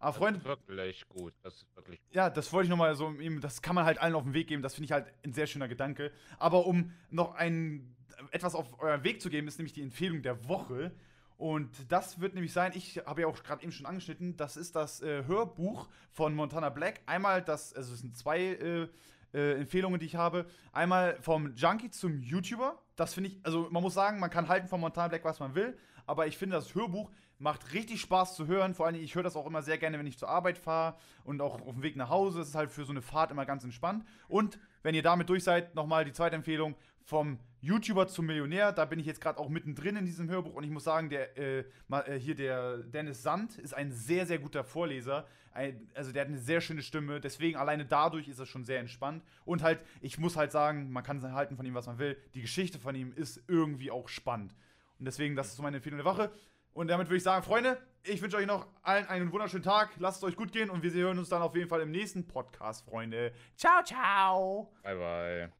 [0.00, 1.34] Aber Freunde, Das ist wirklich gut.
[1.42, 2.14] Das ist wirklich gut.
[2.14, 4.62] ja, das wollte ich nochmal so, das kann man halt allen auf den Weg geben,
[4.62, 6.12] das finde ich halt ein sehr schöner Gedanke.
[6.38, 7.96] Aber um noch ein,
[8.30, 10.92] etwas auf euren Weg zu geben, ist nämlich die Empfehlung der Woche.
[11.38, 14.74] Und das wird nämlich sein, ich habe ja auch gerade eben schon angeschnitten, das ist
[14.74, 17.00] das äh, Hörbuch von Montana Black.
[17.06, 18.88] Einmal das, also es sind zwei äh,
[19.32, 20.46] äh, Empfehlungen, die ich habe.
[20.72, 22.76] Einmal vom Junkie zum YouTuber.
[22.96, 25.54] Das finde ich, also man muss sagen, man kann halten von Montana Black, was man
[25.54, 25.78] will.
[26.06, 27.08] Aber ich finde, das Hörbuch
[27.38, 28.74] macht richtig Spaß zu hören.
[28.74, 31.40] Vor allem, ich höre das auch immer sehr gerne, wenn ich zur Arbeit fahre und
[31.40, 32.40] auch auf dem Weg nach Hause.
[32.40, 34.04] Es ist halt für so eine Fahrt immer ganz entspannt.
[34.26, 36.74] Und wenn ihr damit durch seid, nochmal die zweite Empfehlung
[37.08, 38.70] vom YouTuber zum Millionär.
[38.70, 41.38] Da bin ich jetzt gerade auch mittendrin in diesem Hörbuch und ich muss sagen, der
[41.38, 45.26] äh, äh, hier der Dennis Sand ist ein sehr, sehr guter Vorleser.
[45.52, 47.18] Ein, also der hat eine sehr schöne Stimme.
[47.18, 49.24] Deswegen alleine dadurch ist er schon sehr entspannt.
[49.46, 52.18] Und halt, ich muss halt sagen, man kann halten von ihm, was man will.
[52.34, 54.54] Die Geschichte von ihm ist irgendwie auch spannend.
[54.98, 56.30] Und deswegen, das ist so meine Empfehlung der Woche.
[56.74, 59.92] Und damit würde ich sagen, Freunde, ich wünsche euch noch allen einen wunderschönen Tag.
[59.98, 62.26] Lasst es euch gut gehen und wir hören uns dann auf jeden Fall im nächsten
[62.26, 63.32] Podcast, Freunde.
[63.56, 64.74] Ciao, ciao.
[64.82, 65.52] Bye, bye.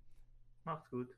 [0.64, 1.17] Macht's gut.